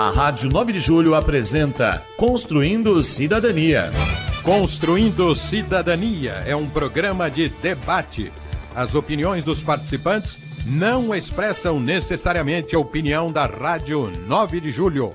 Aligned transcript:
A 0.00 0.08
Rádio 0.08 0.48
9 0.48 0.72
de 0.72 0.80
Julho 0.80 1.14
apresenta 1.14 2.02
Construindo 2.16 3.02
Cidadania. 3.02 3.90
Construindo 4.42 5.36
Cidadania 5.36 6.42
é 6.46 6.56
um 6.56 6.66
programa 6.66 7.30
de 7.30 7.50
debate. 7.50 8.32
As 8.74 8.94
opiniões 8.94 9.44
dos 9.44 9.62
participantes 9.62 10.38
não 10.64 11.14
expressam 11.14 11.78
necessariamente 11.78 12.74
a 12.74 12.78
opinião 12.78 13.30
da 13.30 13.44
Rádio 13.44 14.10
9 14.26 14.60
de 14.62 14.72
Julho. 14.72 15.14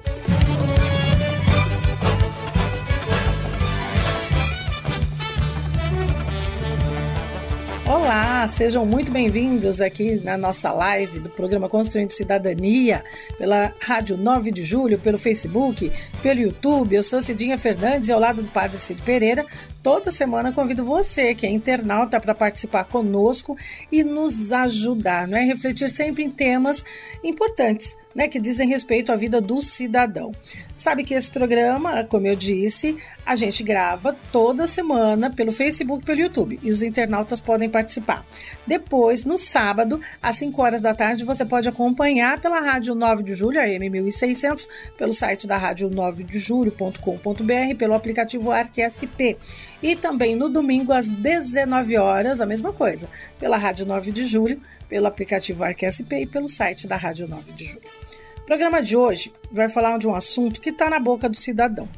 Olá, 7.87 8.47
sejam 8.47 8.83
muito 8.83 9.11
bem-vindos 9.11 9.79
aqui 9.79 10.19
na 10.23 10.35
nossa 10.35 10.71
live 10.71 11.19
do 11.19 11.29
programa 11.29 11.69
Construindo 11.69 12.09
Cidadania, 12.09 13.03
pela 13.37 13.71
Rádio 13.79 14.17
9 14.17 14.49
de 14.49 14.63
Julho, 14.63 14.97
pelo 14.97 15.19
Facebook, 15.19 15.91
pelo 16.23 16.39
YouTube. 16.39 16.95
Eu 16.95 17.03
sou 17.03 17.21
Cidinha 17.21 17.59
Fernandes 17.59 18.09
e 18.09 18.11
ao 18.11 18.19
lado 18.19 18.41
do 18.41 18.49
Padre 18.49 18.79
Cid 18.79 18.99
Pereira, 19.03 19.45
toda 19.83 20.09
semana 20.09 20.51
convido 20.51 20.83
você, 20.83 21.35
que 21.35 21.45
é 21.45 21.49
internauta, 21.49 22.19
para 22.19 22.33
participar 22.33 22.85
conosco 22.85 23.55
e 23.91 24.03
nos 24.03 24.51
ajudar, 24.51 25.27
não 25.27 25.37
é? 25.37 25.43
Refletir 25.43 25.87
sempre 25.87 26.23
em 26.23 26.29
temas 26.31 26.83
importantes 27.23 27.95
né, 28.15 28.29
que 28.29 28.39
dizem 28.39 28.67
respeito 28.69 29.11
à 29.11 29.15
vida 29.17 29.41
do 29.41 29.61
cidadão. 29.61 30.31
Sabe 30.73 31.03
que 31.03 31.13
esse 31.13 31.29
programa, 31.29 32.05
como 32.05 32.27
eu 32.27 32.35
disse, 32.35 32.97
a 33.25 33.35
gente 33.35 33.61
grava 33.61 34.15
toda 34.31 34.65
semana 34.65 35.29
pelo 35.29 35.51
Facebook 35.51 36.01
e 36.01 36.05
pelo 36.05 36.21
YouTube 36.21 36.59
e 36.63 36.71
os 36.71 36.81
internautas 36.81 37.41
podem 37.41 37.69
participar. 37.69 38.25
Depois, 38.65 39.25
no 39.25 39.37
sábado, 39.37 39.99
às 40.21 40.37
5 40.37 40.61
horas 40.61 40.81
da 40.81 40.93
tarde, 40.93 41.25
você 41.25 41.43
pode 41.43 41.67
acompanhar 41.67 42.39
pela 42.39 42.61
Rádio 42.61 42.95
9 42.95 43.23
de 43.23 43.33
Julho, 43.33 43.59
AM 43.59 43.89
1600, 43.89 44.69
pelo 44.97 45.13
site 45.13 45.45
da 45.45 45.57
Rádio 45.57 45.89
9 45.89 46.23
de 46.23 46.39
Julho.com.br, 46.39 47.75
pelo 47.77 47.93
aplicativo 47.93 48.51
ArcSP. 48.51 49.37
E 49.83 49.95
também 49.95 50.35
no 50.35 50.47
domingo, 50.47 50.93
às 50.93 51.07
19 51.07 51.97
horas, 51.97 52.39
a 52.39 52.45
mesma 52.45 52.71
coisa, 52.71 53.09
pela 53.37 53.57
Rádio 53.57 53.85
9 53.85 54.11
de 54.11 54.23
Julho, 54.25 54.61
pelo 54.87 55.07
aplicativo 55.07 55.63
ArcSP 55.63 56.21
e 56.21 56.25
pelo 56.25 56.47
site 56.47 56.87
da 56.87 56.95
Rádio 56.95 57.27
9 57.27 57.51
de 57.51 57.65
Julho. 57.65 58.04
O 58.45 58.47
programa 58.47 58.79
de 58.79 58.95
hoje 58.95 59.33
vai 59.51 59.67
falar 59.67 59.97
de 59.97 60.07
um 60.07 60.13
assunto 60.13 60.61
que 60.61 60.69
está 60.69 60.87
na 60.87 60.99
boca 60.99 61.27
do 61.27 61.35
cidadão, 61.35 61.89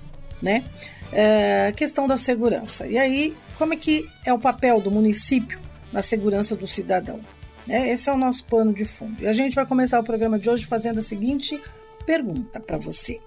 né? 0.41 0.63
É, 1.11 1.73
questão 1.75 2.07
da 2.07 2.15
segurança. 2.15 2.87
E 2.87 2.97
aí, 2.97 3.35
como 3.57 3.73
é 3.73 3.75
que 3.75 4.07
é 4.23 4.31
o 4.31 4.39
papel 4.39 4.79
do 4.79 4.89
município 4.89 5.59
na 5.91 6.01
segurança 6.01 6.55
do 6.55 6.65
cidadão? 6.65 7.19
É, 7.67 7.89
esse 7.89 8.09
é 8.09 8.13
o 8.13 8.17
nosso 8.17 8.45
pano 8.45 8.73
de 8.73 8.85
fundo. 8.85 9.21
E 9.23 9.27
a 9.27 9.33
gente 9.33 9.55
vai 9.55 9.65
começar 9.65 9.99
o 9.99 10.05
programa 10.05 10.39
de 10.39 10.49
hoje 10.49 10.65
fazendo 10.65 10.99
a 10.99 11.01
seguinte 11.01 11.61
pergunta 12.05 12.61
para 12.61 12.77
você. 12.77 13.19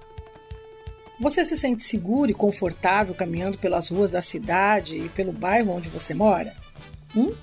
Você 1.20 1.44
se 1.44 1.58
sente 1.58 1.82
seguro 1.82 2.30
e 2.30 2.34
confortável 2.34 3.14
caminhando 3.14 3.58
pelas 3.58 3.90
ruas 3.90 4.10
da 4.10 4.22
cidade 4.22 4.96
e 4.96 5.10
pelo 5.10 5.30
bairro 5.30 5.72
onde 5.72 5.90
você 5.90 6.14
mora? 6.14 6.54
Hum? 7.14 7.34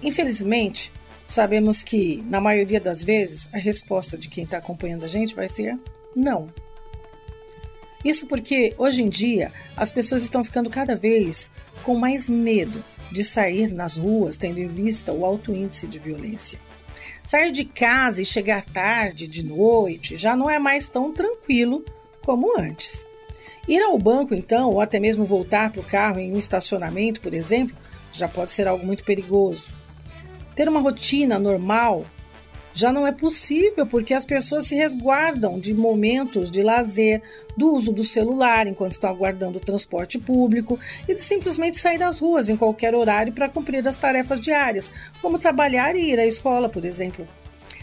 Infelizmente, 0.00 0.92
sabemos 1.28 1.82
que, 1.82 2.24
na 2.26 2.40
maioria 2.40 2.80
das 2.80 3.04
vezes, 3.04 3.50
a 3.52 3.58
resposta 3.58 4.16
de 4.16 4.28
quem 4.28 4.44
está 4.44 4.56
acompanhando 4.56 5.04
a 5.04 5.08
gente 5.08 5.34
vai 5.34 5.46
ser 5.46 5.78
não. 6.16 6.48
Isso 8.02 8.26
porque, 8.26 8.74
hoje 8.78 9.02
em 9.02 9.10
dia, 9.10 9.52
as 9.76 9.92
pessoas 9.92 10.22
estão 10.22 10.42
ficando 10.42 10.70
cada 10.70 10.96
vez 10.96 11.50
com 11.82 11.96
mais 11.96 12.30
medo 12.30 12.82
de 13.12 13.22
sair 13.22 13.72
nas 13.72 13.96
ruas, 13.96 14.38
tendo 14.38 14.58
em 14.58 14.66
vista 14.66 15.12
o 15.12 15.24
alto 15.24 15.54
índice 15.54 15.86
de 15.86 15.98
violência. 15.98 16.58
Sair 17.24 17.52
de 17.52 17.64
casa 17.64 18.22
e 18.22 18.24
chegar 18.24 18.64
tarde, 18.64 19.28
de 19.28 19.44
noite, 19.44 20.16
já 20.16 20.34
não 20.34 20.48
é 20.48 20.58
mais 20.58 20.88
tão 20.88 21.12
tranquilo 21.12 21.84
como 22.22 22.58
antes. 22.58 23.04
Ir 23.68 23.82
ao 23.82 23.98
banco, 23.98 24.34
então, 24.34 24.70
ou 24.70 24.80
até 24.80 24.98
mesmo 24.98 25.26
voltar 25.26 25.70
para 25.70 25.82
o 25.82 25.84
carro 25.84 26.18
em 26.18 26.32
um 26.32 26.38
estacionamento, 26.38 27.20
por 27.20 27.34
exemplo, 27.34 27.76
já 28.12 28.26
pode 28.26 28.50
ser 28.50 28.66
algo 28.66 28.86
muito 28.86 29.04
perigoso. 29.04 29.74
Ter 30.58 30.68
uma 30.68 30.80
rotina 30.80 31.38
normal 31.38 32.04
já 32.74 32.90
não 32.90 33.06
é 33.06 33.12
possível 33.12 33.86
porque 33.86 34.12
as 34.12 34.24
pessoas 34.24 34.66
se 34.66 34.74
resguardam 34.74 35.56
de 35.56 35.72
momentos 35.72 36.50
de 36.50 36.62
lazer, 36.62 37.22
do 37.56 37.72
uso 37.72 37.92
do 37.92 38.02
celular 38.02 38.66
enquanto 38.66 38.90
estão 38.90 39.08
aguardando 39.08 39.58
o 39.58 39.60
transporte 39.60 40.18
público 40.18 40.76
e 41.06 41.14
de 41.14 41.22
simplesmente 41.22 41.78
sair 41.78 41.96
das 41.96 42.18
ruas 42.18 42.48
em 42.48 42.56
qualquer 42.56 42.92
horário 42.92 43.32
para 43.32 43.48
cumprir 43.48 43.86
as 43.86 43.94
tarefas 43.94 44.40
diárias, 44.40 44.90
como 45.22 45.38
trabalhar 45.38 45.94
e 45.94 46.10
ir 46.10 46.18
à 46.18 46.26
escola, 46.26 46.68
por 46.68 46.84
exemplo. 46.84 47.24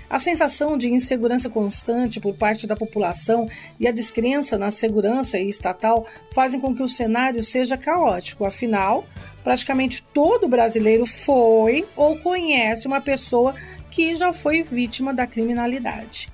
A 0.10 0.20
sensação 0.20 0.78
de 0.78 0.90
insegurança 0.90 1.50
constante 1.50 2.20
por 2.20 2.36
parte 2.36 2.68
da 2.68 2.76
população 2.76 3.50
e 3.80 3.88
a 3.88 3.92
descrença 3.92 4.58
na 4.58 4.70
segurança 4.70 5.40
estatal 5.40 6.06
fazem 6.34 6.60
com 6.60 6.76
que 6.76 6.84
o 6.84 6.90
cenário 6.90 7.42
seja 7.42 7.78
caótico. 7.78 8.44
Afinal, 8.46 9.06
praticamente 9.46 10.04
todo 10.12 10.48
brasileiro 10.48 11.06
foi 11.06 11.86
ou 11.96 12.18
conhece 12.18 12.88
uma 12.88 13.00
pessoa 13.00 13.54
que 13.92 14.16
já 14.16 14.34
foi 14.34 14.64
vítima 14.64 15.14
da 15.14 15.28
criminalidade. 15.28 16.34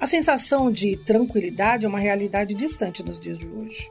A 0.00 0.06
sensação 0.06 0.68
de 0.68 0.96
tranquilidade 0.96 1.86
é 1.86 1.88
uma 1.88 2.00
realidade 2.00 2.52
distante 2.52 3.04
nos 3.04 3.20
dias 3.20 3.38
de 3.38 3.46
hoje. 3.46 3.88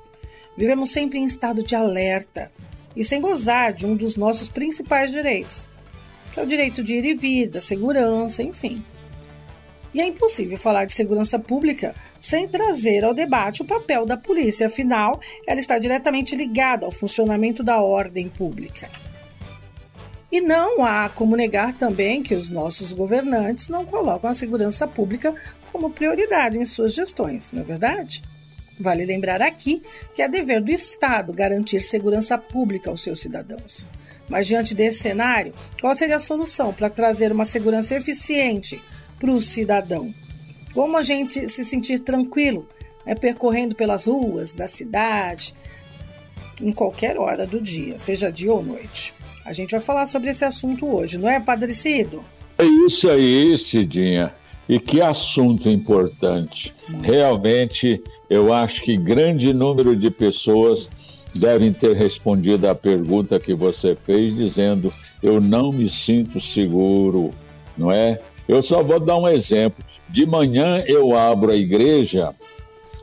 Vivemos 0.57 0.91
sempre 0.91 1.19
em 1.19 1.23
estado 1.23 1.63
de 1.63 1.73
alerta 1.73 2.51
e 2.93 3.01
sem 3.01 3.21
gozar 3.21 3.71
de 3.71 3.85
um 3.85 3.95
dos 3.95 4.17
nossos 4.17 4.49
principais 4.49 5.09
direitos, 5.09 5.69
que 6.33 6.39
é 6.41 6.43
o 6.43 6.45
direito 6.45 6.83
de 6.83 6.95
ir 6.95 7.05
e 7.05 7.15
vir, 7.15 7.47
da 7.47 7.61
segurança, 7.61 8.43
enfim. 8.43 8.83
E 9.93 10.01
é 10.01 10.05
impossível 10.05 10.57
falar 10.57 10.83
de 10.83 10.91
segurança 10.91 11.39
pública 11.39 11.95
sem 12.23 12.47
trazer 12.47 13.03
ao 13.03 13.13
debate 13.13 13.61
o 13.61 13.65
papel 13.65 14.05
da 14.05 14.15
polícia, 14.15 14.67
afinal, 14.67 15.19
ela 15.45 15.59
está 15.59 15.77
diretamente 15.77 16.37
ligada 16.37 16.85
ao 16.85 16.91
funcionamento 16.91 17.61
da 17.61 17.81
ordem 17.81 18.29
pública. 18.29 18.89
E 20.31 20.39
não 20.39 20.85
há 20.85 21.09
como 21.09 21.35
negar 21.35 21.73
também 21.73 22.23
que 22.23 22.33
os 22.33 22.49
nossos 22.49 22.93
governantes 22.93 23.67
não 23.67 23.83
colocam 23.83 24.29
a 24.29 24.33
segurança 24.33 24.87
pública 24.87 25.35
como 25.69 25.91
prioridade 25.91 26.57
em 26.57 26.63
suas 26.63 26.93
gestões, 26.93 27.51
não 27.51 27.61
é 27.61 27.65
verdade? 27.65 28.23
Vale 28.79 29.03
lembrar 29.03 29.41
aqui 29.41 29.83
que 30.15 30.21
é 30.21 30.29
dever 30.29 30.61
do 30.61 30.71
Estado 30.71 31.33
garantir 31.33 31.81
segurança 31.81 32.37
pública 32.37 32.89
aos 32.89 33.03
seus 33.03 33.19
cidadãos. 33.19 33.85
Mas 34.29 34.47
diante 34.47 34.73
desse 34.73 34.99
cenário, 34.99 35.53
qual 35.81 35.93
seria 35.93 36.15
a 36.15 36.21
solução 36.21 36.73
para 36.73 36.89
trazer 36.89 37.33
uma 37.33 37.43
segurança 37.43 37.95
eficiente 37.95 38.81
para 39.19 39.29
o 39.29 39.41
cidadão. 39.41 40.13
Como 40.73 40.97
a 40.97 41.01
gente 41.01 41.47
se 41.47 41.63
sentir 41.63 41.99
tranquilo 41.99 42.67
né, 43.05 43.15
percorrendo 43.15 43.75
pelas 43.75 44.05
ruas 44.05 44.53
da 44.53 44.67
cidade 44.67 45.53
em 46.61 46.71
qualquer 46.71 47.17
hora 47.17 47.45
do 47.45 47.61
dia, 47.61 47.97
seja 47.97 48.31
dia 48.31 48.53
ou 48.53 48.63
noite. 48.63 49.13
A 49.45 49.51
gente 49.51 49.71
vai 49.71 49.81
falar 49.81 50.05
sobre 50.05 50.29
esse 50.29 50.45
assunto 50.45 50.87
hoje, 50.87 51.17
não 51.17 51.29
é, 51.29 51.39
Padre 51.39 51.73
Cido? 51.73 52.23
É 52.57 52.63
isso 52.63 53.09
aí, 53.09 53.57
Cidinha. 53.57 54.31
E 54.69 54.79
que 54.79 55.01
assunto 55.01 55.67
importante. 55.67 56.73
Realmente, 57.01 58.01
eu 58.29 58.53
acho 58.53 58.81
que 58.81 58.95
grande 58.95 59.53
número 59.53 59.95
de 59.95 60.09
pessoas 60.09 60.87
devem 61.35 61.73
ter 61.73 61.97
respondido 61.97 62.67
à 62.67 62.75
pergunta 62.75 63.39
que 63.39 63.53
você 63.53 63.97
fez, 64.05 64.33
dizendo: 64.35 64.93
Eu 65.21 65.41
não 65.41 65.73
me 65.73 65.89
sinto 65.89 66.39
seguro, 66.39 67.31
não 67.77 67.91
é? 67.91 68.19
Eu 68.47 68.61
só 68.61 68.83
vou 68.83 68.99
dar 68.99 69.17
um 69.17 69.27
exemplo. 69.27 69.83
De 70.09 70.25
manhã 70.25 70.83
eu 70.85 71.17
abro 71.17 71.51
a 71.51 71.55
igreja 71.55 72.33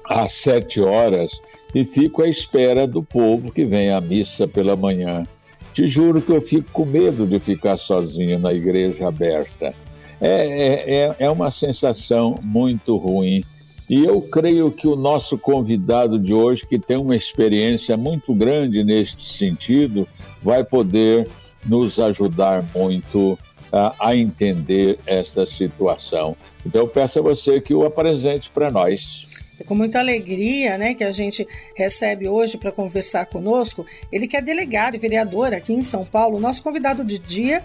às 0.05 0.33
sete 0.33 0.81
horas 0.81 1.31
e 1.75 1.85
fico 1.85 2.23
à 2.23 2.29
espera 2.29 2.87
do 2.87 3.03
povo 3.03 3.53
que 3.53 3.65
vem 3.65 3.91
à 3.91 4.01
missa 4.01 4.47
pela 4.47 4.77
manhã. 4.77 5.27
Te 5.73 5.89
juro 5.89 6.21
que 6.21 6.33
eu 6.33 6.43
fico 6.43 6.71
com 6.73 6.85
medo 6.85 7.27
de 7.27 7.39
ficar 7.39 7.77
sozinho 7.77 8.39
na 8.39 8.53
igreja 8.53 9.09
aberta. 9.09 9.73
É, 10.21 10.29
é, 10.31 10.95
é, 10.95 11.17
é 11.21 11.31
uma 11.31 11.51
sensação 11.51 12.39
muito 12.43 12.97
ruim. 12.97 13.43
E 13.89 14.05
eu 14.05 14.21
creio 14.21 14.71
que 14.71 14.87
o 14.87 14.95
nosso 14.95 15.39
convidado 15.39 16.19
de 16.19 16.33
hoje, 16.33 16.67
que 16.67 16.79
tem 16.79 16.97
uma 16.97 17.17
experiência 17.17 17.97
muito 17.97 18.35
grande 18.35 18.85
neste 18.85 19.37
sentido, 19.37 20.07
vai 20.43 20.63
poder 20.63 21.29
nos 21.67 21.99
ajudar 21.99 22.65
muito 22.75 23.39
a, 23.73 23.95
a 24.01 24.17
entender 24.17 24.99
essa 25.07 25.47
situação. 25.47 26.37
Então, 26.65 26.83
eu 26.83 26.89
peço 26.89 27.19
a 27.19 27.23
você 27.23 27.61
que 27.61 27.75
o 27.75 27.85
apresente 27.85 28.51
para 28.51 28.71
nós. 28.71 29.27
É 29.59 29.65
com 29.65 29.75
muita 29.75 29.99
alegria 29.99 30.79
né, 30.79 30.95
que 30.95 31.05
a 31.05 31.13
gente 31.13 31.47
recebe 31.75 32.29
hoje 32.29 32.57
para 32.57 32.73
conversar 32.73 33.27
conosco. 33.27 33.87
Ele 34.11 34.27
que 34.27 34.37
é 34.37 34.43
delegado 34.43 34.95
e 34.95 34.99
vereador 34.99 35.53
aqui 35.53 35.73
em 35.73 35.83
São 35.83 36.05
Paulo. 36.05 36.41
Nosso 36.41 36.63
convidado 36.63 37.05
de 37.05 37.19
dia 37.19 37.63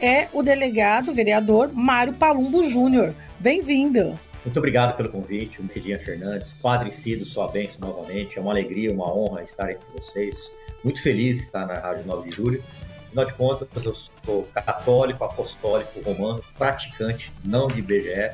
é 0.00 0.28
o 0.32 0.42
delegado, 0.42 1.12
vereador 1.12 1.72
Mário 1.72 2.12
Palumbo 2.12 2.62
Júnior. 2.68 3.14
Bem-vindo. 3.38 4.18
Muito 4.44 4.56
obrigado 4.56 4.96
pelo 4.96 5.10
convite, 5.10 5.58
Cidinha 5.72 5.98
Fernandes. 5.98 6.48
Padre 6.62 6.90
Cido, 6.92 7.24
sua 7.24 7.48
bênção 7.48 7.76
novamente. 7.80 8.38
É 8.38 8.40
uma 8.40 8.52
alegria, 8.52 8.92
uma 8.92 9.12
honra 9.14 9.42
estar 9.42 9.64
aqui 9.64 9.84
com 9.84 10.00
vocês. 10.00 10.34
Muito 10.82 11.02
feliz 11.02 11.36
de 11.36 11.42
estar 11.42 11.66
na 11.66 11.74
Rádio 11.74 12.06
9 12.06 12.28
de 12.28 12.36
Julho 12.36 12.62
Afinal 13.08 13.24
de 13.24 13.34
contas, 13.34 13.84
eu 13.84 13.94
sou 14.28 14.46
católico, 14.54 15.24
apostólico, 15.24 16.02
romano, 16.02 16.44
praticante, 16.58 17.32
não 17.42 17.66
de 17.66 17.78
IBGE. 17.78 18.32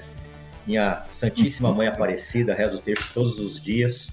minha 0.67 1.05
Santíssima 1.12 1.73
Mãe 1.73 1.87
Aparecida, 1.87 2.52
rezo 2.52 2.79
o 2.79 2.81
texto 2.81 3.12
todos 3.14 3.38
os 3.38 3.62
dias. 3.62 4.08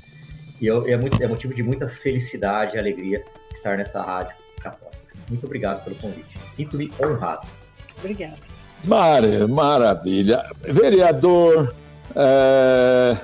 E 0.62 0.68
eu, 0.68 0.88
é, 0.88 0.96
muito, 0.96 1.22
é 1.22 1.28
motivo 1.28 1.56
de 1.56 1.64
muita 1.64 1.88
felicidade 1.88 2.76
e 2.76 2.80
alegria 2.80 3.24
estar 3.52 3.78
nessa 3.78 4.00
rádio 4.00 4.36
católica. 4.62 5.00
Muito 5.28 5.44
obrigado 5.48 5.84
pelo 5.84 5.96
convite. 5.96 6.38
Sinto-me 6.52 6.92
honrado. 7.02 7.48
Obrigada. 7.98 8.38
Mar 8.84 9.24
maravilha. 9.50 10.46
Vereador, 10.62 11.74
é, 12.16 13.18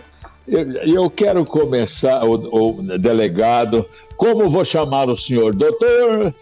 eu 0.47 1.11
quero 1.11 1.45
começar, 1.45 2.23
o, 2.25 2.33
o, 2.79 2.97
delegado, 2.97 3.85
como 4.15 4.49
vou 4.49 4.65
chamar 4.65 5.09
o 5.09 5.17
senhor? 5.17 5.53
Doutor, 5.53 6.33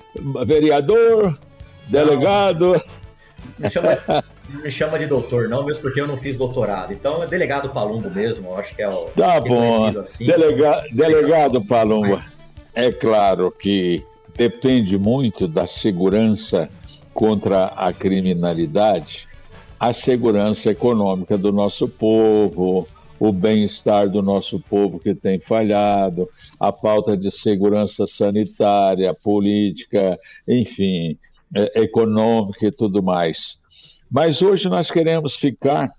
vereador, 0.46 1.38
delegado? 1.88 2.82
Me 3.60 3.70
chama, 3.70 3.98
me 4.64 4.72
chama 4.72 5.00
de 5.00 5.06
doutor, 5.06 5.50
não, 5.50 5.64
mesmo 5.64 5.82
porque 5.82 6.02
eu 6.02 6.08
não 6.08 6.18
fiz 6.18 6.38
doutorado. 6.38 6.92
Então 6.92 7.24
é 7.24 7.28
delegado 7.28 7.70
Palumbo 7.70 8.10
mesmo, 8.10 8.50
eu 8.50 8.58
acho 8.58 8.76
que 8.76 8.82
é 8.82 8.90
o. 8.90 9.06
Tá 9.16 9.40
bom. 9.40 10.00
Assim. 10.00 10.26
Delega, 10.26 10.84
delegado 10.92 11.64
Palumbo, 11.64 12.22
é 12.74 12.92
claro 12.92 13.52
que 13.52 14.04
depende 14.36 14.98
muito 14.98 15.48
da 15.48 15.66
segurança 15.66 16.70
contra 17.14 17.68
a 17.68 17.94
criminalidade, 17.94 19.28
a 19.80 19.94
segurança 19.94 20.72
econômica 20.72 21.38
do 21.38 21.52
nosso 21.52 21.88
povo, 21.88 22.88
o 23.18 23.32
bem-estar 23.32 24.10
do 24.10 24.22
nosso 24.22 24.60
povo 24.60 25.00
que 25.00 25.16
tem 25.16 25.40
falhado, 25.40 26.28
a 26.60 26.74
falta 26.74 27.16
de 27.16 27.32
segurança 27.32 28.06
sanitária, 28.06 29.14
política, 29.14 30.18
enfim, 30.48 31.18
econômica 31.74 32.68
e 32.68 32.72
tudo 32.72 33.02
mais. 33.02 33.58
Mas 34.12 34.42
hoje 34.42 34.70
nós 34.70 34.92
queremos 34.92 35.36
ficar 35.36 35.90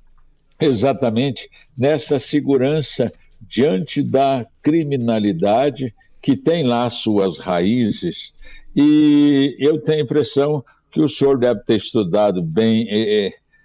exatamente 0.60 1.50
nessa 1.76 2.18
segurança 2.18 3.06
diante 3.40 4.02
da 4.02 4.46
criminalidade 4.62 5.94
que 6.22 6.36
tem 6.36 6.62
lá 6.62 6.88
suas 6.90 7.38
raízes. 7.38 8.32
E 8.74 9.56
eu 9.58 9.80
tenho 9.80 9.98
a 9.98 10.02
impressão 10.02 10.64
que 10.92 11.00
o 11.00 11.08
senhor 11.08 11.38
deve 11.38 11.60
ter 11.60 11.76
estudado 11.76 12.42
bem 12.42 12.86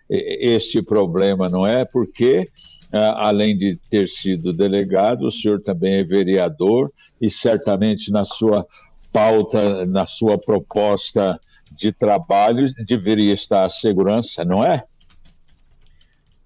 este 0.09 0.81
problema, 0.81 1.47
não 1.47 1.65
é? 1.65 1.85
Porque, 1.85 2.49
além 2.91 3.57
de 3.57 3.77
ter 3.89 4.09
sido 4.09 4.51
delegado, 4.51 5.25
o 5.25 5.31
senhor 5.31 5.61
também 5.61 5.94
é 5.95 6.03
vereador 6.03 6.91
e 7.21 7.29
certamente 7.29 8.11
na 8.11 8.25
sua 8.25 8.65
pauta, 9.13 9.85
na 9.85 10.05
sua 10.05 10.37
proposta 10.37 11.39
de 11.71 11.91
trabalho, 11.91 12.68
deveria 12.85 13.33
estar 13.33 13.65
a 13.65 13.69
segurança, 13.69 14.44
não 14.45 14.63
é? 14.63 14.83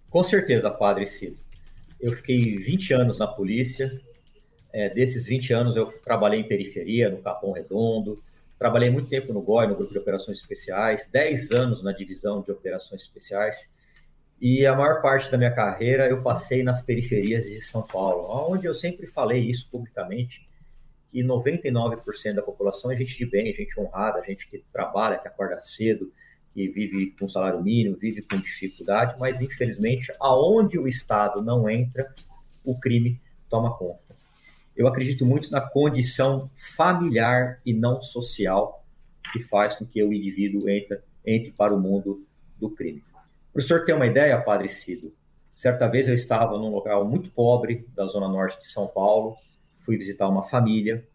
Com 0.10 0.24
certeza, 0.24 0.70
Padre 0.70 1.08
Cido. 1.08 1.38
Eu 2.00 2.12
fiquei 2.12 2.40
20 2.58 2.94
anos 2.94 3.18
na 3.18 3.28
polícia. 3.28 3.92
É, 4.72 4.90
desses 4.90 5.26
20 5.26 5.54
anos, 5.54 5.76
eu 5.76 5.88
trabalhei 6.04 6.40
em 6.40 6.48
periferia, 6.48 7.10
no 7.10 7.18
Capão 7.18 7.52
Redondo, 7.52 8.22
Trabalhei 8.58 8.90
muito 8.90 9.10
tempo 9.10 9.34
no 9.34 9.42
GOI, 9.42 9.68
no 9.68 9.76
Grupo 9.76 9.92
de 9.92 10.00
Operações 10.00 10.40
Especiais, 10.40 11.08
10 11.12 11.52
anos 11.52 11.84
na 11.84 11.92
divisão 11.92 12.42
de 12.42 12.52
Operações 12.52 13.02
Especiais, 13.02 13.68
e 14.40 14.66
a 14.66 14.74
maior 14.76 15.02
parte 15.02 15.30
da 15.30 15.38
minha 15.38 15.52
carreira 15.52 16.08
eu 16.08 16.22
passei 16.22 16.64
nas 16.64 16.82
periferias 16.82 17.44
de 17.44 17.62
São 17.62 17.82
Paulo, 17.82 18.26
onde 18.50 18.66
eu 18.66 18.74
sempre 18.74 19.08
falei 19.08 19.40
isso 19.42 19.68
publicamente, 19.70 20.48
que 21.16 21.24
99% 21.24 22.34
da 22.34 22.42
população 22.42 22.92
é 22.92 22.96
gente 22.96 23.18
de 23.18 23.26
bem, 23.26 23.54
gente 23.54 23.80
honrada, 23.80 24.24
gente 24.26 24.50
que 24.50 24.64
trabalha, 24.72 25.18
que 25.18 25.28
acorda 25.28 25.62
cedo, 25.62 26.12
que 26.54 26.68
vive 26.68 27.12
com 27.20 27.28
salário 27.28 27.62
mínimo, 27.62 27.96
vive 27.96 28.22
com 28.22 28.38
dificuldade, 28.38 29.16
mas 29.20 29.42
infelizmente, 29.42 30.12
aonde 30.20 30.78
o 30.78 30.88
Estado 30.88 31.42
não 31.42 31.70
entra, 31.70 32.14
o 32.64 32.80
crime 32.80 33.22
toma 33.50 33.78
conta 33.78 34.06
eu 34.76 34.88
acredito 34.88 35.26
muito 35.26 35.50
na 35.50 35.62
condição 35.62 36.50
familiar 36.76 37.62
e 37.66 37.74
não 37.74 38.02
social 38.02 38.84
que 39.32 39.42
faz 39.44 39.76
com 39.76 39.86
que 39.86 40.04
o 40.04 40.12
indivíduo 40.12 40.70
entre, 40.70 41.00
entre 41.26 41.52
para 41.52 41.74
o 41.74 41.80
mundo 41.80 42.26
do 42.60 42.70
crime. 42.70 43.02
Para 43.54 43.60
o 43.60 43.64
senhor 43.64 43.86
ter 43.86 43.94
uma 43.94 44.06
ideia, 44.06 44.40
Padre 44.42 44.68
Cido, 44.68 45.14
certa 45.54 45.88
vez 45.88 46.10
eu 46.10 46.16
estava 46.16 46.58
num 46.58 46.70
local 46.70 47.06
muito 47.06 47.32
pobre 47.32 47.88
da 47.96 48.06
zona 48.06 48.28
norte 48.28 48.62
de 48.62 48.68
São 48.68 48.88
Paulo, 48.88 49.38
fui 49.86 49.98
visitar 49.98 50.28
uma 50.28 50.44
família, 50.44 51.08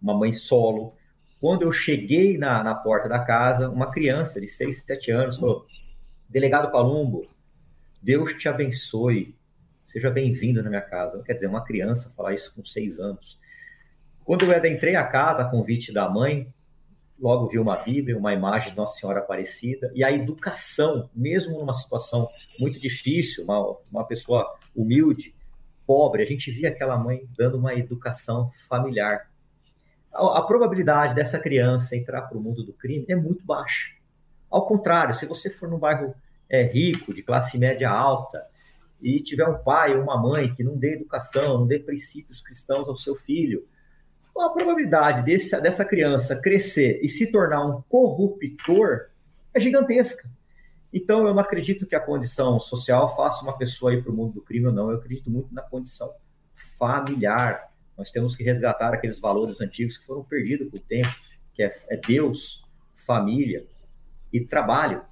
uma 0.00 0.14
mãe 0.14 0.32
solo. 0.32 0.94
Quando 1.40 1.62
eu 1.62 1.72
cheguei 1.72 2.36
na, 2.36 2.62
na 2.62 2.74
porta 2.74 3.08
da 3.08 3.20
casa, 3.20 3.68
uma 3.70 3.90
criança 3.90 4.40
de 4.40 4.46
6, 4.46 4.84
7 4.84 5.10
anos 5.10 5.38
falou: 5.38 5.62
Delegado 6.28 6.70
Palumbo, 6.70 7.26
Deus 8.02 8.34
te 8.34 8.48
abençoe. 8.48 9.34
Seja 9.86 10.10
bem-vindo 10.10 10.62
na 10.62 10.68
minha 10.68 10.82
casa. 10.82 11.22
Quer 11.22 11.34
dizer, 11.34 11.46
uma 11.46 11.64
criança 11.64 12.12
falar 12.16 12.34
isso 12.34 12.52
com 12.54 12.64
seis 12.64 13.00
anos. 13.00 13.38
Quando 14.24 14.44
eu 14.44 14.54
adentrei 14.54 14.94
a 14.94 15.04
casa, 15.04 15.42
a 15.42 15.50
convite 15.50 15.92
da 15.92 16.08
mãe, 16.08 16.52
logo 17.18 17.48
vi 17.48 17.58
uma 17.58 17.76
Bíblia, 17.76 18.16
uma 18.16 18.34
imagem 18.34 18.70
de 18.70 18.76
Nossa 18.76 19.00
Senhora 19.00 19.20
Aparecida, 19.20 19.90
e 19.94 20.04
a 20.04 20.12
educação, 20.12 21.08
mesmo 21.14 21.58
numa 21.58 21.72
situação 21.72 22.28
muito 22.58 22.78
difícil, 22.78 23.44
uma, 23.44 23.76
uma 23.90 24.04
pessoa 24.04 24.56
humilde, 24.76 25.34
pobre, 25.88 26.22
a 26.22 26.26
gente 26.26 26.50
via 26.50 26.68
aquela 26.68 26.98
mãe 26.98 27.26
dando 27.34 27.56
uma 27.56 27.74
educação 27.74 28.50
familiar. 28.68 29.30
A, 30.12 30.40
a 30.40 30.42
probabilidade 30.42 31.14
dessa 31.14 31.38
criança 31.38 31.96
entrar 31.96 32.22
para 32.22 32.36
o 32.36 32.42
mundo 32.42 32.62
do 32.62 32.74
crime 32.74 33.06
é 33.08 33.16
muito 33.16 33.42
baixa. 33.42 33.94
Ao 34.50 34.66
contrário, 34.66 35.14
se 35.14 35.24
você 35.24 35.48
for 35.48 35.66
num 35.66 35.78
bairro 35.78 36.14
é, 36.46 36.62
rico, 36.62 37.14
de 37.14 37.22
classe 37.22 37.56
média 37.56 37.88
alta, 37.88 38.44
e 39.00 39.22
tiver 39.22 39.48
um 39.48 39.62
pai 39.62 39.96
ou 39.96 40.02
uma 40.02 40.20
mãe 40.20 40.52
que 40.54 40.62
não 40.62 40.76
dê 40.76 40.94
educação, 40.94 41.60
não 41.60 41.66
dê 41.66 41.78
princípios 41.78 42.42
cristãos 42.42 42.86
ao 42.86 42.96
seu 42.96 43.14
filho, 43.14 43.66
a 44.38 44.50
probabilidade 44.50 45.24
desse, 45.24 45.58
dessa 45.60 45.84
criança 45.84 46.36
crescer 46.36 47.00
e 47.02 47.08
se 47.08 47.30
tornar 47.32 47.64
um 47.64 47.82
corruptor 47.88 49.08
é 49.54 49.58
gigantesca. 49.58 50.28
Então, 50.92 51.26
eu 51.26 51.34
não 51.34 51.40
acredito 51.40 51.86
que 51.86 51.94
a 51.94 52.00
condição 52.00 52.58
social 52.58 53.14
faça 53.14 53.42
uma 53.42 53.56
pessoa 53.56 53.92
ir 53.92 54.02
para 54.02 54.12
o 54.12 54.14
mundo 54.14 54.34
do 54.34 54.42
crime 54.42 54.66
ou 54.66 54.72
não. 54.72 54.90
Eu 54.90 54.96
acredito 54.96 55.30
muito 55.30 55.52
na 55.54 55.62
condição 55.62 56.12
familiar. 56.78 57.70
Nós 57.96 58.10
temos 58.10 58.34
que 58.34 58.42
resgatar 58.42 58.94
aqueles 58.94 59.18
valores 59.18 59.60
antigos 59.60 59.98
que 59.98 60.06
foram 60.06 60.24
perdidos 60.24 60.70
com 60.70 60.76
o 60.76 60.80
tempo, 60.80 61.14
que 61.54 61.62
é, 61.62 61.76
é 61.88 61.96
Deus, 61.96 62.62
família 62.94 63.62
e 64.32 64.40
trabalho. 64.40 65.02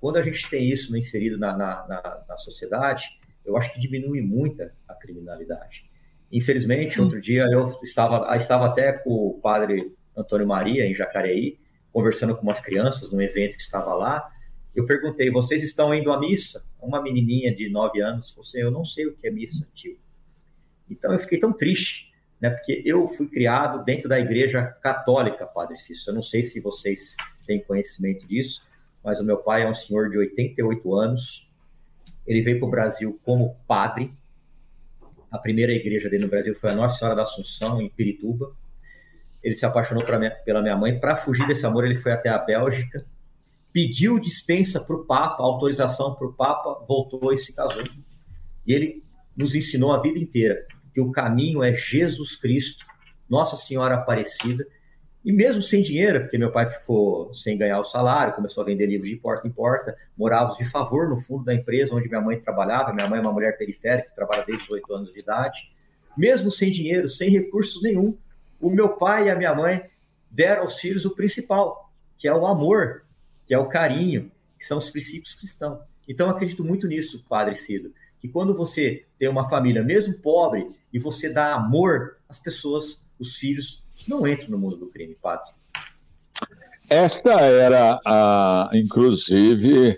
Quando 0.00 0.18
a 0.18 0.22
gente 0.22 0.48
tem 0.48 0.70
isso 0.70 0.96
inserido 0.96 1.38
na, 1.38 1.56
na, 1.56 1.86
na, 1.88 2.24
na 2.28 2.36
sociedade, 2.36 3.04
eu 3.44 3.56
acho 3.56 3.72
que 3.72 3.80
diminui 3.80 4.20
muito 4.20 4.62
a 4.88 4.94
criminalidade. 4.94 5.84
Infelizmente, 6.30 7.00
outro 7.00 7.20
dia 7.20 7.44
eu 7.50 7.78
estava, 7.82 8.36
estava 8.36 8.66
até 8.66 8.92
com 8.92 9.10
o 9.10 9.40
padre 9.40 9.94
Antônio 10.16 10.46
Maria, 10.46 10.86
em 10.86 10.94
Jacareí, 10.94 11.58
conversando 11.92 12.34
com 12.36 12.42
umas 12.42 12.60
crianças 12.60 13.12
num 13.12 13.20
evento 13.20 13.56
que 13.56 13.62
estava 13.62 13.94
lá. 13.94 14.30
Eu 14.74 14.86
perguntei: 14.86 15.30
vocês 15.30 15.62
estão 15.62 15.94
indo 15.94 16.12
à 16.12 16.18
missa? 16.18 16.64
Uma 16.80 17.00
menininha 17.00 17.54
de 17.54 17.68
9 17.68 18.00
anos 18.00 18.30
falou 18.30 18.42
assim: 18.46 18.58
eu 18.58 18.70
não 18.70 18.84
sei 18.84 19.06
o 19.06 19.16
que 19.16 19.26
é 19.26 19.30
missa, 19.30 19.66
tio. 19.74 19.98
Então 20.90 21.12
eu 21.12 21.18
fiquei 21.18 21.38
tão 21.38 21.52
triste, 21.52 22.12
né? 22.40 22.50
Porque 22.50 22.82
eu 22.84 23.06
fui 23.08 23.28
criado 23.28 23.84
dentro 23.84 24.08
da 24.08 24.18
igreja 24.18 24.62
católica, 24.82 25.46
Padre 25.46 25.76
Cício. 25.78 26.10
Eu 26.10 26.14
não 26.14 26.22
sei 26.22 26.42
se 26.42 26.60
vocês 26.60 27.14
têm 27.46 27.62
conhecimento 27.62 28.26
disso, 28.26 28.62
mas 29.02 29.20
o 29.20 29.24
meu 29.24 29.38
pai 29.38 29.62
é 29.62 29.68
um 29.68 29.74
senhor 29.74 30.10
de 30.10 30.18
88 30.18 30.94
anos, 30.94 31.48
ele 32.26 32.40
veio 32.40 32.58
para 32.58 32.68
o 32.68 32.70
Brasil 32.70 33.20
como 33.22 33.56
padre. 33.66 34.12
A 35.30 35.38
primeira 35.38 35.72
igreja 35.72 36.08
dele 36.08 36.24
no 36.24 36.30
Brasil 36.30 36.54
foi 36.54 36.70
a 36.70 36.74
Nossa 36.74 36.98
Senhora 36.98 37.16
da 37.16 37.22
Assunção, 37.22 37.80
em 37.80 37.88
Pirituba. 37.88 38.52
Ele 39.42 39.54
se 39.54 39.66
apaixonou 39.66 40.04
minha, 40.18 40.30
pela 40.30 40.62
minha 40.62 40.76
mãe. 40.76 40.98
Para 40.98 41.16
fugir 41.16 41.46
desse 41.46 41.66
amor, 41.66 41.84
ele 41.84 41.96
foi 41.96 42.12
até 42.12 42.30
a 42.30 42.38
Bélgica, 42.38 43.04
pediu 43.74 44.20
dispensa 44.20 44.80
para 44.80 44.94
o 44.94 45.04
Papa, 45.04 45.42
autorização 45.42 46.14
para 46.14 46.28
o 46.28 46.32
Papa, 46.32 46.84
voltou 46.86 47.32
e 47.32 47.38
se 47.38 47.52
casou. 47.52 47.82
E 48.64 48.72
ele 48.72 49.02
nos 49.36 49.56
ensinou 49.56 49.92
a 49.92 50.00
vida 50.00 50.16
inteira 50.16 50.64
que 50.94 51.00
o 51.00 51.10
caminho 51.10 51.60
é 51.60 51.74
Jesus 51.74 52.36
Cristo, 52.36 52.86
Nossa 53.28 53.56
Senhora 53.56 53.96
Aparecida, 53.96 54.64
e 55.24 55.32
mesmo 55.32 55.60
sem 55.60 55.82
dinheiro, 55.82 56.20
porque 56.20 56.38
meu 56.38 56.52
pai 56.52 56.66
ficou 56.66 57.34
sem 57.34 57.58
ganhar 57.58 57.80
o 57.80 57.84
salário, 57.84 58.34
começou 58.34 58.62
a 58.62 58.66
vender 58.66 58.86
livros 58.86 59.08
de 59.08 59.16
porta 59.16 59.48
em 59.48 59.50
porta, 59.50 59.96
morávamos 60.16 60.56
de 60.56 60.64
favor 60.66 61.08
no 61.08 61.18
fundo 61.18 61.44
da 61.44 61.54
empresa 61.54 61.96
onde 61.96 62.08
minha 62.08 62.20
mãe 62.20 62.38
trabalhava. 62.38 62.92
Minha 62.92 63.08
mãe 63.08 63.18
é 63.18 63.22
uma 63.22 63.32
mulher 63.32 63.58
periférica, 63.58 64.10
que 64.10 64.14
trabalha 64.14 64.44
desde 64.46 64.64
os 64.64 64.70
oito 64.70 64.94
anos 64.94 65.12
de 65.12 65.18
idade. 65.18 65.58
Mesmo 66.16 66.52
sem 66.52 66.70
dinheiro, 66.70 67.08
sem 67.08 67.28
recursos 67.28 67.82
nenhum, 67.82 68.16
o 68.60 68.70
meu 68.70 68.90
pai 68.90 69.26
e 69.26 69.30
a 69.30 69.34
minha 69.34 69.54
mãe 69.54 69.82
deram 70.30 70.62
aos 70.62 70.78
filhos 70.78 71.04
o 71.04 71.14
principal, 71.14 71.90
que 72.18 72.28
é 72.28 72.34
o 72.34 72.46
amor, 72.46 73.03
que 73.46 73.54
é 73.54 73.58
o 73.58 73.68
carinho, 73.68 74.30
que 74.58 74.64
são 74.64 74.78
os 74.78 74.90
princípios 74.90 75.34
cristãos. 75.34 75.80
Então, 76.08 76.28
acredito 76.28 76.64
muito 76.64 76.86
nisso, 76.86 77.24
Padre 77.28 77.56
Cido, 77.56 77.92
que 78.20 78.28
quando 78.28 78.54
você 78.54 79.04
tem 79.18 79.28
uma 79.28 79.48
família, 79.48 79.82
mesmo 79.82 80.14
pobre, 80.14 80.66
e 80.92 80.98
você 80.98 81.28
dá 81.28 81.54
amor, 81.54 82.16
as 82.28 82.40
pessoas, 82.40 83.00
os 83.18 83.36
filhos, 83.36 83.82
não 84.08 84.26
entram 84.26 84.50
no 84.50 84.58
mundo 84.58 84.76
do 84.76 84.86
crime, 84.86 85.14
padre. 85.20 85.50
Esta 86.88 87.40
era, 87.40 88.00
a, 88.04 88.70
inclusive, 88.72 89.96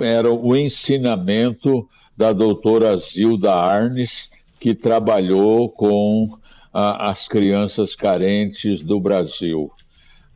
era 0.00 0.30
o 0.32 0.56
ensinamento 0.56 1.88
da 2.16 2.32
doutora 2.32 2.96
Zilda 2.96 3.52
Arnes, 3.52 4.30
que 4.60 4.74
trabalhou 4.74 5.68
com 5.68 6.38
a, 6.72 7.10
as 7.10 7.28
crianças 7.28 7.94
carentes 7.94 8.82
do 8.82 8.98
Brasil. 8.98 9.70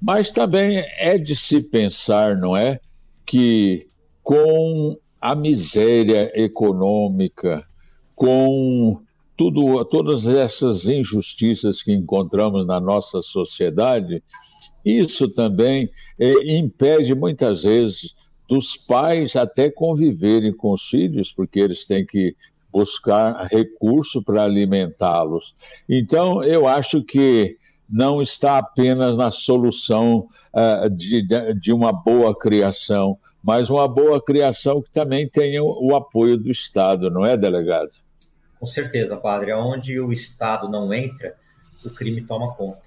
Mas 0.01 0.31
também 0.31 0.85
é 0.99 1.19
de 1.19 1.35
se 1.35 1.61
pensar, 1.61 2.37
não 2.37 2.57
é, 2.57 2.81
que 3.27 3.87
com 4.23 4.97
a 5.21 5.35
miséria 5.35 6.31
econômica, 6.35 7.67
com 8.15 9.01
tudo, 9.37 9.85
todas 9.85 10.27
essas 10.27 10.87
injustiças 10.87 11.83
que 11.83 11.93
encontramos 11.93 12.67
na 12.67 12.81
nossa 12.81 13.21
sociedade, 13.21 14.23
isso 14.85 15.29
também 15.29 15.91
é, 16.19 16.57
impede 16.57 17.15
muitas 17.15 17.63
vezes 17.65 18.15
dos 18.49 18.77
pais 18.77 19.37
até 19.37 19.71
conviverem 19.71 20.53
com 20.53 20.73
os 20.73 20.89
filhos, 20.89 21.33
porque 21.33 21.61
eles 21.61 21.87
têm 21.87 22.07
que 22.07 22.35
buscar 22.73 23.47
recurso 23.51 24.23
para 24.23 24.45
alimentá-los. 24.45 25.55
Então, 25.89 26.43
eu 26.43 26.67
acho 26.67 27.03
que 27.03 27.58
não 27.89 28.21
está 28.21 28.59
apenas 28.59 29.17
na 29.17 29.31
solução 29.31 30.27
uh, 30.53 30.91
de, 30.91 31.27
de 31.55 31.73
uma 31.73 31.93
boa 31.93 32.37
criação, 32.39 33.19
mas 33.43 33.71
uma 33.71 33.89
boa 33.89 34.23
criação 34.23 34.83
que 34.83 34.91
também 34.91 35.29
tenha 35.29 35.63
o, 35.63 35.95
apoio 35.95 36.37
do 36.37 36.51
Estado, 36.51 37.11
não 37.11 37.25
é, 37.25 37.37
delegado? 37.37 37.91
Com 38.61 38.67
certeza, 38.67 39.17
padre. 39.17 39.53
Onde 39.55 39.99
o 39.99 40.13
Estado 40.13 40.69
não 40.69 40.93
entra, 40.93 41.35
o 41.85 41.91
crime 41.91 42.21
toma 42.23 42.55
conta. 42.55 42.83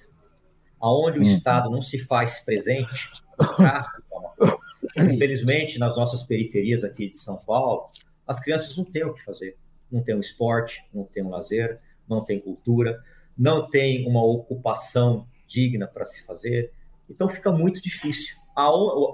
Aonde 0.80 1.20
o 1.20 1.22
hum. 1.22 1.26
Estado 1.26 1.70
não 1.70 1.82
se 1.82 1.98
faz 1.98 2.42
presente, 2.42 2.94
o 3.40 3.46
tráfico 3.56 4.04
toma 4.10 4.30
conta. 4.38 4.58
Infelizmente, 4.98 5.80
nas 5.80 5.96
nossas 5.96 6.24
periferias 6.24 6.84
aqui 6.84 7.10
de 7.10 7.18
São 7.18 7.38
Paulo, 7.38 7.86
as 8.28 8.40
crianças 8.40 8.76
não 8.76 8.84
têm 8.84 9.06
o 9.06 9.14
que 9.14 9.24
fazer. 9.24 9.56
Não 9.92 10.04
tem 10.04 10.16
um 10.16 10.20
esporte, 10.22 10.84
não 10.94 11.06
tem 11.06 11.24
um 11.24 11.30
lazer, 11.30 11.80
não 12.10 12.24
tem 12.24 12.40
cultura, 12.40 13.02
não 13.42 13.66
tem 13.66 14.08
uma 14.08 14.24
ocupação 14.24 15.26
digna 15.48 15.88
para 15.88 16.06
se 16.06 16.24
fazer. 16.26 16.72
Então 17.10 17.28
fica 17.28 17.52
muito 17.52 17.82
difícil. 17.82 18.36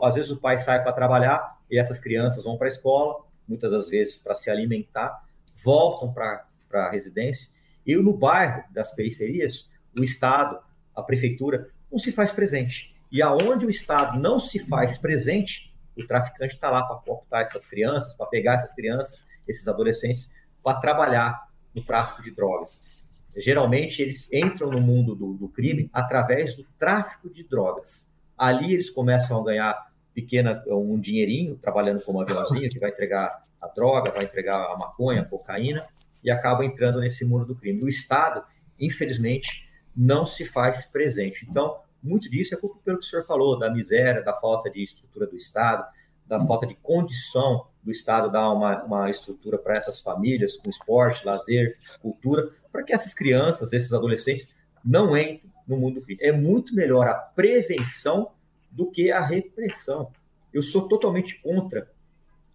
Às 0.04 0.16
vezes 0.16 0.30
o 0.30 0.36
pai 0.36 0.58
sai 0.58 0.84
para 0.84 0.92
trabalhar 0.92 1.58
e 1.72 1.80
essas 1.80 1.98
crianças 1.98 2.44
vão 2.44 2.58
para 2.58 2.68
a 2.68 2.72
escola, 2.72 3.24
muitas 3.48 3.72
das 3.72 3.88
vezes 3.88 4.18
para 4.18 4.36
se 4.36 4.50
alimentar, 4.50 5.24
voltam 5.64 6.12
para 6.12 6.46
a 6.74 6.92
residência. 6.92 7.48
E 7.86 7.96
no 7.96 8.12
bairro 8.12 8.66
das 8.74 8.92
periferias, 8.92 9.70
o 9.98 10.04
Estado, 10.04 10.60
a 10.94 11.02
prefeitura, 11.02 11.70
não 11.90 11.98
se 11.98 12.12
faz 12.12 12.30
presente. 12.30 12.94
E 13.10 13.22
aonde 13.22 13.66
o 13.66 13.70
Estado 13.70 14.20
não 14.20 14.42
se 14.42 14.60
faz 14.60 14.98
presente, 14.98 15.74
o 15.96 16.06
traficante 16.06 16.54
está 16.54 16.70
lá 16.70 16.84
para 16.84 16.98
cooptar 16.98 17.44
essas 17.44 17.66
crianças, 17.66 18.14
para 18.14 18.26
pegar 18.26 18.56
essas 18.56 18.74
crianças, 18.74 19.18
esses 19.48 19.66
adolescentes, 19.70 20.30
para 20.62 20.82
trabalhar 20.82 21.48
no 21.74 21.82
tráfico 21.82 22.22
de 22.22 22.32
drogas. 22.32 23.07
Geralmente, 23.36 24.02
eles 24.02 24.28
entram 24.32 24.72
no 24.72 24.82
mundo 24.82 25.16
do, 25.16 25.34
do, 25.34 25.50
crime 25.50 25.90
através 25.94 26.56
do 26.56 26.66
tráfico 26.80 27.30
de 27.30 27.44
drogas. 27.44 28.08
Ali, 28.38 28.74
eles 28.74 28.90
começam 28.90 29.40
a 29.40 29.44
ganhar 29.44 29.88
pequena, 30.14 30.64
um 30.68 31.00
dinheirinho, 31.00 31.58
trabalhando 31.58 32.04
como 32.04 32.22
aviãozinho, 32.22 32.70
que 32.70 32.80
vai 32.80 32.90
entregar 32.90 33.44
a 33.62 33.68
droga, 33.68 34.12
vai 34.12 34.24
entregar 34.24 34.56
a 34.56 34.78
maconha, 34.78 35.22
a 35.22 35.26
cocaína, 35.26 35.88
e 36.24 36.32
acabam 36.32 36.66
entrando 36.66 37.00
nesse 37.00 37.24
mundo 37.24 37.46
do 37.46 37.56
crime. 37.56 37.84
O 37.84 37.88
Estado, 37.90 38.44
infelizmente, 38.80 39.70
não 39.96 40.26
se 40.26 40.44
faz 40.46 40.86
presente. 40.86 41.46
Então, 41.48 41.80
muito 42.02 42.30
disso 42.30 42.54
é 42.56 42.58
culpa 42.58 42.80
pelo 42.84 43.00
que 43.00 43.06
o 43.06 43.10
senhor 43.10 43.26
falou, 43.26 43.60
da 43.60 43.72
miséria, 43.72 44.24
da 44.24 44.34
falta 44.34 44.70
de 44.70 44.84
estrutura 44.84 45.28
do 45.28 45.36
Estado, 45.36 45.86
da 46.26 46.44
falta 46.46 46.68
de 46.68 46.76
condição 46.76 47.68
do 47.84 47.92
Estado 47.92 48.32
dar 48.32 48.52
uma, 48.52 48.84
uma 48.84 49.10
estrutura 49.10 49.58
para 49.58 49.74
essas 49.78 50.02
famílias, 50.02 50.58
com 50.58 50.70
esporte, 50.70 51.26
lazer, 51.26 51.76
cultura, 52.02 52.50
para 52.78 52.84
que 52.84 52.94
essas 52.94 53.12
crianças, 53.12 53.74
esses 53.74 53.92
adolescentes, 53.92 54.54
não 54.86 55.18
entrem 55.18 55.52
no 55.68 55.78
mundo 55.78 56.00
do 56.00 56.06
crime. 56.06 56.22
É 56.22 56.32
muito 56.32 56.76
melhor 56.76 57.08
a 57.08 57.16
prevenção 57.16 58.30
do 58.70 58.92
que 58.92 59.12
a 59.12 59.26
repressão. 59.26 60.12
Eu 60.54 60.62
sou 60.62 60.88
totalmente 60.88 61.42
contra 61.42 61.92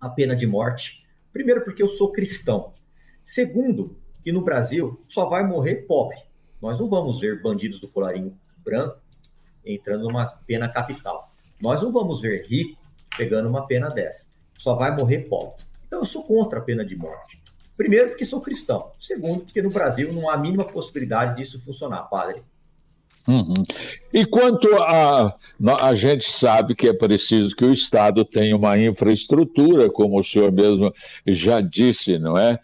a 0.00 0.08
pena 0.08 0.36
de 0.36 0.46
morte. 0.46 1.04
Primeiro, 1.32 1.62
porque 1.62 1.82
eu 1.82 1.88
sou 1.88 2.12
cristão. 2.12 2.72
Segundo, 3.26 3.98
que 4.22 4.30
no 4.30 4.42
Brasil 4.42 5.04
só 5.08 5.24
vai 5.28 5.44
morrer 5.44 5.88
pobre. 5.88 6.18
Nós 6.60 6.78
não 6.78 6.88
vamos 6.88 7.18
ver 7.18 7.42
bandidos 7.42 7.80
do 7.80 7.88
colarinho 7.88 8.38
branco 8.58 9.00
entrando 9.66 10.04
numa 10.04 10.26
pena 10.46 10.68
capital. 10.68 11.32
Nós 11.60 11.82
não 11.82 11.90
vamos 11.90 12.20
ver 12.20 12.46
rico 12.46 12.80
pegando 13.18 13.48
uma 13.48 13.66
pena 13.66 13.88
dessa. 13.88 14.24
Só 14.56 14.76
vai 14.76 14.94
morrer 14.94 15.28
pobre. 15.28 15.64
Então 15.84 15.98
eu 15.98 16.06
sou 16.06 16.22
contra 16.22 16.60
a 16.60 16.62
pena 16.62 16.84
de 16.84 16.96
morte. 16.96 17.41
Primeiro, 17.76 18.10
porque 18.10 18.24
sou 18.24 18.40
cristão. 18.40 18.90
Segundo, 19.00 19.44
porque 19.44 19.62
no 19.62 19.70
Brasil 19.70 20.12
não 20.12 20.28
há 20.28 20.34
a 20.34 20.38
mínima 20.38 20.64
possibilidade 20.64 21.36
disso 21.36 21.60
funcionar, 21.64 22.02
padre. 22.02 22.42
Uhum. 23.26 23.54
E 24.12 24.26
quanto 24.26 24.74
a. 24.76 25.36
A 25.80 25.94
gente 25.94 26.28
sabe 26.28 26.74
que 26.74 26.88
é 26.88 26.92
preciso 26.92 27.54
que 27.54 27.64
o 27.64 27.72
Estado 27.72 28.24
tenha 28.24 28.56
uma 28.56 28.76
infraestrutura, 28.76 29.88
como 29.88 30.18
o 30.18 30.24
senhor 30.24 30.50
mesmo 30.50 30.92
já 31.24 31.60
disse, 31.60 32.18
não 32.18 32.36
é? 32.36 32.58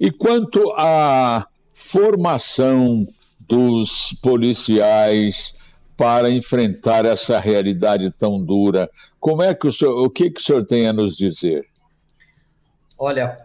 E 0.00 0.10
quanto 0.10 0.72
à 0.76 1.46
formação 1.74 3.06
dos 3.38 4.16
policiais, 4.22 5.52
para 5.98 6.30
enfrentar 6.30 7.04
essa 7.04 7.40
realidade 7.40 8.08
tão 8.12 8.42
dura. 8.42 8.88
Como 9.18 9.42
é 9.42 9.52
que 9.52 9.66
o 9.66 9.72
senhor, 9.72 10.00
o 10.00 10.08
que, 10.08 10.30
que 10.30 10.40
o 10.40 10.44
senhor 10.44 10.64
tem 10.64 10.86
a 10.86 10.92
nos 10.92 11.16
dizer? 11.16 11.66
Olha, 12.96 13.36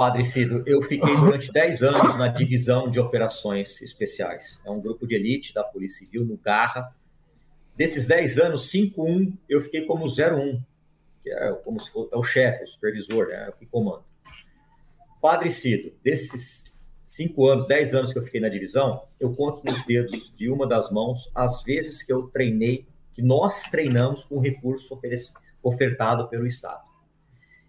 Padre 0.00 0.24
Cido, 0.24 0.62
eu 0.66 0.80
fiquei 0.80 1.14
durante 1.14 1.52
10 1.52 1.82
anos 1.82 2.16
na 2.16 2.28
divisão 2.28 2.90
de 2.90 2.98
operações 2.98 3.82
especiais. 3.82 4.58
É 4.64 4.70
um 4.70 4.80
grupo 4.80 5.06
de 5.06 5.14
elite 5.14 5.52
da 5.52 5.62
Polícia 5.62 6.06
Civil 6.06 6.24
no 6.24 6.38
Garra. 6.38 6.96
Desses 7.76 8.06
10 8.06 8.38
anos, 8.38 8.70
5 8.70 9.04
1 9.04 9.36
eu 9.46 9.60
fiquei 9.60 9.84
como 9.84 10.06
01, 10.06 10.62
que 11.22 11.30
é 11.30 11.52
como 11.52 11.82
se 11.82 11.92
fosse, 11.92 12.14
é 12.14 12.16
o 12.16 12.24
chefe, 12.24 12.64
o 12.64 12.68
supervisor, 12.68 13.26
né, 13.26 13.50
o 13.50 13.52
que 13.52 13.66
comanda. 13.66 14.02
Padre 15.20 15.50
Cido, 15.50 15.92
desses 16.02 16.64
cinco 17.06 17.46
anos, 17.46 17.68
dez 17.68 17.92
anos 17.92 18.10
que 18.10 18.18
eu 18.18 18.22
fiquei 18.22 18.40
na 18.40 18.48
divisão, 18.48 19.02
eu 19.20 19.36
conto 19.36 19.70
nos 19.70 19.84
dedos 19.84 20.32
de 20.34 20.48
uma 20.48 20.66
das 20.66 20.90
mãos 20.90 21.30
as 21.34 21.62
vezes 21.62 22.02
que 22.02 22.10
eu 22.10 22.28
treinei, 22.28 22.86
que 23.12 23.20
nós 23.20 23.64
treinamos 23.64 24.24
com 24.24 24.40
recurso 24.40 24.98
ofertado 25.62 26.26
pelo 26.28 26.46
Estado. 26.46 26.89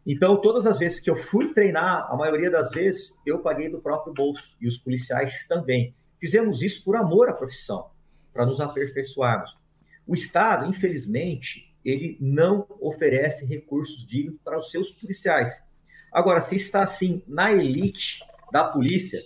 Então, 0.06 0.42
todas 0.42 0.66
as 0.66 0.80
vezes 0.80 1.00
que 1.00 1.10
eu 1.10 1.16
fui 1.16 1.54
treinar, 1.54 2.08
a 2.12 2.16
maioria 2.16 2.50
das 2.50 2.72
vezes 2.72 3.14
eu 3.26 3.40
paguei 3.40 3.70
do 3.70 3.80
próprio 3.80 4.14
bolso 4.14 4.56
e 4.60 4.68
os 4.68 4.78
policiais 4.78 5.46
também. 5.48 5.94
Fizemos 6.20 6.62
isso 6.62 6.84
por 6.84 6.96
amor 6.96 7.30
à 7.30 7.34
profissão, 7.34 7.90
para 8.34 8.46
nos 8.46 8.60
aperfeiçoarmos. 8.60 9.56
O 10.08 10.16
Estado, 10.16 10.66
infelizmente, 10.68 11.72
ele 11.86 12.18
não 12.20 12.66
oferece 12.80 13.46
recursos 13.46 14.06
dignos 14.06 14.40
para 14.44 14.58
os 14.58 14.72
seus 14.72 14.90
policiais. 14.92 15.52
Agora, 16.12 16.42
se 16.42 16.56
está 16.56 16.84
assim 16.84 17.22
na 17.28 17.52
elite, 17.52 18.20
da 18.52 18.66
polícia, 18.66 19.20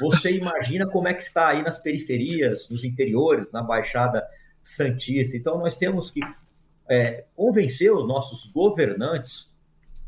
você 0.00 0.32
imagina 0.32 0.90
como 0.90 1.06
é 1.06 1.12
que 1.12 1.22
está 1.22 1.48
aí 1.48 1.62
nas 1.62 1.78
periferias, 1.78 2.68
nos 2.70 2.82
interiores, 2.82 3.52
na 3.52 3.62
Baixada 3.62 4.26
Santista. 4.62 5.36
Então, 5.36 5.58
nós 5.58 5.76
temos 5.76 6.10
que 6.10 6.20
é, 6.88 7.24
convencer 7.36 7.92
os 7.92 8.08
nossos 8.08 8.46
governantes 8.46 9.49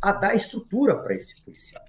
a 0.02 0.10
dar 0.12 0.34
estrutura 0.34 0.96
para 0.96 1.14
esse 1.14 1.42
policial. 1.44 1.84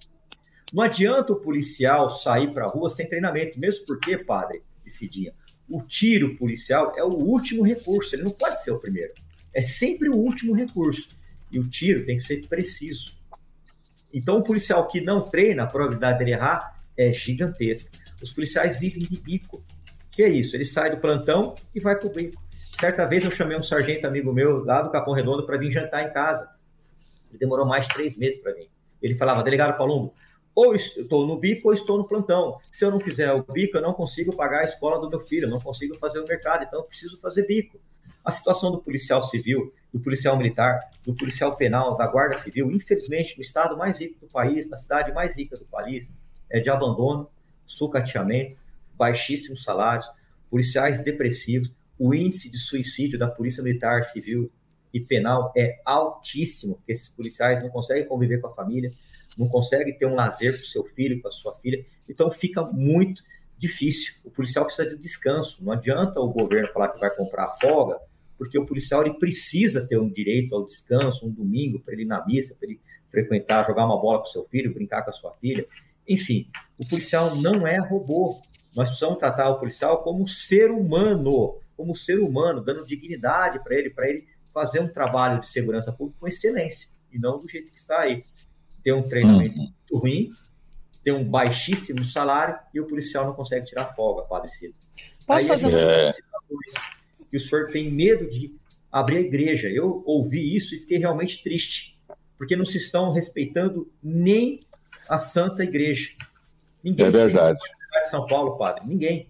Não 0.72 0.84
adianta 0.84 1.34
o 1.34 1.40
policial 1.40 2.10
sair 2.10 2.54
para 2.54 2.66
a 2.66 2.70
rua 2.70 2.90
sem 2.90 3.08
treinamento, 3.08 3.60
mesmo 3.60 3.86
porque, 3.86 4.18
padre, 4.18 4.62
Cidinha, 4.88 5.34
o 5.70 5.82
tiro 5.82 6.36
policial 6.36 6.94
é 6.96 7.04
o 7.04 7.14
último 7.14 7.64
recurso, 7.64 8.16
ele 8.16 8.24
não 8.24 8.32
pode 8.32 8.62
ser 8.64 8.72
o 8.72 8.80
primeiro. 8.80 9.14
É 9.54 9.62
sempre 9.62 10.10
o 10.10 10.16
último 10.16 10.54
recurso. 10.54 11.08
E 11.52 11.60
o 11.60 11.70
tiro 11.70 12.04
tem 12.06 12.18
que 12.18 12.24
ser 12.24 12.48
preciso. 12.48 13.16
Então, 14.14 14.38
o 14.38 14.44
policial 14.44 14.88
que 14.88 15.02
não 15.02 15.22
treina, 15.22 15.64
a 15.64 15.68
probabilidade 15.68 16.20
dele 16.20 16.32
errar 16.32 16.80
é 16.98 17.12
gigantesca. 17.14 17.92
Os 18.22 18.32
policiais 18.32 18.80
vivem 18.80 19.04
de 19.04 19.22
bico. 19.22 19.64
Que 20.12 20.24
é 20.24 20.30
isso? 20.30 20.56
Ele 20.56 20.66
sai 20.66 20.92
do 20.92 20.98
plantão 20.98 21.54
e 21.74 21.80
vai 21.80 21.96
pro 21.96 22.10
bico. 22.10 22.42
Certa 22.80 23.06
vez 23.06 23.24
eu 23.24 23.32
chamei 23.32 23.58
um 23.58 23.64
sargento 23.64 24.06
amigo 24.06 24.34
meu 24.34 24.64
lá 24.64 24.82
do 24.82 24.92
Capão 24.92 25.14
Redondo 25.14 25.46
para 25.46 25.58
vir 25.58 25.72
jantar 25.72 26.08
em 26.08 26.14
casa. 26.14 26.48
Ele 27.34 27.40
demorou 27.40 27.66
mais 27.66 27.88
de 27.88 27.94
três 27.94 28.16
meses 28.16 28.40
para 28.40 28.54
vir. 28.54 28.70
Ele 29.02 29.16
falava, 29.16 29.44
delegado 29.44 29.76
Palumbo, 29.76 30.14
ou 30.54 30.76
estou 30.76 31.26
no 31.26 31.38
bico 31.38 31.70
ou 31.70 31.74
estou 31.74 31.98
no 31.98 32.08
plantão. 32.08 32.60
Se 32.62 32.86
eu 32.86 32.92
não 32.92 33.00
fizer 33.00 33.34
o 33.34 33.44
bico, 33.44 33.78
eu 33.78 33.82
não 33.82 33.92
consigo 33.92 34.36
pagar 34.36 34.62
a 34.62 34.66
escola 34.66 35.00
do 35.00 35.10
meu 35.10 35.20
filho, 35.20 35.46
eu 35.46 35.50
não 35.50 35.60
consigo 35.60 35.98
fazer 35.98 36.20
o 36.20 36.28
mercado, 36.28 36.64
então 36.64 36.80
eu 36.80 36.86
preciso 36.86 37.20
fazer 37.20 37.48
bico. 37.48 37.80
A 38.24 38.32
situação 38.32 38.72
do 38.72 38.78
policial 38.78 39.24
civil, 39.24 39.74
do 39.92 40.00
policial 40.00 40.38
militar, 40.38 40.80
do 41.04 41.14
policial 41.16 41.56
penal, 41.56 41.98
da 41.98 42.08
guarda 42.08 42.38
civil, 42.38 42.72
infelizmente, 42.72 43.36
no 43.36 43.44
estado 43.44 43.76
mais 43.76 44.00
rico 44.00 44.20
do 44.20 44.28
país, 44.28 44.70
na 44.70 44.78
cidade 44.78 45.12
mais 45.12 45.36
rica 45.36 45.58
do 45.58 45.66
país, 45.66 46.08
é 46.50 46.60
de 46.60 46.70
abandono, 46.70 47.28
sucateamento, 47.66 48.56
baixíssimos 48.96 49.64
salários, 49.64 50.06
policiais 50.50 51.04
depressivos, 51.04 51.72
o 51.98 52.14
índice 52.14 52.50
de 52.50 52.60
suicídio 52.60 53.18
da 53.18 53.28
Polícia 53.28 53.64
Militar, 53.64 54.06
Civil 54.06 54.52
e 54.94 55.00
Penal 55.00 55.52
é 55.58 55.82
altíssimo, 55.84 56.76
porque 56.76 56.92
esses 56.92 57.10
policiais 57.10 57.64
não 57.64 57.70
conseguem 57.70 58.06
conviver 58.06 58.40
com 58.40 58.48
a 58.48 58.54
família, 58.54 58.92
não 59.38 59.50
consegue 59.50 59.94
ter 59.94 60.06
um 60.06 60.14
lazer 60.14 60.58
com 60.58 60.64
seu 60.64 60.84
filho, 60.84 61.20
com 61.22 61.28
a 61.28 61.32
sua 61.32 61.56
filha. 61.58 61.84
Então 62.08 62.30
fica 62.30 62.62
muito 62.62 63.24
difícil. 63.58 64.14
O 64.24 64.30
policial 64.30 64.66
precisa 64.66 64.90
de 64.90 64.98
descanso. 64.98 65.64
Não 65.64 65.74
adianta 65.74 66.20
o 66.20 66.30
governo 66.30 66.72
falar 66.72 66.90
que 66.90 67.00
vai 67.00 67.10
comprar 67.16 67.48
folga, 67.60 67.98
porque 68.38 68.58
o 68.60 68.66
policial 68.66 69.02
ele 69.02 69.16
precisa 69.16 69.86
ter 69.86 69.98
um 69.98 70.10
direito 70.10 70.54
ao 70.54 70.66
descanso, 70.66 71.26
um 71.26 71.32
domingo 71.32 71.80
para 71.80 71.94
ele 71.94 72.04
ir 72.04 72.08
na 72.08 72.24
missa, 72.26 72.56
para 72.56 72.70
ele 72.70 72.80
frequentar, 73.10 73.66
jogar 73.66 73.86
uma 73.86 74.00
bola 74.00 74.20
com 74.20 74.26
seu 74.26 74.44
filho, 74.46 74.74
brincar 74.74 75.04
com 75.04 75.10
a 75.10 75.14
sua 75.14 75.34
filha. 75.36 75.66
Enfim, 76.08 76.48
o 76.80 76.88
policial 76.88 77.36
não 77.36 77.66
é 77.66 77.78
robô. 77.80 78.40
Nós 78.76 78.90
precisamos 78.90 79.20
tratar 79.20 79.50
o 79.50 79.60
policial 79.60 80.04
como 80.04 80.28
ser 80.28 80.70
humano, 80.70 81.58
como 81.78 81.96
ser 81.96 82.20
humano, 82.20 82.62
dando 82.62 82.86
dignidade 82.86 83.64
para 83.64 83.76
ele, 83.76 83.90
para 83.90 84.10
ele 84.10 84.28
fazer 84.54 84.80
um 84.80 84.88
trabalho 84.88 85.42
de 85.42 85.50
segurança 85.50 85.92
pública 85.92 86.20
com 86.20 86.28
excelência, 86.28 86.88
e 87.12 87.18
não 87.18 87.40
do 87.40 87.48
jeito 87.48 87.72
que 87.72 87.78
está 87.78 88.02
aí. 88.02 88.24
Ter 88.84 88.94
um 88.94 89.04
treinamento 89.04 89.58
uhum. 89.58 89.64
muito 89.64 89.98
ruim, 89.98 90.30
ter 91.04 91.12
um 91.12 91.24
baixíssimo 91.24 92.06
salário 92.06 92.58
e 92.74 92.80
o 92.80 92.88
policial 92.88 93.26
não 93.26 93.34
consegue 93.34 93.66
tirar 93.66 93.94
folga, 93.96 94.24
Padre 94.24 94.52
Cid. 94.52 94.74
Posso 95.26 95.42
aí, 95.42 95.48
fazer 95.48 95.74
é... 95.74 96.14
que 97.30 97.38
o 97.38 97.40
senhor 97.40 97.68
tem 97.72 97.92
medo 97.92 98.30
de 98.30 98.56
abrir 98.92 99.18
a 99.18 99.22
igreja. 99.22 99.68
Eu 99.68 100.04
ouvi 100.06 100.56
isso 100.56 100.76
e 100.76 100.80
fiquei 100.80 101.00
realmente 101.00 101.42
triste, 101.42 101.98
porque 102.38 102.56
não 102.56 102.66
se 102.66 102.78
estão 102.78 103.12
respeitando 103.12 103.92
nem 104.02 104.60
a 105.10 105.18
Santa 105.20 105.64
Igreja. 105.64 106.10
Ninguém 106.84 107.06
é 107.06 107.10
verdade. 107.10 107.58
de 107.58 108.10
São 108.10 108.28
Paulo, 108.28 108.58
padre. 108.58 108.86
Ninguém. 108.86 109.28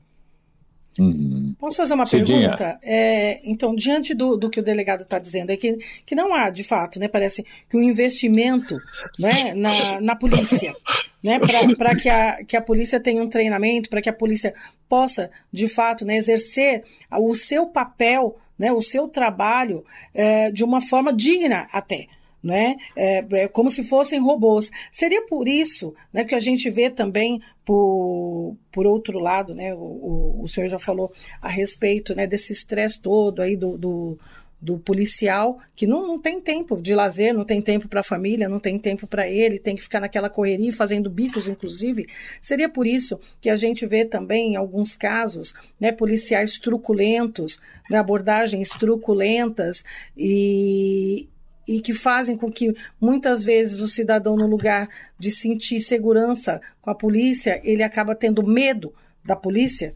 Uhum. 0.99 1.42
Posso 1.63 1.77
fazer 1.77 1.93
uma 1.93 2.05
Cidinha. 2.05 2.49
pergunta? 2.49 2.77
É, 2.83 3.39
então, 3.41 3.73
diante 3.73 4.13
do, 4.13 4.35
do 4.35 4.49
que 4.49 4.59
o 4.59 4.63
delegado 4.63 5.03
está 5.03 5.17
dizendo, 5.17 5.49
é 5.49 5.55
que, 5.55 5.77
que 6.05 6.13
não 6.13 6.33
há, 6.33 6.49
de 6.49 6.61
fato, 6.61 6.99
né, 6.99 7.07
parece 7.07 7.41
que 7.69 7.77
o 7.77 7.81
investimento 7.81 8.77
né, 9.17 9.53
na, 9.53 10.01
na 10.01 10.13
polícia, 10.13 10.75
né, 11.23 11.39
para 11.77 11.95
que 11.95 12.09
a, 12.09 12.43
que 12.43 12.57
a 12.57 12.61
polícia 12.61 12.99
tenha 12.99 13.23
um 13.23 13.29
treinamento, 13.29 13.89
para 13.89 14.01
que 14.01 14.09
a 14.09 14.13
polícia 14.13 14.53
possa, 14.89 15.31
de 15.53 15.69
fato, 15.69 16.03
né, 16.03 16.17
exercer 16.17 16.83
o 17.09 17.33
seu 17.33 17.65
papel, 17.65 18.35
né, 18.59 18.73
o 18.73 18.81
seu 18.81 19.07
trabalho 19.07 19.85
é, 20.13 20.51
de 20.51 20.65
uma 20.65 20.81
forma 20.81 21.13
digna 21.13 21.69
até 21.71 22.07
né? 22.43 22.75
É, 22.95 23.25
é, 23.31 23.47
como 23.47 23.71
se 23.71 23.83
fossem 23.83 24.19
robôs. 24.19 24.69
Seria 24.91 25.25
por 25.25 25.47
isso 25.47 25.95
né, 26.11 26.25
que 26.25 26.35
a 26.35 26.39
gente 26.39 26.69
vê 26.69 26.89
também, 26.89 27.41
por, 27.63 28.55
por 28.71 28.85
outro 28.85 29.19
lado, 29.19 29.55
né, 29.55 29.73
o, 29.73 30.41
o 30.43 30.47
senhor 30.47 30.67
já 30.67 30.77
falou 30.77 31.11
a 31.41 31.47
respeito 31.47 32.13
né, 32.13 32.27
desse 32.27 32.51
estresse 32.51 32.99
todo 32.99 33.41
aí 33.41 33.55
do, 33.55 33.77
do, 33.77 34.19
do 34.63 34.79
policial, 34.79 35.59
que 35.75 35.85
não, 35.85 36.07
não 36.07 36.17
tem 36.17 36.39
tempo 36.39 36.81
de 36.81 36.95
lazer, 36.95 37.33
não 37.33 37.43
tem 37.43 37.61
tempo 37.61 37.87
para 37.89 37.99
a 37.99 38.03
família, 38.03 38.47
não 38.47 38.59
tem 38.59 38.79
tempo 38.79 39.05
para 39.05 39.27
ele, 39.27 39.59
tem 39.59 39.75
que 39.75 39.83
ficar 39.83 39.99
naquela 39.99 40.29
correria, 40.29 40.71
fazendo 40.71 41.09
bicos, 41.09 41.49
inclusive. 41.49 42.05
Seria 42.41 42.69
por 42.69 42.87
isso 42.87 43.19
que 43.41 43.49
a 43.49 43.57
gente 43.57 43.85
vê 43.85 44.05
também, 44.05 44.53
em 44.53 44.55
alguns 44.55 44.95
casos, 44.95 45.53
né, 45.77 45.91
policiais 45.91 46.59
truculentos, 46.59 47.59
né, 47.89 47.97
abordagens 47.97 48.69
truculentas 48.69 49.83
e, 50.15 51.27
e 51.67 51.79
que 51.79 51.93
fazem 51.93 52.37
com 52.37 52.51
que 52.51 52.73
muitas 52.99 53.43
vezes 53.43 53.79
o 53.79 53.87
cidadão, 53.87 54.35
no 54.35 54.47
lugar 54.47 54.87
de 55.17 55.31
sentir 55.31 55.79
segurança 55.79 56.61
com 56.81 56.89
a 56.89 56.95
polícia, 56.95 57.61
ele 57.63 57.83
acaba 57.83 58.15
tendo 58.15 58.43
medo 58.43 58.93
da 59.23 59.35
polícia? 59.35 59.95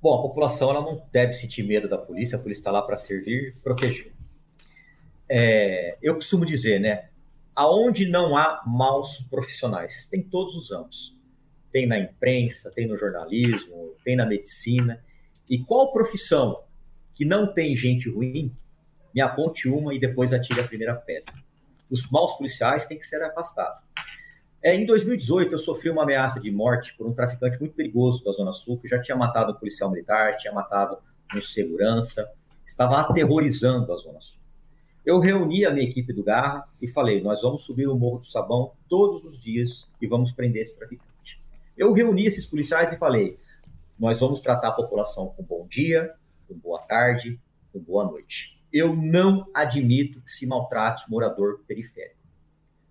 Bom, 0.00 0.18
a 0.18 0.22
população 0.22 0.70
ela 0.70 0.80
não 0.80 1.02
deve 1.12 1.34
sentir 1.34 1.62
medo 1.62 1.88
da 1.88 1.98
polícia, 1.98 2.36
a 2.36 2.40
polícia 2.40 2.60
está 2.60 2.70
lá 2.70 2.82
para 2.82 2.96
servir 2.96 3.48
e 3.48 3.60
proteger. 3.60 4.12
É, 5.28 5.96
eu 6.02 6.14
costumo 6.14 6.44
dizer, 6.44 6.80
né? 6.80 7.08
Aonde 7.54 8.06
não 8.06 8.36
há 8.36 8.62
maus 8.66 9.20
profissionais, 9.30 10.06
tem 10.10 10.22
todos 10.22 10.54
os 10.56 10.70
âmbitos. 10.70 11.16
Tem 11.72 11.86
na 11.86 11.98
imprensa, 11.98 12.70
tem 12.70 12.86
no 12.86 12.96
jornalismo, 12.96 13.94
tem 14.04 14.14
na 14.14 14.26
medicina. 14.26 15.02
E 15.48 15.58
qual 15.58 15.92
profissão 15.92 16.62
que 17.14 17.24
não 17.24 17.52
tem 17.52 17.76
gente 17.76 18.08
ruim 18.08 18.52
me 19.16 19.22
aponte 19.22 19.66
uma 19.66 19.94
e 19.94 19.98
depois 19.98 20.30
atire 20.34 20.60
a 20.60 20.68
primeira 20.68 20.94
pedra. 20.94 21.32
Os 21.90 22.06
maus 22.10 22.34
policiais 22.34 22.84
têm 22.84 22.98
que 22.98 23.06
ser 23.06 23.22
afastados. 23.22 23.82
É, 24.62 24.76
em 24.76 24.84
2018, 24.84 25.54
eu 25.54 25.58
sofri 25.58 25.88
uma 25.88 26.02
ameaça 26.02 26.38
de 26.38 26.50
morte 26.50 26.94
por 26.98 27.06
um 27.06 27.14
traficante 27.14 27.58
muito 27.58 27.74
perigoso 27.74 28.22
da 28.22 28.32
Zona 28.32 28.52
Sul, 28.52 28.78
que 28.78 28.86
já 28.86 29.00
tinha 29.00 29.16
matado 29.16 29.52
um 29.52 29.54
policial 29.54 29.90
militar, 29.90 30.36
tinha 30.36 30.52
matado 30.52 30.98
um 31.34 31.40
segurança, 31.40 32.28
estava 32.66 33.00
aterrorizando 33.00 33.90
a 33.90 33.96
Zona 33.96 34.20
Sul. 34.20 34.36
Eu 35.02 35.18
reuni 35.18 35.64
a 35.64 35.70
minha 35.70 35.88
equipe 35.88 36.12
do 36.12 36.22
Garra 36.22 36.68
e 36.82 36.86
falei: 36.86 37.22
nós 37.22 37.40
vamos 37.40 37.64
subir 37.64 37.88
o 37.88 37.96
Morro 37.96 38.18
do 38.18 38.26
Sabão 38.26 38.72
todos 38.86 39.24
os 39.24 39.40
dias 39.40 39.88
e 39.98 40.06
vamos 40.06 40.30
prender 40.32 40.60
esse 40.60 40.78
traficante. 40.78 41.40
Eu 41.74 41.90
reuni 41.94 42.26
esses 42.26 42.44
policiais 42.44 42.92
e 42.92 42.98
falei: 42.98 43.38
nós 43.98 44.20
vamos 44.20 44.40
tratar 44.40 44.68
a 44.68 44.72
população 44.72 45.28
com 45.28 45.42
bom 45.42 45.66
dia, 45.66 46.12
com 46.46 46.54
boa 46.54 46.80
tarde, 46.80 47.40
com 47.72 47.78
boa 47.78 48.04
noite 48.04 48.55
eu 48.76 48.94
não 48.94 49.48
admito 49.54 50.20
que 50.20 50.30
se 50.30 50.46
maltrate 50.46 51.08
morador 51.10 51.60
periférico. 51.66 52.20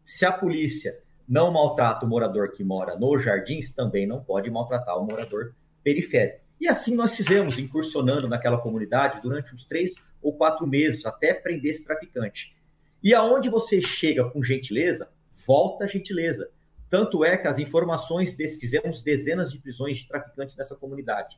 Se 0.04 0.26
a 0.26 0.32
polícia 0.32 1.00
não 1.28 1.52
maltrata 1.52 2.06
o 2.06 2.10
morador 2.10 2.52
que 2.52 2.63
mora 2.63 2.98
nos 2.98 3.24
jardins, 3.24 3.71
também 3.71 4.08
não 4.08 4.24
pode 4.24 4.50
maltratar 4.50 4.98
o 4.98 5.06
morador 5.06 5.54
periférico. 5.84 6.39
E 6.60 6.67
assim 6.67 6.95
nós 6.95 7.15
fizemos, 7.15 7.60
incursionando 7.60 8.28
naquela 8.28 8.58
comunidade 8.58 9.21
durante 9.21 9.54
uns 9.54 9.65
três 9.65 9.93
ou 10.21 10.34
quatro 10.34 10.65
meses, 10.65 11.06
até 11.06 11.34
prender 11.34 11.69
esse 11.69 11.84
traficante. 11.84 12.56
E 13.04 13.13
aonde 13.13 13.48
você 13.50 13.80
chega 13.80 14.28
com 14.30 14.43
gentileza, 14.43 15.10
volta 15.45 15.88
gentileza. 15.88 16.50
Tanto 16.89 17.24
é 17.24 17.38
que 17.38 17.48
as 17.48 17.60
informações 17.60 18.36
desse, 18.36 18.58
fizemos 18.58 19.04
dezenas 19.04 19.52
de 19.52 19.60
prisões 19.60 19.98
de 19.98 20.08
traficantes 20.08 20.56
nessa 20.56 20.76
comunidade. 20.76 21.38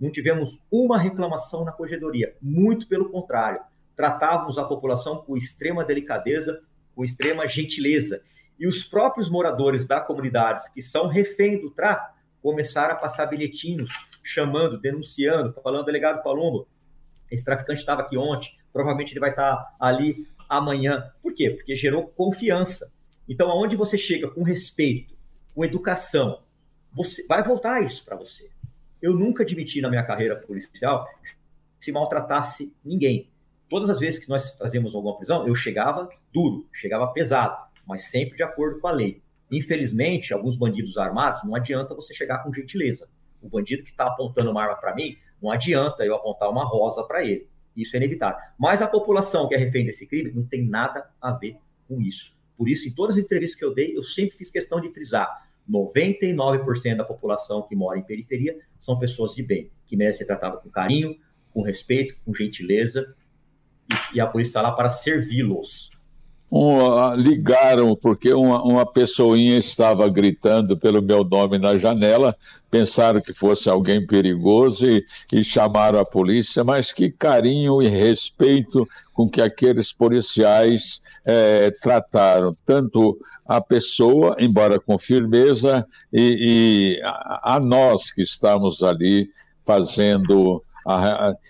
Não 0.00 0.10
tivemos 0.10 0.58
uma 0.68 0.98
reclamação 0.98 1.64
na 1.64 1.70
corregedoria, 1.70 2.34
muito 2.42 2.88
pelo 2.88 3.10
contrário 3.10 3.60
tratávamos 3.96 4.58
a 4.58 4.64
população 4.64 5.18
com 5.18 5.36
extrema 5.36 5.84
delicadeza, 5.84 6.60
com 6.94 7.04
extrema 7.04 7.48
gentileza. 7.48 8.22
E 8.58 8.66
os 8.66 8.84
próprios 8.84 9.28
moradores 9.30 9.84
da 9.86 10.00
comunidade, 10.00 10.64
que 10.72 10.82
são 10.82 11.08
refém 11.08 11.60
do 11.60 11.70
tráfico, 11.70 12.14
começaram 12.40 12.94
a 12.94 12.98
passar 12.98 13.26
bilhetinhos, 13.26 13.90
chamando, 14.22 14.78
denunciando, 14.78 15.52
falando, 15.62 15.86
delegado 15.86 16.22
Palumbo, 16.22 16.68
esse 17.30 17.44
traficante 17.44 17.80
estava 17.80 18.02
aqui 18.02 18.16
ontem, 18.16 18.50
provavelmente 18.72 19.12
ele 19.12 19.20
vai 19.20 19.30
estar 19.30 19.74
ali 19.80 20.26
amanhã. 20.48 21.10
Por 21.22 21.34
quê? 21.34 21.50
Porque 21.50 21.76
gerou 21.76 22.06
confiança. 22.08 22.92
Então, 23.28 23.50
aonde 23.50 23.76
você 23.76 23.96
chega 23.96 24.30
com 24.30 24.42
respeito, 24.42 25.14
com 25.54 25.64
educação, 25.64 26.42
você 26.92 27.26
vai 27.26 27.42
voltar 27.42 27.82
isso 27.82 28.04
para 28.04 28.16
você. 28.16 28.50
Eu 29.00 29.12
nunca 29.14 29.42
admiti 29.42 29.80
na 29.80 29.88
minha 29.88 30.04
carreira 30.04 30.36
policial 30.36 31.06
se 31.80 31.92
maltratasse 31.92 32.72
ninguém. 32.84 33.28
Todas 33.74 33.90
as 33.90 33.98
vezes 33.98 34.20
que 34.20 34.28
nós 34.28 34.50
fazíamos 34.50 34.94
alguma 34.94 35.16
prisão, 35.16 35.48
eu 35.48 35.54
chegava 35.56 36.08
duro, 36.32 36.64
chegava 36.72 37.08
pesado, 37.08 37.60
mas 37.84 38.04
sempre 38.04 38.36
de 38.36 38.44
acordo 38.44 38.78
com 38.78 38.86
a 38.86 38.92
lei. 38.92 39.20
Infelizmente, 39.50 40.32
alguns 40.32 40.56
bandidos 40.56 40.96
armados, 40.96 41.42
não 41.42 41.56
adianta 41.56 41.92
você 41.92 42.14
chegar 42.14 42.44
com 42.44 42.54
gentileza. 42.54 43.08
O 43.42 43.48
bandido 43.48 43.82
que 43.82 43.90
está 43.90 44.06
apontando 44.06 44.52
uma 44.52 44.62
arma 44.62 44.76
para 44.76 44.94
mim, 44.94 45.16
não 45.42 45.50
adianta 45.50 46.04
eu 46.04 46.14
apontar 46.14 46.48
uma 46.50 46.64
rosa 46.64 47.02
para 47.02 47.24
ele. 47.24 47.48
Isso 47.74 47.96
é 47.96 47.98
inevitável. 47.98 48.38
Mas 48.56 48.80
a 48.80 48.86
população 48.86 49.48
que 49.48 49.56
é 49.56 49.58
refém 49.58 49.84
desse 49.84 50.06
crime 50.06 50.30
não 50.30 50.46
tem 50.46 50.64
nada 50.64 51.10
a 51.20 51.32
ver 51.32 51.56
com 51.88 52.00
isso. 52.00 52.38
Por 52.56 52.68
isso, 52.68 52.88
em 52.88 52.94
todas 52.94 53.16
as 53.16 53.24
entrevistas 53.24 53.58
que 53.58 53.64
eu 53.64 53.74
dei, 53.74 53.96
eu 53.96 54.04
sempre 54.04 54.36
fiz 54.36 54.52
questão 54.52 54.80
de 54.80 54.88
frisar: 54.90 55.48
99% 55.68 56.96
da 56.96 57.02
população 57.02 57.62
que 57.62 57.74
mora 57.74 57.98
em 57.98 58.04
periferia 58.04 58.56
são 58.78 58.96
pessoas 59.00 59.34
de 59.34 59.42
bem, 59.42 59.68
que 59.84 59.96
merecem 59.96 60.18
ser 60.18 60.26
tratadas 60.26 60.62
com 60.62 60.70
carinho, 60.70 61.18
com 61.52 61.60
respeito, 61.60 62.14
com 62.24 62.32
gentileza 62.32 63.16
e 64.12 64.20
a 64.20 64.26
polícia 64.26 64.50
está 64.50 64.62
lá 64.62 64.72
para 64.72 64.90
servi-los. 64.90 65.90
Um, 66.52 67.14
ligaram 67.14 67.96
porque 67.96 68.32
uma, 68.32 68.62
uma 68.62 68.86
pessoinha 68.86 69.58
estava 69.58 70.08
gritando 70.08 70.76
pelo 70.76 71.02
meu 71.02 71.24
nome 71.24 71.58
na 71.58 71.76
janela, 71.78 72.36
pensaram 72.70 73.20
que 73.20 73.32
fosse 73.32 73.68
alguém 73.68 74.06
perigoso 74.06 74.86
e, 74.86 75.04
e 75.32 75.42
chamaram 75.42 75.98
a 75.98 76.04
polícia, 76.04 76.62
mas 76.62 76.92
que 76.92 77.10
carinho 77.10 77.82
e 77.82 77.88
respeito 77.88 78.86
com 79.12 79.28
que 79.28 79.40
aqueles 79.40 79.92
policiais 79.92 81.00
é, 81.26 81.72
trataram 81.82 82.52
tanto 82.64 83.18
a 83.44 83.60
pessoa, 83.60 84.36
embora 84.38 84.78
com 84.78 84.96
firmeza, 84.98 85.84
e, 86.12 86.98
e 87.00 87.02
a, 87.02 87.54
a 87.56 87.60
nós 87.60 88.12
que 88.12 88.22
estamos 88.22 88.82
ali 88.82 89.28
fazendo 89.66 90.62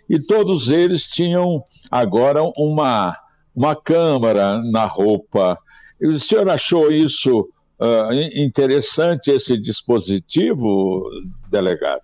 e 0.08 0.18
todos 0.26 0.68
eles 0.68 1.04
tinham 1.04 1.62
agora 1.90 2.42
uma, 2.56 3.12
uma 3.54 3.74
câmara 3.74 4.62
na 4.62 4.86
roupa. 4.86 5.56
O 6.00 6.18
senhor 6.18 6.48
achou 6.48 6.90
isso 6.90 7.48
uh, 7.80 8.12
interessante, 8.34 9.30
esse 9.30 9.58
dispositivo, 9.58 11.04
delegado? 11.50 12.02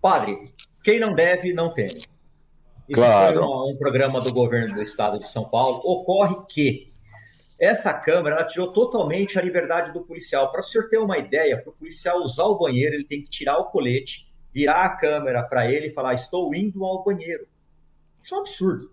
Padre, 0.00 0.36
quem 0.84 0.98
não 0.98 1.14
deve, 1.14 1.52
não 1.52 1.72
tem. 1.72 1.86
Isso 1.86 3.00
claro. 3.00 3.38
foi 3.38 3.48
um, 3.48 3.70
um 3.70 3.78
programa 3.78 4.20
do 4.20 4.32
governo 4.32 4.74
do 4.74 4.82
estado 4.82 5.18
de 5.18 5.28
São 5.28 5.44
Paulo. 5.44 5.80
Ocorre 5.84 6.36
que 6.48 6.92
essa 7.60 7.94
câmera 7.94 8.44
tirou 8.44 8.72
totalmente 8.72 9.38
a 9.38 9.42
liberdade 9.42 9.92
do 9.92 10.00
policial. 10.00 10.50
Para 10.50 10.62
o 10.62 10.64
senhor 10.64 10.88
ter 10.88 10.98
uma 10.98 11.16
ideia, 11.16 11.58
para 11.58 11.70
o 11.70 11.72
policial 11.72 12.18
usar 12.18 12.44
o 12.44 12.58
banheiro, 12.58 12.96
ele 12.96 13.04
tem 13.04 13.22
que 13.22 13.30
tirar 13.30 13.58
o 13.58 13.66
colete, 13.66 14.26
virar 14.52 14.84
a 14.84 14.96
câmera 14.96 15.42
para 15.42 15.70
ele 15.70 15.88
e 15.88 15.92
falar: 15.92 16.14
Estou 16.14 16.54
indo 16.54 16.84
ao 16.84 17.02
banheiro. 17.02 17.46
Isso 18.22 18.34
é 18.34 18.38
um 18.38 18.40
absurdo. 18.40 18.90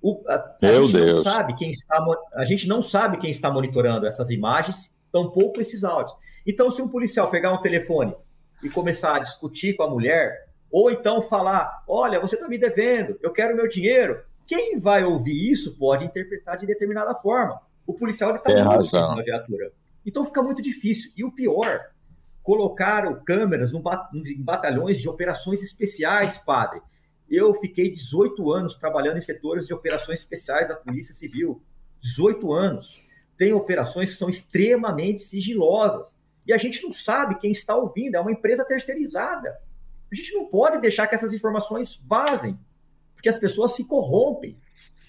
O, 0.00 0.22
a, 0.28 0.56
a 0.62 0.72
gente 0.72 0.92
Deus. 0.92 1.16
não 1.16 1.22
sabe 1.22 1.54
quem 1.56 1.70
está 1.70 2.06
a 2.34 2.44
gente 2.44 2.68
não 2.68 2.82
sabe 2.82 3.18
quem 3.18 3.30
está 3.30 3.50
monitorando 3.50 4.06
essas 4.06 4.30
imagens, 4.30 4.94
tampouco 5.12 5.60
esses 5.60 5.82
áudios. 5.82 6.16
Então, 6.46 6.70
se 6.70 6.80
um 6.80 6.88
policial 6.88 7.30
pegar 7.30 7.52
um 7.52 7.60
telefone 7.60 8.14
e 8.62 8.70
começar 8.70 9.16
a 9.16 9.18
discutir 9.18 9.76
com 9.76 9.82
a 9.82 9.90
mulher, 9.90 10.48
ou 10.70 10.90
então 10.90 11.22
falar: 11.22 11.82
Olha, 11.86 12.20
você 12.20 12.36
está 12.36 12.48
me 12.48 12.58
devendo, 12.58 13.18
eu 13.22 13.32
quero 13.32 13.56
meu 13.56 13.68
dinheiro. 13.68 14.22
Quem 14.46 14.78
vai 14.78 15.04
ouvir 15.04 15.52
isso 15.52 15.76
pode 15.76 16.04
interpretar 16.04 16.56
de 16.56 16.66
determinada 16.66 17.14
forma. 17.16 17.60
O 17.86 17.92
policial 17.92 18.34
está 18.34 18.50
na 18.54 19.22
viatura. 19.22 19.72
Então 20.06 20.24
fica 20.24 20.42
muito 20.42 20.62
difícil. 20.62 21.10
E 21.14 21.22
o 21.22 21.30
pior, 21.30 21.80
colocaram 22.48 23.22
câmeras 23.26 23.72
no, 23.72 23.82
em 24.14 24.42
batalhões 24.42 24.98
de 24.98 25.06
operações 25.06 25.62
especiais, 25.62 26.38
padre. 26.38 26.80
Eu 27.28 27.52
fiquei 27.52 27.90
18 27.90 28.50
anos 28.50 28.74
trabalhando 28.74 29.18
em 29.18 29.20
setores 29.20 29.66
de 29.66 29.74
operações 29.74 30.20
especiais 30.20 30.66
da 30.66 30.74
Polícia 30.74 31.12
Civil. 31.12 31.62
18 32.00 32.50
anos. 32.50 33.06
Tem 33.36 33.52
operações 33.52 34.12
que 34.12 34.16
são 34.16 34.30
extremamente 34.30 35.24
sigilosas. 35.24 36.06
E 36.46 36.54
a 36.54 36.56
gente 36.56 36.82
não 36.82 36.90
sabe 36.90 37.38
quem 37.38 37.50
está 37.50 37.76
ouvindo, 37.76 38.14
é 38.14 38.20
uma 38.20 38.32
empresa 38.32 38.64
terceirizada. 38.64 39.54
A 40.10 40.14
gente 40.14 40.32
não 40.32 40.46
pode 40.46 40.80
deixar 40.80 41.06
que 41.06 41.14
essas 41.14 41.34
informações 41.34 42.00
vazem, 42.02 42.58
porque 43.12 43.28
as 43.28 43.38
pessoas 43.38 43.72
se 43.72 43.86
corrompem. 43.86 44.56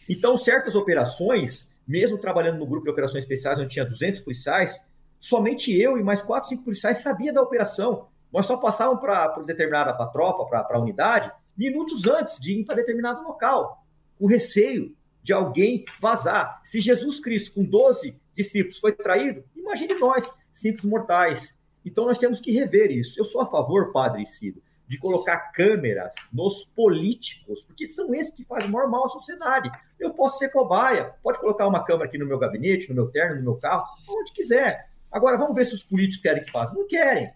Então, 0.09 0.37
certas 0.37 0.75
operações 0.75 1.69
mesmo 1.87 2.17
trabalhando 2.17 2.59
no 2.59 2.67
grupo 2.67 2.83
de 2.83 2.91
operações 2.91 3.23
especiais, 3.23 3.57
onde 3.57 3.69
tinha 3.69 3.85
200 3.85 4.19
policiais, 4.19 4.79
somente 5.19 5.75
eu 5.75 5.97
e 5.97 6.03
mais 6.03 6.21
4, 6.21 6.49
5 6.49 6.63
policiais 6.63 6.99
sabia 6.99 7.33
da 7.33 7.41
operação. 7.41 8.07
Nós 8.31 8.45
só 8.45 8.57
passávamos 8.57 9.01
para 9.01 9.27
determinada 9.39 9.93
pra 9.93 10.07
tropa, 10.07 10.45
para 10.45 10.77
a 10.77 10.81
unidade, 10.81 11.31
minutos 11.57 12.07
antes 12.07 12.39
de 12.39 12.53
ir 12.59 12.65
para 12.65 12.75
determinado 12.75 13.23
local. 13.23 13.83
O 14.19 14.27
receio 14.27 14.95
de 15.23 15.33
alguém 15.33 15.83
vazar. 15.99 16.61
Se 16.63 16.79
Jesus 16.79 17.19
Cristo, 17.19 17.53
com 17.53 17.63
12 17.63 18.15
discípulos, 18.35 18.79
foi 18.79 18.93
traído, 18.93 19.43
imagine 19.55 19.93
nós, 19.95 20.31
simples 20.53 20.85
mortais. 20.85 21.53
Então 21.85 22.05
nós 22.05 22.17
temos 22.17 22.39
que 22.39 22.51
rever 22.51 22.91
isso. 22.91 23.19
Eu 23.19 23.25
sou 23.25 23.41
a 23.41 23.45
favor, 23.45 23.91
Padre 23.91 24.25
Cido, 24.25 24.61
de 24.87 24.97
colocar 24.97 25.51
câmeras 25.51 26.11
nos 26.31 26.65
políticos, 26.75 27.61
porque 27.63 27.85
são 27.85 28.13
esses 28.13 28.33
que 28.33 28.43
fazem 28.43 28.69
maior 28.69 28.89
mal 28.89 29.05
à 29.05 29.09
sociedade. 29.09 29.71
Eu 29.99 30.13
posso 30.13 30.39
ser 30.39 30.49
cobaia, 30.49 31.13
pode 31.21 31.39
colocar 31.39 31.67
uma 31.67 31.83
câmera 31.83 32.07
aqui 32.07 32.17
no 32.17 32.25
meu 32.25 32.39
gabinete, 32.39 32.89
no 32.89 32.95
meu 32.95 33.07
terno, 33.11 33.35
no 33.35 33.43
meu 33.43 33.55
carro, 33.57 33.85
onde 34.09 34.31
quiser. 34.33 34.88
Agora, 35.11 35.37
vamos 35.37 35.55
ver 35.55 35.65
se 35.65 35.73
os 35.73 35.83
políticos 35.83 36.21
querem 36.21 36.43
que 36.43 36.51
faça. 36.51 36.73
Não 36.73 36.87
querem. 36.87 37.27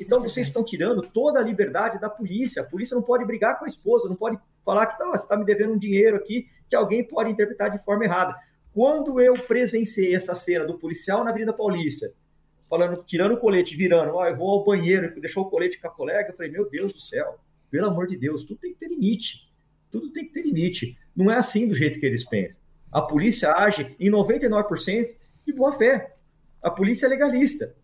Então, 0.00 0.20
vocês 0.20 0.48
estão 0.48 0.64
tirando 0.64 1.02
toda 1.02 1.38
a 1.38 1.42
liberdade 1.42 2.00
da 2.00 2.08
polícia. 2.08 2.62
A 2.62 2.64
polícia 2.64 2.94
não 2.94 3.02
pode 3.02 3.24
brigar 3.24 3.58
com 3.58 3.64
a 3.64 3.68
esposa, 3.68 4.08
não 4.08 4.16
pode 4.16 4.38
falar 4.64 4.86
que 4.86 5.02
você 5.04 5.24
está 5.24 5.36
me 5.36 5.44
devendo 5.44 5.74
um 5.74 5.78
dinheiro 5.78 6.16
aqui, 6.16 6.48
que 6.68 6.76
alguém 6.76 7.04
pode 7.04 7.30
interpretar 7.30 7.70
de 7.70 7.82
forma 7.84 8.04
errada. 8.04 8.34
Quando 8.72 9.20
eu 9.20 9.34
presenciei 9.46 10.14
essa 10.14 10.34
cena 10.34 10.64
do 10.64 10.78
policial 10.78 11.22
na 11.22 11.30
Avenida 11.30 11.52
Paulista, 11.52 12.10
falando, 12.70 13.04
tirando 13.04 13.32
o 13.32 13.36
colete, 13.36 13.76
virando, 13.76 14.14
ó, 14.14 14.26
eu 14.26 14.36
vou 14.36 14.50
ao 14.50 14.64
banheiro, 14.64 15.20
deixou 15.20 15.44
o 15.44 15.50
colete 15.50 15.78
com 15.78 15.88
a 15.88 15.90
colega, 15.90 16.30
eu 16.30 16.36
falei, 16.36 16.50
meu 16.50 16.68
Deus 16.70 16.92
do 16.92 17.00
céu, 17.00 17.38
pelo 17.70 17.88
amor 17.88 18.06
de 18.06 18.16
Deus, 18.16 18.44
tudo 18.44 18.60
tem 18.60 18.72
que 18.72 18.78
ter 18.78 18.88
limite. 18.88 19.46
Tudo 19.90 20.10
tem 20.10 20.24
que 20.26 20.32
ter 20.32 20.42
limite. 20.42 20.96
Não 21.14 21.30
é 21.30 21.36
assim 21.36 21.68
do 21.68 21.74
jeito 21.74 22.00
que 22.00 22.06
eles 22.06 22.24
pensam. 22.24 22.58
A 22.90 23.02
polícia 23.02 23.52
age 23.52 23.94
em 24.00 24.10
99% 24.10 25.10
de 25.46 25.52
boa 25.52 25.72
fé. 25.74 26.11
A 26.62 26.70
polícia 26.70 27.06
é 27.06 27.08
legalista. 27.08 27.74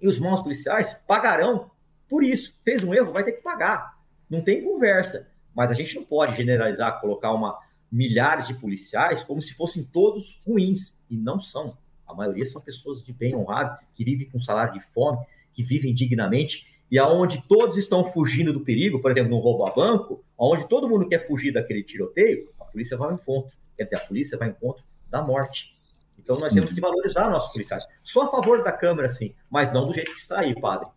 E 0.00 0.08
os 0.08 0.18
maus 0.18 0.42
policiais 0.42 0.94
pagarão 1.06 1.70
por 2.08 2.24
isso. 2.24 2.52
Fez 2.64 2.82
um 2.82 2.92
erro, 2.92 3.12
vai 3.12 3.24
ter 3.24 3.32
que 3.32 3.42
pagar. 3.42 3.98
Não 4.28 4.42
tem 4.42 4.62
conversa. 4.62 5.28
Mas 5.54 5.70
a 5.70 5.74
gente 5.74 5.96
não 5.96 6.04
pode 6.04 6.36
generalizar, 6.36 7.00
colocar 7.00 7.32
uma 7.32 7.58
milhares 7.90 8.46
de 8.46 8.54
policiais 8.54 9.22
como 9.22 9.40
se 9.40 9.54
fossem 9.54 9.84
todos 9.84 10.40
ruins. 10.46 10.94
E 11.08 11.16
não 11.16 11.40
são. 11.40 11.66
A 12.06 12.14
maioria 12.14 12.46
são 12.46 12.62
pessoas 12.62 13.02
de 13.02 13.12
bem 13.12 13.34
honrado, 13.34 13.78
que 13.94 14.04
vivem 14.04 14.28
com 14.28 14.38
salário 14.38 14.74
de 14.74 14.80
fome, 14.92 15.18
que 15.54 15.62
vivem 15.62 15.94
dignamente, 15.94 16.66
e 16.90 16.98
aonde 16.98 17.42
todos 17.48 17.76
estão 17.76 18.04
fugindo 18.04 18.52
do 18.52 18.60
perigo, 18.60 19.00
por 19.00 19.10
exemplo, 19.10 19.30
no 19.30 19.38
roubo 19.38 19.66
a 19.66 19.74
banco, 19.74 20.24
onde 20.38 20.68
todo 20.68 20.88
mundo 20.88 21.08
quer 21.08 21.26
fugir 21.26 21.52
daquele 21.52 21.82
tiroteio, 21.82 22.48
a 22.60 22.64
polícia 22.64 22.96
vai 22.96 23.08
ao 23.08 23.14
encontro. 23.14 23.56
Quer 23.76 23.84
dizer, 23.84 23.96
a 23.96 24.00
polícia 24.00 24.38
vai 24.38 24.48
ao 24.48 24.54
encontro 24.54 24.84
da 25.10 25.22
morte. 25.22 25.75
Então 26.18 26.38
nós 26.38 26.52
temos 26.52 26.72
que 26.72 26.80
valorizar 26.80 27.30
nossos 27.30 27.52
policiais. 27.52 27.84
Sou 28.02 28.22
a 28.22 28.30
favor 28.30 28.62
da 28.62 28.72
Câmara, 28.72 29.08
sim, 29.08 29.32
mas 29.50 29.72
não 29.72 29.86
do 29.86 29.92
jeito 29.92 30.12
que 30.12 30.20
está 30.20 30.40
aí, 30.40 30.58
padre. 30.60 30.88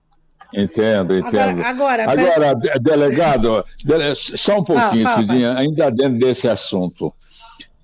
Entendo, 0.54 1.16
entendo. 1.16 1.62
Agora, 1.62 2.10
agora, 2.10 2.54
agora 2.54 2.80
delegado, 2.80 3.64
só 4.16 4.60
um 4.60 4.64
pouquinho, 4.64 5.04
fala, 5.04 5.16
fala, 5.16 5.28
Cidinha, 5.28 5.56
ainda 5.56 5.92
dentro 5.92 6.18
desse 6.18 6.48
assunto. 6.48 7.14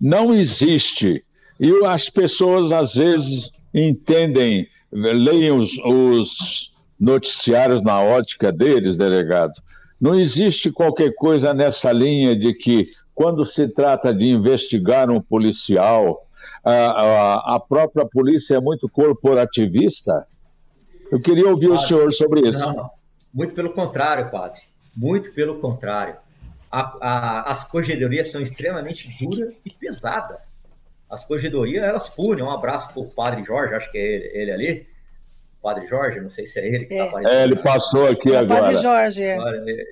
Não 0.02 0.34
existe 0.34 1.24
e 1.60 1.86
as 1.86 2.10
pessoas, 2.10 2.72
às 2.72 2.96
vezes, 2.96 3.52
entendem, 3.74 4.68
leem 4.92 5.52
os, 5.52 5.78
os 5.80 6.72
noticiários 7.00 7.82
na 7.82 8.02
ótica 8.02 8.52
deles, 8.52 8.98
delegado. 8.98 9.54
Não 10.00 10.14
existe 10.14 10.70
qualquer 10.70 11.14
coisa 11.16 11.54
nessa 11.54 11.92
linha 11.92 12.36
de 12.36 12.54
que, 12.54 12.84
quando 13.14 13.46
se 13.46 13.68
trata 13.70 14.14
de 14.14 14.28
investigar 14.28 15.10
um 15.10 15.22
policial, 15.22 16.22
a, 16.66 16.72
a, 16.72 17.56
a 17.56 17.60
própria 17.60 18.06
polícia 18.06 18.56
é 18.56 18.60
muito 18.60 18.90
corporativista? 18.90 20.28
Eu 21.12 21.22
queria 21.22 21.48
ouvir 21.48 21.70
padre, 21.70 21.84
o 21.84 21.88
senhor 21.88 22.14
sobre 22.14 22.50
isso. 22.50 22.60
Não, 22.60 22.90
muito 23.34 23.54
pelo 23.54 23.72
contrário, 23.72 24.32
padre. 24.32 24.60
Muito 24.98 25.32
pelo 25.34 25.60
contrário. 25.60 26.16
A, 26.72 27.52
as 27.52 27.64
corregedorias 27.64 28.32
são 28.32 28.42
extremamente 28.42 29.10
duras 29.20 29.54
e 29.64 29.70
pesadas 29.70 30.42
as 31.10 31.26
corregedorias, 31.26 31.84
elas 31.84 32.16
punem. 32.16 32.44
Um 32.44 32.52
abraço 32.52 32.94
para 32.94 33.02
o 33.02 33.16
padre 33.16 33.44
Jorge, 33.44 33.76
acho 33.76 33.92
que 33.92 33.98
é 33.98 34.02
ele, 34.02 34.32
ele 34.34 34.52
ali. 34.52 34.96
Padre 35.62 35.88
Jorge, 35.88 36.20
não 36.20 36.30
sei 36.30 36.46
se 36.46 36.60
é 36.60 36.68
ele 36.68 36.86
que 36.86 36.94
está 36.94 37.06
é. 37.06 37.08
aparecendo. 37.08 37.40
É, 37.40 37.44
ele 37.44 37.56
passou 37.56 38.08
aqui 38.08 38.32
é 38.32 38.38
agora. 38.38 38.62
Padre 38.62 38.76
Jorge. 38.78 39.24
É. 39.24 39.38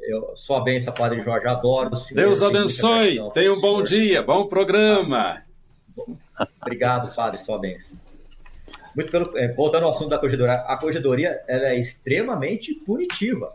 Eu, 0.08 0.22
só 0.36 0.60
benção, 0.60 0.94
Padre 0.94 1.24
Jorge, 1.24 1.48
adoro 1.48 1.96
o 1.96 1.98
senhor. 1.98 2.22
Deus 2.22 2.44
abençoe, 2.44 3.20
tenha 3.34 3.52
um 3.52 3.60
bom 3.60 3.82
dia, 3.82 4.22
bom 4.22 4.46
programa. 4.46 5.42
Obrigado, 6.62 7.14
Padre, 7.16 7.44
sua 7.44 7.60
benção. 7.60 7.98
Muito 8.96 9.10
pelo, 9.10 9.38
é, 9.38 9.52
voltando 9.54 9.86
ao 9.86 9.92
assunto 9.92 10.10
da 10.10 10.20
corregedoria, 10.20 10.56
a 10.56 10.78
corregedoria 10.78 11.44
ela 11.48 11.68
é 11.68 11.80
extremamente 11.80 12.74
punitiva. 12.74 13.54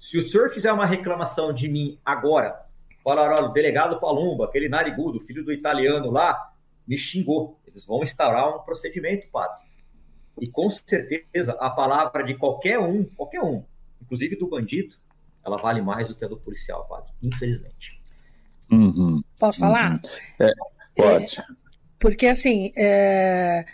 Se 0.00 0.18
o 0.18 0.28
senhor 0.28 0.50
fizer 0.50 0.72
uma 0.72 0.84
reclamação 0.84 1.52
de 1.52 1.68
mim 1.68 1.98
agora, 2.04 2.66
falar, 3.04 3.32
olha, 3.32 3.44
o 3.44 3.52
delegado 3.52 4.00
Palumba, 4.00 4.46
aquele 4.46 4.68
narigudo, 4.68 5.20
filho 5.20 5.44
do 5.44 5.52
italiano 5.52 6.10
lá, 6.10 6.52
me 6.86 6.98
xingou. 6.98 7.58
Eles 7.66 7.84
vão 7.86 8.02
instaurar 8.02 8.56
um 8.56 8.60
procedimento, 8.60 9.28
padre. 9.28 9.62
E 10.40 10.48
com 10.48 10.68
certeza 10.70 11.52
a 11.60 11.70
palavra 11.70 12.24
de 12.24 12.34
qualquer 12.34 12.78
um, 12.78 13.04
qualquer 13.04 13.42
um, 13.42 13.64
inclusive 14.00 14.36
do 14.36 14.48
bandido, 14.48 14.94
ela 15.44 15.56
vale 15.56 15.80
mais 15.80 16.08
do 16.08 16.14
que 16.14 16.24
a 16.24 16.28
do 16.28 16.36
policial, 16.36 16.86
padre. 16.88 17.10
Infelizmente. 17.22 18.00
Uhum. 18.70 19.22
Posso 19.38 19.60
falar? 19.60 19.92
Uhum. 19.92 20.00
É, 20.40 20.52
pode. 20.94 21.38
É, 21.38 21.42
porque 21.98 22.26
assim, 22.26 22.72
é, 22.76 23.64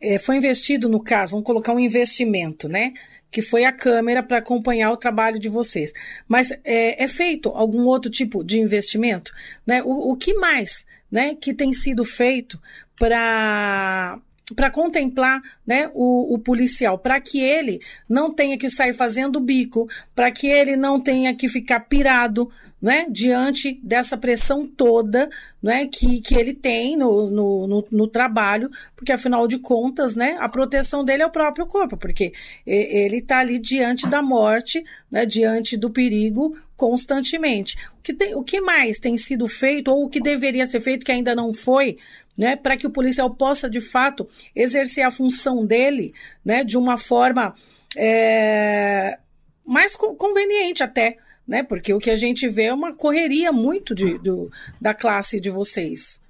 é, 0.00 0.18
foi 0.18 0.36
investido 0.36 0.88
no 0.88 1.02
caso, 1.02 1.32
vamos 1.32 1.46
colocar 1.46 1.72
um 1.72 1.80
investimento, 1.80 2.68
né? 2.68 2.92
Que 3.30 3.40
foi 3.40 3.64
a 3.64 3.72
câmera 3.72 4.22
para 4.22 4.38
acompanhar 4.38 4.90
o 4.90 4.96
trabalho 4.96 5.38
de 5.38 5.48
vocês. 5.48 5.92
Mas 6.26 6.50
é, 6.64 7.02
é, 7.02 7.08
feito 7.08 7.48
algum 7.50 7.86
outro 7.86 8.10
tipo 8.10 8.44
de 8.44 8.60
investimento? 8.60 9.32
Né? 9.66 9.82
O, 9.82 10.12
o 10.12 10.16
que 10.16 10.34
mais 10.34 10.84
né, 11.10 11.34
que 11.34 11.54
tem 11.54 11.72
sido 11.72 12.04
feito 12.04 12.60
para 12.98 14.18
para 14.56 14.68
contemplar 14.68 15.40
né, 15.64 15.88
o, 15.94 16.34
o 16.34 16.36
policial, 16.36 16.98
para 16.98 17.20
que 17.20 17.40
ele 17.40 17.78
não 18.08 18.34
tenha 18.34 18.58
que 18.58 18.68
sair 18.68 18.92
fazendo 18.92 19.38
bico, 19.38 19.88
para 20.12 20.28
que 20.32 20.48
ele 20.48 20.74
não 20.74 21.00
tenha 21.00 21.32
que 21.32 21.46
ficar 21.46 21.78
pirado 21.80 22.50
né, 22.80 23.06
diante 23.10 23.78
dessa 23.82 24.16
pressão 24.16 24.66
toda 24.66 25.28
né, 25.62 25.86
que, 25.86 26.20
que 26.20 26.34
ele 26.34 26.54
tem 26.54 26.96
no, 26.96 27.30
no, 27.30 27.66
no, 27.66 27.88
no, 27.90 28.06
trabalho, 28.06 28.70
porque 28.96 29.12
afinal 29.12 29.46
de 29.46 29.58
contas 29.58 30.16
né, 30.16 30.36
a 30.40 30.48
proteção 30.48 31.04
dele 31.04 31.22
é 31.22 31.26
o 31.26 31.30
próprio 31.30 31.66
corpo, 31.66 31.96
porque 31.96 32.32
ele 32.66 33.18
está 33.18 33.40
ali 33.40 33.58
diante 33.58 34.08
da 34.08 34.22
morte, 34.22 34.82
né, 35.10 35.26
diante 35.26 35.76
do 35.76 35.90
perigo 35.90 36.56
constantemente. 36.76 37.76
O 37.98 38.02
que, 38.02 38.14
tem, 38.14 38.34
o 38.34 38.42
que 38.42 38.60
mais 38.60 38.98
tem 38.98 39.18
sido 39.18 39.46
feito, 39.46 39.90
ou 39.90 40.04
o 40.04 40.08
que 40.08 40.20
deveria 40.20 40.64
ser 40.64 40.80
feito 40.80 41.04
que 41.04 41.12
ainda 41.12 41.34
não 41.34 41.52
foi, 41.52 41.98
né, 42.38 42.56
para 42.56 42.76
que 42.76 42.86
o 42.86 42.90
policial 42.90 43.28
possa 43.28 43.68
de 43.68 43.82
fato 43.82 44.26
exercer 44.56 45.04
a 45.04 45.10
função 45.10 45.66
dele 45.66 46.14
né, 46.42 46.64
de 46.64 46.78
uma 46.78 46.96
forma 46.96 47.54
é, 47.94 49.18
mais 49.62 49.94
conveniente 49.94 50.82
até, 50.82 51.18
né? 51.46 51.62
Porque 51.62 51.92
o 51.92 51.98
que 51.98 52.10
a 52.10 52.16
gente 52.16 52.48
vê 52.48 52.64
é 52.64 52.74
uma 52.74 52.94
correria 52.96 53.52
muito 53.52 53.94
de, 53.94 54.18
do, 54.18 54.50
da 54.80 54.94
classe 54.94 55.40
de 55.40 55.50
vocês. 55.50 56.20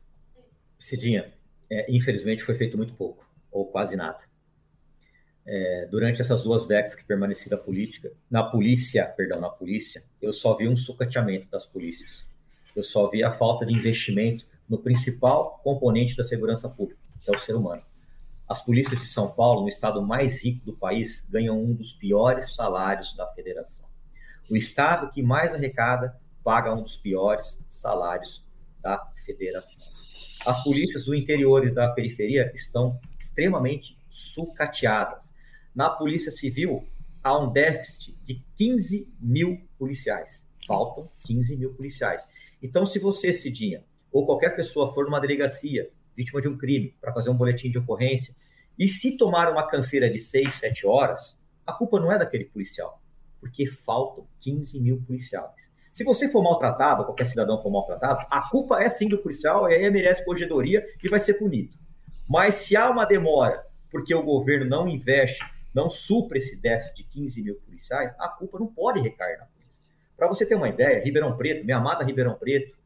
Cidinha, 0.79 1.33
é, 1.71 1.87
infelizmente, 1.95 2.43
foi 2.43 2.57
feito 2.57 2.77
muito 2.77 2.95
pouco, 2.95 3.25
ou 3.51 3.67
quase 3.67 3.97
nada. 3.97 4.19
É, 5.47 5.89
durante 5.91 6.21
essas 6.21 6.43
duas 6.43 6.67
décadas 6.67 6.95
que 6.95 7.05
permaneci 7.05 7.51
na 7.51 7.57
política, 7.57 8.13
na 8.31 8.43
polícia, 8.43 9.05
perdão, 9.17 9.41
na 9.41 9.49
polícia, 9.49 10.03
eu 10.21 10.33
só 10.33 10.57
vi 10.57 10.69
um 10.69 10.77
sucateamento 10.77 11.49
das 11.51 11.67
polícias. 11.67 12.25
Eu 12.75 12.85
só 12.85 13.09
vi 13.09 13.23
a 13.23 13.33
falta 13.33 13.67
de 13.67 13.73
investimento 13.73 14.47
no 14.69 14.79
principal 14.79 15.61
componente 15.65 16.17
da 16.17 16.23
segurança 16.23 16.69
pública, 16.69 17.01
que 17.21 17.31
é 17.31 17.37
o 17.37 17.41
ser 17.41 17.57
humano. 17.57 17.83
As 18.49 18.63
polícias 18.65 19.01
de 19.01 19.07
São 19.07 19.31
Paulo, 19.31 19.63
no 19.63 19.69
estado 19.69 20.03
mais 20.03 20.43
rico 20.43 20.65
do 20.65 20.77
país, 20.77 21.25
ganham 21.29 21.61
um 21.61 21.73
dos 21.73 21.93
piores 21.93 22.55
salários 22.55 23.15
da 23.17 23.27
federação. 23.29 23.85
O 24.51 24.57
estado 24.57 25.13
que 25.13 25.23
mais 25.23 25.55
arrecada 25.55 26.19
paga 26.43 26.75
um 26.75 26.83
dos 26.83 26.97
piores 26.97 27.57
salários 27.69 28.45
da 28.83 28.99
federação. 29.25 29.81
As 30.45 30.65
polícias 30.65 31.05
do 31.05 31.15
interior 31.15 31.65
e 31.65 31.71
da 31.71 31.89
periferia 31.91 32.51
estão 32.55 32.99
extremamente 33.21 33.97
sucateadas. 34.11 35.23
Na 35.73 35.89
Polícia 35.89 36.33
Civil, 36.33 36.83
há 37.23 37.39
um 37.39 37.53
déficit 37.53 38.17
de 38.25 38.43
15 38.57 39.07
mil 39.21 39.61
policiais. 39.79 40.43
Faltam 40.67 41.05
15 41.27 41.57
mil 41.57 41.73
policiais. 41.75 42.27
Então, 42.61 42.85
se 42.85 42.99
você, 42.99 43.33
Cidinha, 43.33 43.85
ou 44.11 44.27
qualquer 44.27 44.57
pessoa 44.57 44.93
for 44.93 45.05
numa 45.05 45.21
delegacia, 45.21 45.91
vítima 46.17 46.43
de 46.43 46.49
um 46.49 46.59
crime, 46.59 46.95
para 47.01 47.13
fazer 47.13 47.31
um 47.31 47.37
boletim 47.37 47.71
de 47.71 47.79
ocorrência, 47.79 48.35
e 48.77 48.89
se 48.89 49.17
tomar 49.17 49.51
uma 49.53 49.69
canseira 49.69 50.11
de 50.11 50.19
6, 50.19 50.55
7 50.55 50.87
horas, 50.87 51.39
a 51.65 51.73
culpa 51.73 52.01
não 52.01 52.11
é 52.11 52.19
daquele 52.19 52.47
policial, 52.47 53.00
porque 53.41 53.67
faltam 53.67 54.27
15 54.41 54.79
mil 54.81 55.03
policiais. 55.07 55.51
Se 55.93 56.05
você 56.05 56.29
for 56.29 56.43
maltratado, 56.43 57.05
qualquer 57.05 57.27
cidadão 57.27 57.61
for 57.63 57.71
maltratado, 57.71 58.25
a 58.31 58.49
culpa 58.49 58.83
é 58.83 58.89
sim 58.89 59.09
do 59.09 59.19
policial, 59.19 59.69
e 59.69 59.75
aí 59.75 59.91
merece 59.91 60.25
corregedoria 60.25 60.87
e 61.03 61.09
vai 61.09 61.19
ser 61.19 61.35
punido. 61.35 61.77
Mas 62.29 62.57
se 62.57 62.77
há 62.77 62.89
uma 62.89 63.05
demora 63.05 63.67
porque 63.91 64.15
o 64.15 64.23
governo 64.23 64.67
não 64.67 64.89
investe, 64.89 65.45
não 65.75 65.91
supra 65.91 66.39
esse 66.39 66.57
déficit 66.57 66.97
de 66.97 67.05
15 67.05 67.43
mil 67.43 67.55
policiais, 67.57 68.15
a 68.19 68.29
culpa 68.29 68.59
não 68.59 68.69
pode 68.69 69.01
recair 69.01 69.39
na 69.39 69.47
polícia. 69.47 69.75
Para 70.17 70.29
você 70.29 70.47
ter 70.47 70.55
uma 70.55 70.69
ideia, 70.69 71.03
Ribeirão 71.03 71.37
Preto, 71.37 71.65
minha 71.65 71.79
amada 71.79 72.05
Ribeirão 72.05 72.35
Preto, 72.35 72.77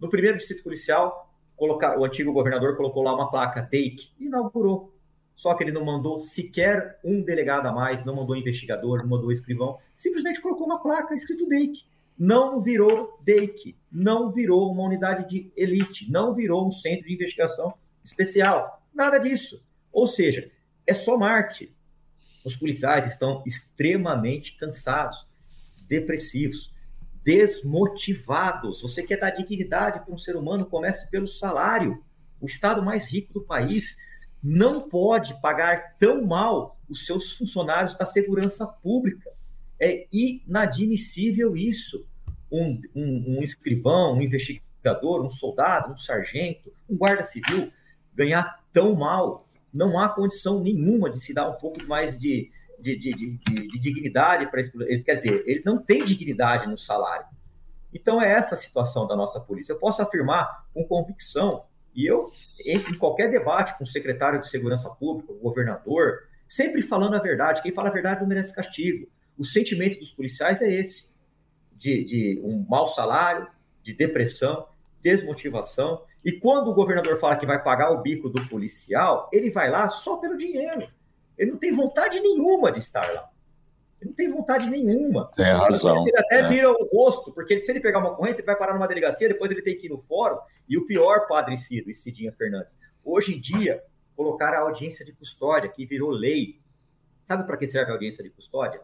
no 0.00 0.08
primeiro 0.08 0.38
distrito 0.38 0.64
policial, 0.64 1.30
colocar, 1.56 1.98
o 1.98 2.04
antigo 2.04 2.32
governador 2.32 2.76
colocou 2.76 3.02
lá 3.02 3.14
uma 3.14 3.30
placa 3.30 3.60
DEIC 3.60 4.10
e 4.18 4.24
inaugurou. 4.24 4.92
Só 5.40 5.54
que 5.54 5.64
ele 5.64 5.72
não 5.72 5.82
mandou 5.82 6.20
sequer 6.20 7.00
um 7.02 7.22
delegado 7.22 7.66
a 7.66 7.72
mais, 7.72 8.04
não 8.04 8.14
mandou 8.14 8.36
investigador, 8.36 8.98
não 8.98 9.08
mandou 9.08 9.32
escrivão, 9.32 9.78
simplesmente 9.96 10.40
colocou 10.40 10.66
uma 10.66 10.82
placa 10.82 11.14
escrito 11.14 11.48
DEIC 11.48 11.80
não 12.20 12.60
virou 12.60 13.18
DEIC, 13.24 13.74
não 13.90 14.30
virou 14.30 14.70
uma 14.70 14.82
unidade 14.82 15.26
de 15.26 15.50
elite, 15.56 16.10
não 16.10 16.34
virou 16.34 16.68
um 16.68 16.70
centro 16.70 17.06
de 17.06 17.14
investigação 17.14 17.72
especial. 18.04 18.82
Nada 18.92 19.16
disso. 19.16 19.64
Ou 19.90 20.06
seja, 20.06 20.50
é 20.86 20.92
só 20.92 21.16
marketing. 21.16 21.72
Os 22.44 22.54
policiais 22.54 23.10
estão 23.10 23.42
extremamente 23.46 24.54
cansados, 24.58 25.16
depressivos, 25.88 26.70
desmotivados. 27.24 28.82
Você 28.82 29.02
quer 29.02 29.18
dar 29.18 29.30
dignidade 29.30 30.04
para 30.04 30.12
um 30.12 30.18
ser 30.18 30.36
humano, 30.36 30.68
comece 30.68 31.08
pelo 31.10 31.26
salário. 31.26 32.04
O 32.38 32.44
estado 32.44 32.82
mais 32.82 33.10
rico 33.10 33.32
do 33.32 33.40
país 33.40 33.96
não 34.42 34.88
pode 34.88 35.38
pagar 35.40 35.96
tão 35.98 36.24
mal 36.24 36.78
os 36.88 37.06
seus 37.06 37.32
funcionários 37.32 37.96
da 37.96 38.06
segurança 38.06 38.66
pública. 38.66 39.30
É 39.78 40.06
inadmissível 40.12 41.56
isso 41.56 42.04
um, 42.50 42.80
um, 42.94 43.38
um 43.38 43.42
escrivão, 43.42 44.14
um 44.14 44.22
investigador, 44.22 45.24
um 45.24 45.30
soldado, 45.30 45.92
um 45.92 45.96
sargento, 45.96 46.72
um 46.88 46.96
guarda 46.96 47.22
civil 47.22 47.70
ganhar 48.14 48.60
tão 48.72 48.94
mal, 48.94 49.46
não 49.72 49.98
há 49.98 50.08
condição 50.08 50.60
nenhuma 50.60 51.10
de 51.10 51.20
se 51.20 51.32
dar 51.32 51.48
um 51.48 51.54
pouco 51.54 51.82
mais 51.84 52.18
de, 52.18 52.50
de, 52.78 52.98
de, 52.98 53.12
de, 53.14 53.68
de 53.68 53.78
dignidade 53.78 54.50
para 54.50 54.60
ele. 54.60 55.02
Quer 55.02 55.16
dizer, 55.16 55.44
ele 55.46 55.62
não 55.64 55.78
tem 55.78 56.04
dignidade 56.04 56.66
no 56.66 56.76
salário. 56.76 57.26
Então 57.92 58.20
é 58.20 58.30
essa 58.30 58.54
a 58.54 58.58
situação 58.58 59.06
da 59.06 59.16
nossa 59.16 59.40
polícia. 59.40 59.72
Eu 59.72 59.78
posso 59.78 60.02
afirmar 60.02 60.66
com 60.74 60.84
convicção, 60.84 61.64
e 61.94 62.06
eu 62.06 62.30
entro 62.66 62.92
em 62.92 62.98
qualquer 62.98 63.30
debate 63.30 63.76
com 63.76 63.84
o 63.84 63.86
secretário 63.86 64.40
de 64.40 64.48
Segurança 64.48 64.88
Pública, 64.90 65.32
o 65.32 65.38
governador, 65.38 66.28
sempre 66.48 66.82
falando 66.82 67.14
a 67.14 67.20
verdade. 67.20 67.62
Quem 67.62 67.72
fala 67.72 67.88
a 67.88 67.92
verdade 67.92 68.20
não 68.20 68.28
merece 68.28 68.54
castigo. 68.54 69.08
O 69.38 69.44
sentimento 69.44 69.98
dos 69.98 70.10
policiais 70.10 70.60
é 70.60 70.70
esse 70.70 71.08
de, 71.72 72.04
de 72.04 72.40
um 72.44 72.64
mau 72.68 72.88
salário, 72.88 73.48
de 73.82 73.94
depressão, 73.94 74.68
desmotivação. 75.02 76.04
E 76.24 76.32
quando 76.32 76.68
o 76.68 76.74
governador 76.74 77.18
fala 77.18 77.36
que 77.36 77.46
vai 77.46 77.62
pagar 77.62 77.90
o 77.90 78.02
bico 78.02 78.28
do 78.28 78.46
policial, 78.48 79.28
ele 79.32 79.50
vai 79.50 79.70
lá 79.70 79.88
só 79.88 80.18
pelo 80.18 80.36
dinheiro. 80.36 80.86
Ele 81.38 81.52
não 81.52 81.58
tem 81.58 81.72
vontade 81.72 82.20
nenhuma 82.20 82.70
de 82.70 82.80
estar 82.80 83.10
lá. 83.12 83.29
Ele 84.00 84.10
não 84.10 84.12
tem 84.14 84.30
vontade 84.30 84.68
nenhuma. 84.68 85.30
Tem 85.34 85.52
razão. 85.52 86.06
Ele 86.06 86.18
até 86.18 86.40
é. 86.40 86.48
vira 86.48 86.70
o 86.70 86.88
rosto, 86.92 87.32
porque 87.32 87.58
se 87.60 87.70
ele 87.70 87.80
pegar 87.80 87.98
uma 87.98 88.12
ocorrência, 88.12 88.40
ele 88.40 88.46
vai 88.46 88.56
parar 88.56 88.74
numa 88.74 88.88
delegacia, 88.88 89.28
depois 89.28 89.50
ele 89.50 89.62
tem 89.62 89.76
que 89.76 89.86
ir 89.86 89.90
no 89.90 89.98
fórum. 90.02 90.38
E 90.68 90.78
o 90.78 90.86
pior, 90.86 91.26
Padre 91.26 91.56
Cido 91.56 91.90
e 91.90 91.94
Cidinha 91.94 92.32
Fernandes, 92.32 92.72
hoje 93.04 93.34
em 93.34 93.40
dia, 93.40 93.82
colocar 94.16 94.54
a 94.54 94.60
audiência 94.60 95.04
de 95.04 95.12
custódia, 95.12 95.68
que 95.68 95.84
virou 95.84 96.10
lei. 96.10 96.60
Sabe 97.26 97.44
para 97.44 97.56
que 97.56 97.66
serve 97.66 97.90
a 97.90 97.94
audiência 97.94 98.24
de 98.24 98.30
custódia? 98.30 98.80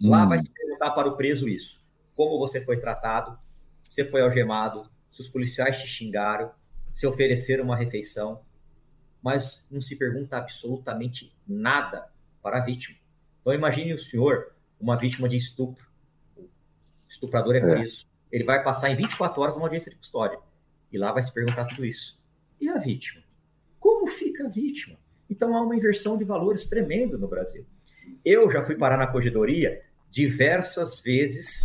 Lá 0.00 0.24
hum. 0.24 0.28
vai 0.28 0.38
se 0.38 0.48
perguntar 0.48 0.90
para 0.90 1.08
o 1.08 1.16
preso 1.16 1.48
isso 1.48 1.80
como 2.20 2.38
você 2.38 2.60
foi 2.60 2.78
tratado, 2.78 3.38
você 3.82 4.04
foi 4.04 4.20
algemado, 4.20 4.78
se 5.06 5.22
os 5.22 5.28
policiais 5.28 5.78
te 5.78 5.86
xingaram, 5.86 6.52
se 6.94 7.06
ofereceram 7.06 7.64
uma 7.64 7.74
refeição, 7.74 8.42
mas 9.22 9.64
não 9.70 9.80
se 9.80 9.96
pergunta 9.96 10.36
absolutamente 10.36 11.34
nada 11.48 12.12
para 12.42 12.58
a 12.58 12.60
vítima. 12.60 12.98
Então 13.40 13.52
imagine 13.52 13.94
o 13.94 14.00
senhor, 14.00 14.52
uma 14.80 14.96
vítima 14.96 15.28
de 15.28 15.36
estupro. 15.36 15.84
O 16.36 16.48
estuprador 17.08 17.56
é 17.56 17.60
preso. 17.60 18.06
É. 18.32 18.36
Ele 18.36 18.44
vai 18.44 18.62
passar 18.62 18.90
em 18.90 18.96
24 18.96 19.40
horas 19.40 19.54
numa 19.54 19.66
audiência 19.66 19.90
de 19.90 19.96
custódia. 19.96 20.38
E 20.92 20.98
lá 20.98 21.12
vai 21.12 21.22
se 21.22 21.32
perguntar 21.32 21.66
tudo 21.66 21.84
isso. 21.84 22.18
E 22.60 22.68
a 22.68 22.78
vítima? 22.78 23.22
Como 23.78 24.06
fica 24.06 24.46
a 24.46 24.48
vítima? 24.48 24.98
Então 25.28 25.56
há 25.56 25.62
uma 25.62 25.76
inversão 25.76 26.16
de 26.18 26.24
valores 26.24 26.64
tremendo 26.64 27.18
no 27.18 27.28
Brasil. 27.28 27.64
Eu 28.24 28.50
já 28.50 28.64
fui 28.64 28.76
parar 28.76 28.96
na 28.96 29.06
corredoria 29.06 29.82
diversas 30.10 30.98
vezes 31.00 31.62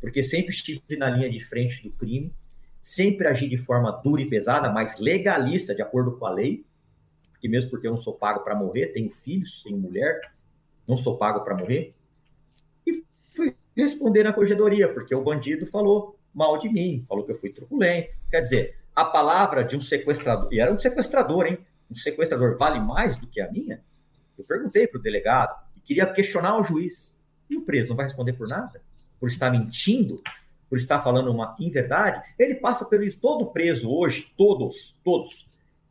porque 0.00 0.22
sempre 0.22 0.54
estive 0.54 0.96
na 0.96 1.08
linha 1.08 1.30
de 1.30 1.42
frente 1.44 1.82
do 1.82 1.90
crime, 1.90 2.32
sempre 2.82 3.26
agi 3.26 3.48
de 3.48 3.56
forma 3.56 3.90
dura 4.04 4.22
e 4.22 4.28
pesada, 4.28 4.70
mas 4.70 4.98
legalista, 4.98 5.74
de 5.74 5.82
acordo 5.82 6.12
com 6.12 6.26
a 6.26 6.30
lei, 6.30 6.64
porque 7.32 7.48
mesmo 7.48 7.70
porque 7.70 7.86
eu 7.86 7.92
não 7.92 7.98
sou 7.98 8.14
pago 8.14 8.40
para 8.44 8.54
morrer, 8.54 8.88
tenho 8.88 9.10
filhos, 9.10 9.62
tenho 9.62 9.76
mulher, 9.76 10.20
não 10.88 10.96
sou 10.96 11.16
pago 11.16 11.40
para 11.40 11.56
morrer, 11.56 11.92
e 12.86 13.04
fui 13.34 13.54
responder 13.76 14.24
na 14.24 14.32
corregedoria, 14.32 14.92
porque 14.92 15.14
o 15.14 15.22
bandido 15.22 15.66
falou 15.66 16.18
mal 16.34 16.58
de 16.58 16.68
mim, 16.68 17.04
falou 17.08 17.24
que 17.24 17.32
eu 17.32 17.38
fui 17.38 17.50
truculento. 17.50 18.12
Quer 18.30 18.40
dizer, 18.40 18.78
a 18.94 19.04
palavra 19.04 19.64
de 19.64 19.76
um 19.76 19.80
sequestrador, 19.80 20.52
e 20.52 20.60
era 20.60 20.72
um 20.72 20.78
sequestrador, 20.78 21.46
hein? 21.46 21.58
Um 21.90 21.96
sequestrador 21.96 22.56
vale 22.56 22.80
mais 22.80 23.16
do 23.16 23.26
que 23.26 23.40
a 23.40 23.50
minha? 23.50 23.80
Eu 24.38 24.44
perguntei 24.44 24.86
para 24.86 24.98
o 24.98 25.02
delegado 25.02 25.56
e 25.76 25.80
queria 25.80 26.06
questionar 26.06 26.60
o 26.60 26.64
juiz. 26.64 27.14
E 27.48 27.56
o 27.56 27.62
preso 27.62 27.90
não 27.90 27.96
vai 27.96 28.06
responder 28.06 28.32
por 28.32 28.48
nada? 28.48 28.72
por 29.18 29.28
estar 29.28 29.50
mentindo, 29.50 30.16
por 30.68 30.78
estar 30.78 31.02
falando 31.02 31.30
uma 31.30 31.56
inverdade, 31.58 32.22
ele 32.38 32.56
passa 32.56 32.84
pelo 32.84 33.04
todo 33.20 33.46
preso 33.46 33.90
hoje, 33.90 34.26
todos, 34.36 34.96
todos, 35.04 35.46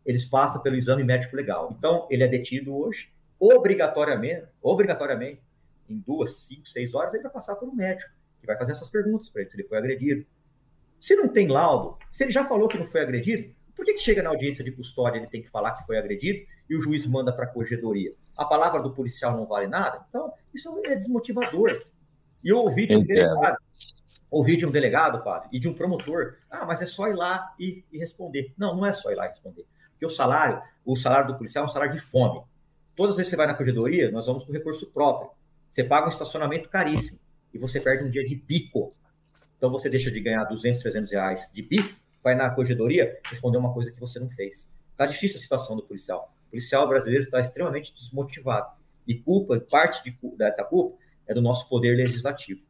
eles 0.05 0.25
passam 0.25 0.61
pelo 0.61 0.75
exame 0.75 1.03
médico 1.03 1.35
legal. 1.35 1.73
Então, 1.77 2.07
ele 2.09 2.23
é 2.23 2.27
detido 2.27 2.77
hoje, 2.77 3.09
obrigatoriamente, 3.39 4.47
obrigatoriamente, 4.61 5.41
em 5.89 5.97
duas, 5.99 6.37
cinco, 6.41 6.67
seis 6.67 6.93
horas, 6.93 7.13
ele 7.13 7.23
vai 7.23 7.31
passar 7.31 7.55
por 7.55 7.69
um 7.69 7.75
médico, 7.75 8.09
que 8.39 8.47
vai 8.47 8.57
fazer 8.57 8.71
essas 8.71 8.89
perguntas 8.89 9.29
para 9.29 9.41
ele, 9.41 9.51
se 9.51 9.57
ele 9.57 9.67
foi 9.67 9.77
agredido. 9.77 10.25
Se 10.99 11.15
não 11.15 11.27
tem 11.27 11.47
laudo, 11.47 11.97
se 12.11 12.23
ele 12.23 12.31
já 12.31 12.45
falou 12.45 12.67
que 12.67 12.77
não 12.77 12.85
foi 12.85 13.01
agredido, 13.01 13.43
por 13.75 13.85
que, 13.85 13.93
que 13.93 13.99
chega 13.99 14.23
na 14.23 14.29
audiência 14.29 14.63
de 14.63 14.71
custódia 14.71 15.19
ele 15.19 15.27
tem 15.27 15.41
que 15.41 15.49
falar 15.49 15.73
que 15.73 15.85
foi 15.85 15.97
agredido 15.97 16.45
e 16.69 16.75
o 16.75 16.81
juiz 16.81 17.05
manda 17.05 17.31
para 17.33 17.45
a 17.45 17.47
corregedoria? 17.47 18.11
A 18.37 18.45
palavra 18.45 18.81
do 18.81 18.91
policial 18.91 19.35
não 19.35 19.45
vale 19.45 19.67
nada? 19.67 20.05
Então, 20.09 20.33
isso 20.53 20.73
é 20.85 20.95
desmotivador. 20.95 21.81
E 22.43 22.49
eu 22.49 22.57
ouvi 22.57 22.87
de 22.87 22.95
um 22.95 23.03
delegado, 23.03 23.57
ouvi 24.31 24.57
de 24.57 24.65
um 24.65 24.71
delegado, 24.71 25.23
padre, 25.23 25.49
e 25.51 25.59
de 25.59 25.67
um 25.67 25.73
promotor, 25.73 26.37
ah, 26.49 26.65
mas 26.65 26.81
é 26.81 26.85
só 26.85 27.07
ir 27.07 27.15
lá 27.15 27.53
e, 27.59 27.83
e, 27.91 27.97
responder. 27.97 28.53
Não, 28.57 28.75
não 28.75 28.85
é 28.85 28.93
só 28.93 29.11
ir 29.11 29.15
lá 29.15 29.25
e 29.25 29.29
responder. 29.29 29.65
Porque 29.91 30.05
o 30.05 30.09
salário, 30.09 30.61
o 30.85 30.95
salário 30.95 31.27
do 31.27 31.37
policial 31.37 31.65
é 31.65 31.67
um 31.67 31.71
salário 31.71 31.93
de 31.93 31.99
fome. 31.99 32.41
Todas 32.95 33.11
as 33.11 33.17
vezes 33.17 33.29
que 33.29 33.31
você 33.31 33.37
vai 33.37 33.47
na 33.47 33.53
corredoria, 33.53 34.09
nós 34.11 34.25
vamos 34.25 34.45
com 34.45 34.53
recurso 34.53 34.87
próprio. 34.87 35.31
Você 35.71 35.83
paga 35.83 36.07
um 36.07 36.09
estacionamento 36.09 36.69
caríssimo 36.69 37.19
e 37.53 37.57
você 37.57 37.79
perde 37.79 38.05
um 38.05 38.09
dia 38.09 38.25
de 38.25 38.35
bico. 38.35 38.91
Então 39.57 39.69
você 39.69 39.89
deixa 39.89 40.11
de 40.11 40.19
ganhar 40.19 40.43
200, 40.45 40.81
300 40.81 41.11
reais 41.11 41.49
de 41.53 41.61
bico, 41.61 41.93
vai 42.23 42.35
na 42.35 42.49
corredoria 42.49 43.19
responder 43.25 43.57
uma 43.57 43.73
coisa 43.73 43.91
que 43.91 43.99
você 43.99 44.19
não 44.19 44.29
fez. 44.29 44.67
Está 44.91 45.05
difícil 45.05 45.37
a 45.37 45.41
situação 45.41 45.75
do 45.75 45.83
policial. 45.83 46.33
O 46.47 46.51
policial 46.51 46.87
brasileiro 46.87 47.23
está 47.23 47.39
extremamente 47.41 47.93
desmotivado. 47.93 48.67
E 49.05 49.15
culpa, 49.15 49.59
parte 49.69 50.03
de, 50.03 50.17
dessa 50.37 50.63
culpa, 50.63 50.97
é 51.27 51.33
do 51.33 51.41
nosso 51.41 51.67
poder 51.67 51.95
legislativo. 51.95 52.61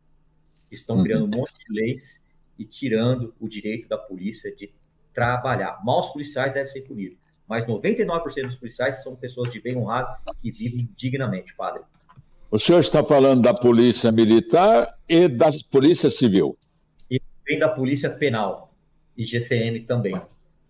Estão 0.72 0.98
uhum. 0.98 1.04
criando 1.04 1.26
um 1.26 1.40
monte 1.40 1.54
de 1.68 1.80
leis 1.80 2.22
e 2.58 2.66
tirando 2.66 3.34
o 3.40 3.48
direito 3.48 3.88
da 3.88 3.98
polícia 3.98 4.54
de 4.54 4.74
trabalhar. 5.14 5.80
Maus 5.84 6.10
policiais 6.10 6.54
devem 6.54 6.72
ser 6.72 6.82
punidos, 6.82 7.18
mas 7.48 7.66
99% 7.66 8.48
dos 8.48 8.56
policiais 8.56 9.04
são 9.04 9.16
pessoas 9.16 9.52
de 9.52 9.62
bem 9.62 9.78
honrado 9.78 10.12
que 10.42 10.52
vivem 10.52 10.90
dignamente, 10.98 11.54
padre. 11.56 11.82
O 12.50 12.60
senhor 12.60 12.80
está 12.80 13.04
falando 13.04 13.42
da 13.42 13.54
polícia 13.54 14.12
militar 14.12 14.96
e 15.10 15.28
da 15.28 15.50
polícia 15.72 16.10
civil? 16.10 16.58
E 17.10 17.20
também 17.20 17.60
da 17.60 17.70
polícia 17.70 18.10
penal 18.10 18.72
e 19.18 19.26
GCM 19.26 19.82
também. 19.82 20.20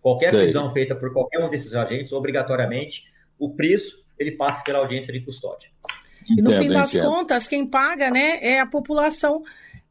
Qualquer 0.01 0.31
Sei. 0.31 0.43
prisão 0.43 0.71
feita 0.73 0.95
por 0.95 1.11
qualquer 1.13 1.43
um 1.43 1.49
desses 1.49 1.73
agentes, 1.73 2.11
obrigatoriamente, 2.11 3.03
o 3.39 3.49
preço 3.49 4.03
ele 4.17 4.31
passa 4.31 4.63
pela 4.63 4.79
audiência 4.79 5.11
de 5.11 5.19
custódia. 5.21 5.69
E 6.29 6.41
no 6.41 6.49
entendo, 6.49 6.63
fim 6.63 6.69
das 6.69 6.95
entendo. 6.95 7.09
contas, 7.09 7.47
quem 7.47 7.67
paga, 7.67 8.09
né, 8.09 8.39
é 8.41 8.59
a 8.59 8.65
população 8.65 9.43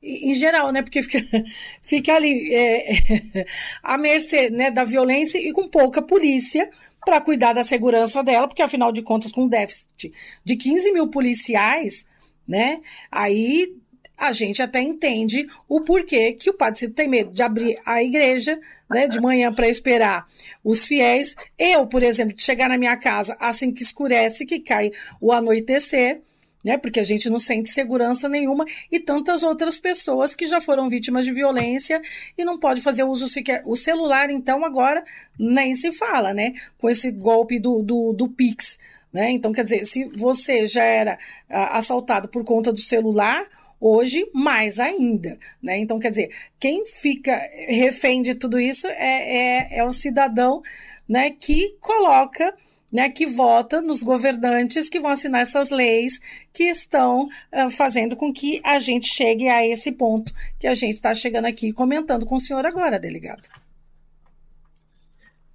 em 0.04 0.34
geral, 0.34 0.70
né? 0.70 0.82
Porque 0.82 1.02
fica, 1.02 1.18
fica 1.82 2.14
ali 2.14 2.54
é, 2.54 3.44
à 3.82 3.96
mercê 3.96 4.50
né, 4.50 4.70
da 4.70 4.84
violência 4.84 5.38
e 5.38 5.52
com 5.52 5.68
pouca 5.68 6.02
polícia 6.02 6.70
para 7.04 7.20
cuidar 7.20 7.52
da 7.52 7.64
segurança 7.64 8.22
dela, 8.22 8.48
porque 8.48 8.62
afinal 8.62 8.92
de 8.92 9.02
contas, 9.02 9.30
com 9.30 9.42
um 9.42 9.48
déficit 9.48 10.12
de 10.44 10.56
15 10.56 10.92
mil 10.92 11.08
policiais, 11.08 12.06
né? 12.46 12.80
Aí 13.10 13.74
a 14.16 14.32
gente 14.32 14.62
até 14.62 14.80
entende 14.80 15.46
o 15.68 15.80
porquê 15.80 16.32
que 16.32 16.48
o 16.48 16.54
Padre 16.54 16.80
Cito 16.80 16.94
tem 16.94 17.08
medo 17.08 17.32
de 17.32 17.42
abrir 17.42 17.76
a 17.84 18.02
igreja, 18.02 18.58
né, 18.88 19.08
de 19.08 19.20
manhã 19.20 19.52
para 19.52 19.68
esperar 19.68 20.26
os 20.62 20.86
fiéis. 20.86 21.34
Eu, 21.58 21.86
por 21.86 22.02
exemplo, 22.02 22.34
de 22.34 22.42
chegar 22.42 22.68
na 22.68 22.78
minha 22.78 22.96
casa 22.96 23.36
assim 23.40 23.72
que 23.72 23.82
escurece, 23.82 24.46
que 24.46 24.60
cai 24.60 24.92
o 25.20 25.32
anoitecer, 25.32 26.20
né? 26.64 26.78
Porque 26.78 26.98
a 26.98 27.04
gente 27.04 27.28
não 27.28 27.38
sente 27.38 27.68
segurança 27.68 28.28
nenhuma 28.28 28.64
e 28.90 28.98
tantas 28.98 29.42
outras 29.42 29.78
pessoas 29.78 30.34
que 30.34 30.46
já 30.46 30.60
foram 30.60 30.88
vítimas 30.88 31.24
de 31.24 31.32
violência 31.32 32.00
e 32.36 32.44
não 32.44 32.58
pode 32.58 32.80
fazer 32.80 33.04
uso 33.04 33.28
sequer. 33.28 33.62
O 33.66 33.76
celular, 33.76 34.30
então, 34.30 34.64
agora 34.64 35.04
nem 35.38 35.74
se 35.74 35.92
fala, 35.92 36.32
né? 36.32 36.54
Com 36.78 36.88
esse 36.88 37.10
golpe 37.10 37.58
do, 37.58 37.82
do, 37.82 38.12
do 38.14 38.28
Pix. 38.28 38.78
Né? 39.12 39.30
Então, 39.30 39.52
quer 39.52 39.62
dizer, 39.62 39.84
se 39.84 40.04
você 40.06 40.66
já 40.66 40.82
era 40.82 41.18
ah, 41.48 41.78
assaltado 41.78 42.28
por 42.28 42.42
conta 42.42 42.72
do 42.72 42.80
celular, 42.80 43.44
hoje 43.80 44.28
mais 44.32 44.80
ainda, 44.80 45.38
né? 45.62 45.78
Então, 45.78 45.98
quer 46.00 46.10
dizer, 46.10 46.30
quem 46.58 46.84
fica 46.86 47.38
refém 47.68 48.22
de 48.22 48.34
tudo 48.34 48.58
isso 48.58 48.88
é, 48.88 49.68
é, 49.68 49.78
é 49.78 49.84
o 49.84 49.92
cidadão, 49.92 50.62
né, 51.08 51.30
que 51.30 51.76
coloca 51.80 52.54
né, 52.94 53.08
que 53.08 53.26
vota 53.26 53.82
nos 53.82 54.04
governantes 54.04 54.88
que 54.88 55.00
vão 55.00 55.10
assinar 55.10 55.42
essas 55.42 55.70
leis 55.70 56.20
que 56.52 56.62
estão 56.62 57.24
uh, 57.24 57.68
fazendo 57.68 58.14
com 58.14 58.32
que 58.32 58.60
a 58.64 58.78
gente 58.78 59.08
chegue 59.08 59.48
a 59.48 59.66
esse 59.66 59.90
ponto 59.90 60.32
que 60.60 60.68
a 60.68 60.74
gente 60.74 60.94
está 60.94 61.12
chegando 61.12 61.46
aqui 61.46 61.72
comentando 61.72 62.24
com 62.24 62.36
o 62.36 62.40
senhor 62.40 62.64
agora, 62.64 62.96
delegado. 62.96 63.48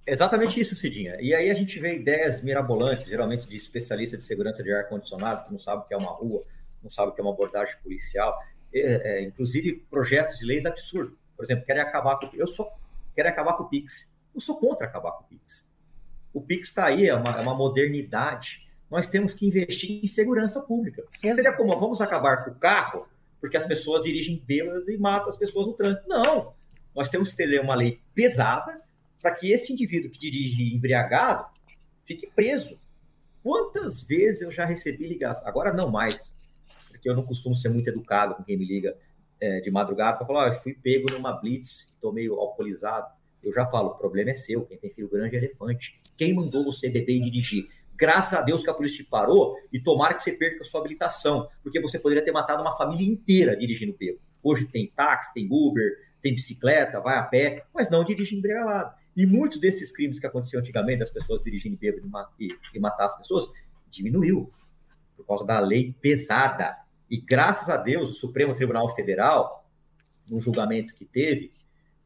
Exatamente 0.06 0.60
isso, 0.60 0.76
Cidinha. 0.76 1.16
E 1.18 1.34
aí 1.34 1.50
a 1.50 1.54
gente 1.54 1.78
vê 1.80 1.96
ideias 1.96 2.42
mirabolantes, 2.42 3.06
geralmente 3.06 3.48
de 3.48 3.56
especialista 3.56 4.18
de 4.18 4.24
segurança 4.24 4.62
de 4.62 4.70
ar-condicionado, 4.70 5.46
que 5.46 5.52
não 5.52 5.58
sabe 5.58 5.82
o 5.82 5.84
que 5.86 5.94
é 5.94 5.96
uma 5.96 6.10
rua, 6.10 6.42
não 6.82 6.90
sabe 6.90 7.10
o 7.10 7.14
que 7.14 7.22
é 7.22 7.24
uma 7.24 7.32
abordagem 7.32 7.74
policial, 7.82 8.36
é, 8.74 8.80
é, 8.80 9.22
inclusive 9.22 9.82
projetos 9.88 10.36
de 10.36 10.44
leis 10.44 10.66
absurdos. 10.66 11.16
Por 11.34 11.46
exemplo, 11.46 11.64
querem 11.64 11.80
acabar 11.80 12.18
com 12.18 12.28
eu 12.34 12.46
sou 12.46 12.70
querem 13.14 13.30
acabar 13.30 13.54
com 13.54 13.62
o 13.62 13.68
Pix. 13.68 14.06
Eu 14.34 14.42
sou 14.42 14.56
contra 14.56 14.86
acabar 14.86 15.12
com 15.12 15.24
o 15.24 15.26
Pix. 15.26 15.69
O 16.32 16.40
Pix 16.40 16.68
está 16.68 16.86
aí, 16.86 17.06
é 17.06 17.14
uma, 17.14 17.38
é 17.38 17.40
uma, 17.40 17.54
modernidade. 17.54 18.66
Nós 18.90 19.08
temos 19.08 19.34
que 19.34 19.46
investir 19.46 20.04
em 20.04 20.08
segurança 20.08 20.60
pública. 20.60 21.02
Exato. 21.22 21.42
Seria 21.42 21.56
como 21.56 21.80
vamos 21.80 22.00
acabar 22.00 22.44
com 22.44 22.50
o 22.50 22.54
carro 22.54 23.06
porque 23.40 23.56
as 23.56 23.66
pessoas 23.66 24.04
dirigem 24.04 24.42
bêbadas 24.46 24.86
e 24.86 24.96
matam 24.98 25.30
as 25.30 25.36
pessoas 25.36 25.66
no 25.66 25.72
trânsito. 25.72 26.06
Não. 26.06 26.52
Nós 26.94 27.08
temos 27.08 27.30
que 27.30 27.36
ter 27.36 27.60
uma 27.60 27.74
lei 27.74 28.00
pesada 28.14 28.80
para 29.20 29.34
que 29.34 29.52
esse 29.52 29.72
indivíduo 29.72 30.10
que 30.10 30.18
dirige 30.18 30.74
embriagado 30.74 31.48
fique 32.06 32.30
preso. 32.34 32.78
Quantas 33.42 34.02
vezes 34.02 34.42
eu 34.42 34.50
já 34.50 34.66
recebi 34.66 35.06
ligação? 35.06 35.48
Agora 35.48 35.72
não 35.72 35.90
mais, 35.90 36.30
porque 36.90 37.08
eu 37.08 37.16
não 37.16 37.22
costumo 37.22 37.54
ser 37.54 37.70
muito 37.70 37.88
educado 37.88 38.34
com 38.34 38.44
quem 38.44 38.58
me 38.58 38.66
liga 38.66 38.94
é, 39.40 39.60
de 39.60 39.70
madrugada 39.70 40.18
para 40.18 40.26
falar: 40.26 40.44
oh, 40.44 40.52
eu 40.52 40.60
fui 40.60 40.74
pego 40.74 41.10
numa 41.10 41.32
blitz, 41.32 41.90
estou 41.92 42.12
meio 42.12 42.38
alcoolizado. 42.38 43.08
Eu 43.42 43.52
já 43.52 43.66
falo, 43.66 43.90
o 43.90 43.94
problema 43.94 44.30
é 44.30 44.34
seu. 44.34 44.64
Quem 44.66 44.78
tem 44.78 44.90
filho 44.90 45.08
grande 45.08 45.36
é 45.36 45.38
elefante. 45.38 45.98
Quem 46.16 46.34
mandou 46.34 46.64
você 46.64 46.88
beber 46.88 47.16
e 47.16 47.20
dirigir? 47.20 47.68
Graças 47.96 48.32
a 48.32 48.40
Deus 48.40 48.62
que 48.62 48.70
a 48.70 48.74
polícia 48.74 49.04
te 49.04 49.10
parou 49.10 49.56
e 49.72 49.78
tomara 49.78 50.14
que 50.14 50.22
você 50.22 50.32
perca 50.32 50.62
a 50.62 50.64
sua 50.64 50.80
habilitação, 50.80 51.48
porque 51.62 51.80
você 51.80 51.98
poderia 51.98 52.24
ter 52.24 52.32
matado 52.32 52.62
uma 52.62 52.76
família 52.76 53.06
inteira 53.06 53.56
dirigindo 53.56 53.92
pego. 53.92 54.18
Hoje 54.42 54.66
tem 54.66 54.90
táxi, 54.96 55.34
tem 55.34 55.46
Uber, 55.50 55.98
tem 56.22 56.34
bicicleta, 56.34 57.00
vai 57.00 57.18
a 57.18 57.22
pé, 57.22 57.64
mas 57.74 57.90
não 57.90 58.04
dirige 58.04 58.34
embriagado. 58.34 58.94
E 59.14 59.26
muitos 59.26 59.60
desses 59.60 59.92
crimes 59.92 60.18
que 60.18 60.26
aconteciam 60.26 60.60
antigamente, 60.60 61.00
das 61.00 61.10
pessoas 61.10 61.42
dirigindo 61.42 61.76
bêbado 61.76 62.08
e 62.72 62.78
matar 62.78 63.06
as 63.06 63.18
pessoas, 63.18 63.44
diminuiu 63.90 64.50
por 65.16 65.26
causa 65.26 65.44
da 65.44 65.60
lei 65.60 65.94
pesada. 66.00 66.74
E 67.10 67.20
graças 67.20 67.68
a 67.68 67.76
Deus, 67.76 68.10
o 68.10 68.14
Supremo 68.14 68.54
Tribunal 68.54 68.94
Federal, 68.94 69.50
no 70.26 70.40
julgamento 70.40 70.94
que 70.94 71.04
teve, 71.04 71.52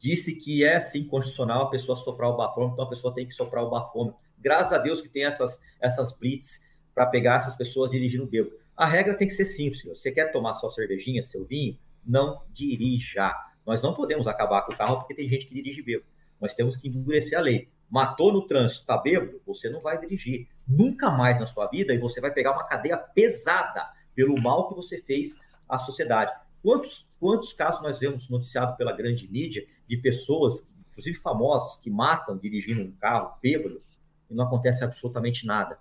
disse 0.01 0.35
que 0.35 0.65
é 0.65 0.81
sim 0.81 1.05
constitucional 1.05 1.63
a 1.63 1.71
pessoa 1.71 1.97
soprar 1.97 2.31
o 2.31 2.37
bafômetro, 2.37 2.75
então 2.75 2.85
a 2.85 2.89
pessoa 2.89 3.15
tem 3.15 3.27
que 3.27 3.35
soprar 3.35 3.65
o 3.65 3.71
bafômetro. 3.71 4.19
Graças 4.39 4.73
a 4.73 4.79
Deus 4.79 5.01
que 5.01 5.09
tem 5.09 5.25
essas, 5.25 5.59
essas 5.81 6.13
blitz 6.13 6.61
para 6.95 7.07
pegar 7.07 7.37
essas 7.37 7.57
pessoas 7.57 7.91
dirigindo 7.91 8.27
bêbado. 8.27 8.57
A 8.77 8.87
regra 8.87 9.15
tem 9.15 9.29
que 9.29 9.35
ser 9.35 9.45
simples. 9.45 9.83
Você 9.85 10.13
quer 10.13 10.33
tomar 10.33 10.55
sua 10.55 10.71
cervejinha, 10.71 11.23
seu 11.23 11.45
vinho? 11.45 11.79
Não 12.05 12.43
dirija. 12.53 13.33
Nós 13.65 13.83
não 13.83 13.95
podemos 13.95 14.27
acabar 14.27 14.63
com 14.63 14.73
o 14.73 14.77
carro 14.77 14.99
porque 14.99 15.15
tem 15.15 15.29
gente 15.29 15.47
que 15.47 15.55
dirige 15.55 15.83
bêbado. 15.83 16.07
Nós 16.41 16.55
temos 16.55 16.77
que 16.77 16.89
endurecer 16.89 17.39
a 17.39 17.41
lei. 17.41 17.69
Matou 17.89 18.33
no 18.33 18.47
trânsito, 18.47 18.81
está 18.81 18.97
bêbado? 18.97 19.41
Você 19.47 19.71
não 19.71 19.81
vai 19.81 19.99
dirigir. 19.99 20.49
Nunca 20.67 21.11
mais 21.11 21.39
na 21.39 21.47
sua 21.47 21.67
vida 21.69 21.95
e 21.95 21.99
você 21.99 22.21
vai 22.21 22.33
pegar 22.33 22.53
uma 22.53 22.65
cadeia 22.65 22.97
pesada 22.97 23.89
pelo 24.15 24.41
mal 24.41 24.69
que 24.69 24.75
você 24.75 25.01
fez 25.01 25.41
à 25.69 25.79
sociedade. 25.79 26.33
Quantos, 26.63 27.07
quantos 27.21 27.53
casos 27.53 27.83
nós 27.83 27.99
vemos 27.99 28.29
noticiado 28.29 28.77
pela 28.77 28.93
grande 28.93 29.31
mídia 29.31 29.67
de 29.89 29.97
pessoas, 29.97 30.67
inclusive 30.91 31.19
famosos, 31.19 31.81
que 31.81 31.91
matam 31.91 32.37
dirigindo 32.37 32.83
um 32.83 32.93
carro 32.93 33.37
bêbado 33.43 33.83
e 34.31 34.35
não 34.35 34.45
acontece 34.45 34.85
absolutamente 34.85 35.47
nada? 35.47 35.79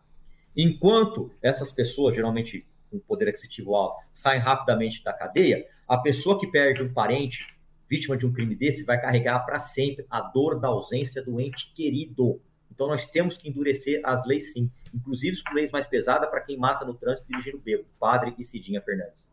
Enquanto 0.55 1.31
essas 1.41 1.71
pessoas, 1.71 2.15
geralmente 2.15 2.65
com 2.91 2.99
poder 2.99 3.29
aquisitivo 3.29 3.75
alto, 3.75 4.05
saem 4.13 4.39
rapidamente 4.39 5.03
da 5.03 5.11
cadeia, 5.11 5.67
a 5.87 5.97
pessoa 5.97 6.39
que 6.39 6.47
perde 6.47 6.83
um 6.83 6.93
parente, 6.93 7.47
vítima 7.89 8.15
de 8.15 8.25
um 8.25 8.31
crime 8.31 8.55
desse, 8.55 8.83
vai 8.83 9.01
carregar 9.01 9.39
para 9.39 9.59
sempre 9.59 10.05
a 10.09 10.21
dor 10.21 10.59
da 10.59 10.67
ausência 10.67 11.23
do 11.23 11.41
ente 11.41 11.73
querido. 11.73 12.39
Então 12.71 12.87
nós 12.87 13.05
temos 13.05 13.37
que 13.37 13.49
endurecer 13.49 14.01
as 14.03 14.25
leis 14.25 14.53
sim, 14.53 14.71
inclusive 14.93 15.43
com 15.43 15.53
leis 15.53 15.71
mais 15.71 15.87
pesadas 15.87 16.29
para 16.29 16.41
quem 16.41 16.57
mata 16.57 16.85
no 16.85 16.93
trânsito 16.93 17.27
dirigindo 17.27 17.59
bêbado, 17.59 17.89
Padre 17.99 18.35
e 18.37 18.43
Cidinha 18.43 18.81
Fernandes. 18.81 19.25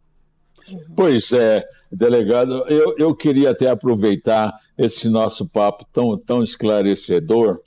Pois 0.94 1.32
é, 1.32 1.64
delegado, 1.90 2.64
eu, 2.68 2.94
eu 2.98 3.14
queria 3.14 3.50
até 3.50 3.68
aproveitar 3.68 4.52
esse 4.76 5.08
nosso 5.08 5.46
papo 5.46 5.86
tão, 5.92 6.16
tão 6.18 6.42
esclarecedor 6.42 7.60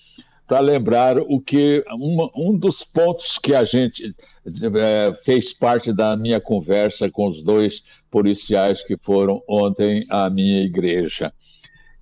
para 0.48 0.60
lembrar 0.60 1.18
o 1.18 1.40
que 1.40 1.84
um, 1.92 2.30
um 2.36 2.58
dos 2.58 2.84
pontos 2.84 3.38
que 3.38 3.56
a 3.56 3.64
gente 3.64 4.14
é, 4.46 5.14
fez 5.24 5.54
parte 5.54 5.94
da 5.94 6.16
minha 6.18 6.40
conversa 6.40 7.10
com 7.10 7.28
os 7.28 7.42
dois 7.42 7.84
policiais 8.12 8.84
que 8.84 8.98
foram 8.98 9.42
ontem 9.48 10.06
à 10.10 10.30
minha 10.30 10.62
igreja. 10.62 11.34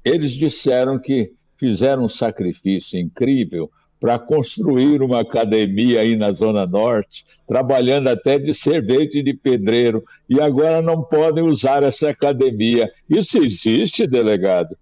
Eles 0.03 0.31
disseram 0.31 0.99
que 0.99 1.31
fizeram 1.57 2.05
um 2.05 2.09
sacrifício 2.09 2.99
incrível 2.99 3.69
para 4.01 4.17
construir 4.17 4.99
uma 5.03 5.19
academia 5.19 6.01
aí 6.01 6.15
na 6.15 6.31
Zona 6.31 6.65
Norte, 6.65 7.23
trabalhando 7.47 8.07
até 8.07 8.39
de 8.39 8.51
servente 8.51 9.19
e 9.19 9.23
de 9.23 9.31
pedreiro, 9.31 10.03
e 10.27 10.41
agora 10.41 10.81
não 10.81 11.03
podem 11.03 11.45
usar 11.45 11.83
essa 11.83 12.09
academia. 12.09 12.91
Isso 13.07 13.37
existe, 13.37 14.07
delegado? 14.07 14.75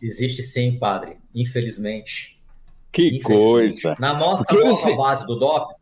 Existe 0.00 0.42
sim, 0.42 0.78
padre, 0.78 1.18
infelizmente. 1.34 2.38
Que 2.90 3.08
infelizmente. 3.08 3.24
coisa! 3.24 3.96
Na 4.00 4.18
nossa 4.18 4.44
nova 4.54 4.96
base 4.96 5.26
do 5.26 5.38
DOP, 5.38 5.74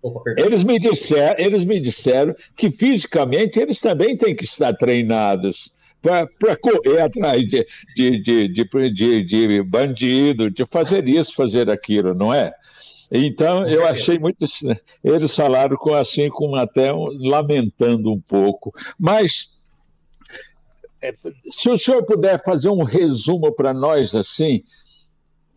Opa, 0.00 0.22
eles, 0.36 0.62
me 0.62 0.78
disseram, 0.78 1.44
eles 1.44 1.64
me 1.64 1.80
disseram 1.80 2.36
que 2.56 2.70
fisicamente 2.70 3.58
eles 3.58 3.80
também 3.80 4.16
têm 4.16 4.36
que 4.36 4.44
estar 4.44 4.72
treinados 4.74 5.72
para 6.00 6.56
correr 6.56 7.00
atrás 7.00 7.42
de, 7.42 7.66
de, 7.94 8.48
de, 8.48 9.24
de, 9.24 9.62
bandido, 9.62 10.50
de 10.50 10.64
fazer 10.66 11.06
isso, 11.08 11.34
fazer 11.34 11.70
aquilo, 11.70 12.14
não 12.14 12.32
é? 12.32 12.52
Então, 13.10 13.66
eu 13.66 13.86
achei 13.86 14.18
muito. 14.18 14.44
Eles 15.02 15.34
falaram 15.34 15.76
com 15.76 15.94
assim, 15.94 16.28
com 16.28 16.54
até 16.54 16.92
lamentando 16.92 18.12
um 18.12 18.20
pouco. 18.20 18.72
Mas, 18.98 19.50
é, 21.00 21.14
se 21.50 21.70
o 21.70 21.78
senhor 21.78 22.04
puder 22.04 22.42
fazer 22.44 22.68
um 22.68 22.82
resumo 22.82 23.52
para 23.52 23.72
nós, 23.72 24.14
assim, 24.14 24.62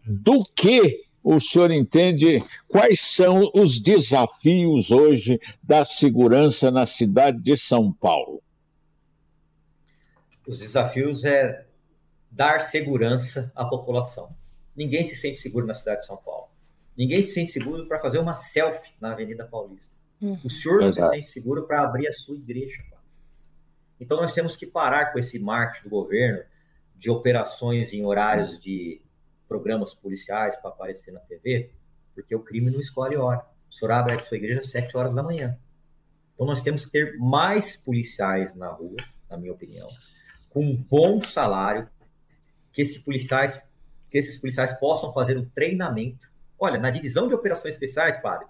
do 0.06 0.44
que 0.56 1.04
o 1.24 1.40
senhor 1.40 1.72
entende, 1.72 2.40
quais 2.68 3.02
são 3.02 3.52
os 3.54 3.80
desafios 3.80 4.90
hoje 4.90 5.40
da 5.62 5.86
segurança 5.86 6.72
na 6.72 6.86
cidade 6.86 7.40
de 7.44 7.58
São 7.58 7.92
Paulo? 7.92 8.42
Os 10.52 10.60
desafios 10.60 11.24
é 11.24 11.66
dar 12.30 12.64
segurança 12.64 13.50
à 13.56 13.64
população. 13.64 14.36
ninguém 14.76 15.08
se 15.08 15.16
sente 15.16 15.40
seguro 15.40 15.66
na 15.66 15.74
cidade 15.74 16.02
de 16.02 16.08
São 16.08 16.18
Paulo. 16.18 16.50
Ninguém 16.98 17.22
se 17.22 17.32
sente 17.32 17.54
seguro 17.54 17.88
para 17.88 18.02
fazer 18.02 18.20
uma 18.20 18.36
selfie 18.36 18.92
na 19.00 19.14
Avenida 19.14 19.46
Paulista. 19.46 19.96
Uhum. 20.22 20.38
O 20.44 20.50
senhor 20.50 20.82
não 20.82 20.92
se 20.92 21.02
sente 21.02 21.30
seguro 21.30 21.66
para 21.66 21.82
abrir 21.82 22.06
a 22.10 22.14
sua 22.14 22.36
igreja. 22.36 22.84
Então 23.98 24.18
nós 24.18 24.34
temos 24.34 24.58
que 24.58 24.66
parar 24.66 25.14
com 25.14 25.20
esse 25.20 25.40
marketing 25.40 25.86
do 25.86 25.90
governo 25.90 26.44
de 26.98 27.10
operações 27.10 27.94
em 27.94 28.06
horários 28.06 28.60
de 28.60 29.02
programas 29.48 29.94
policiais 29.94 30.54
para 30.58 30.70
aparecer 30.70 31.14
na 31.14 31.22
TV, 31.22 31.72
porque 32.14 32.36
o 32.36 32.44
crime 32.44 32.70
não 32.70 32.82
escolhe 32.82 33.16
hora. 33.16 33.46
O 33.70 33.74
senhor 33.74 33.92
abre 33.94 34.16
a 34.16 34.26
sua 34.26 34.36
igreja 34.36 34.60
às 34.60 34.70
7 34.70 34.98
horas 34.98 35.14
da 35.14 35.24
manhã. 35.24 35.58
Então 36.34 36.46
nós 36.46 36.62
temos 36.62 36.84
que 36.86 36.92
ter 36.92 37.18
mais 37.18 37.78
policiais 37.78 38.54
na 38.54 38.68
rua, 38.68 38.98
na 39.30 39.38
minha 39.38 39.54
opinião, 39.54 39.88
com 40.52 40.64
um 40.64 40.76
bom 40.76 41.22
salário, 41.24 41.90
que 42.74 42.82
esses 42.82 42.98
policiais, 42.98 43.60
que 44.10 44.18
esses 44.18 44.38
policiais 44.38 44.74
possam 44.80 45.12
fazer 45.14 45.38
um 45.38 45.46
treinamento. 45.46 46.30
Olha, 46.60 46.80
na 46.80 46.90
divisão 46.90 47.28
de 47.28 47.34
operações 47.34 47.74
especiais, 47.74 48.22
padre, 48.22 48.46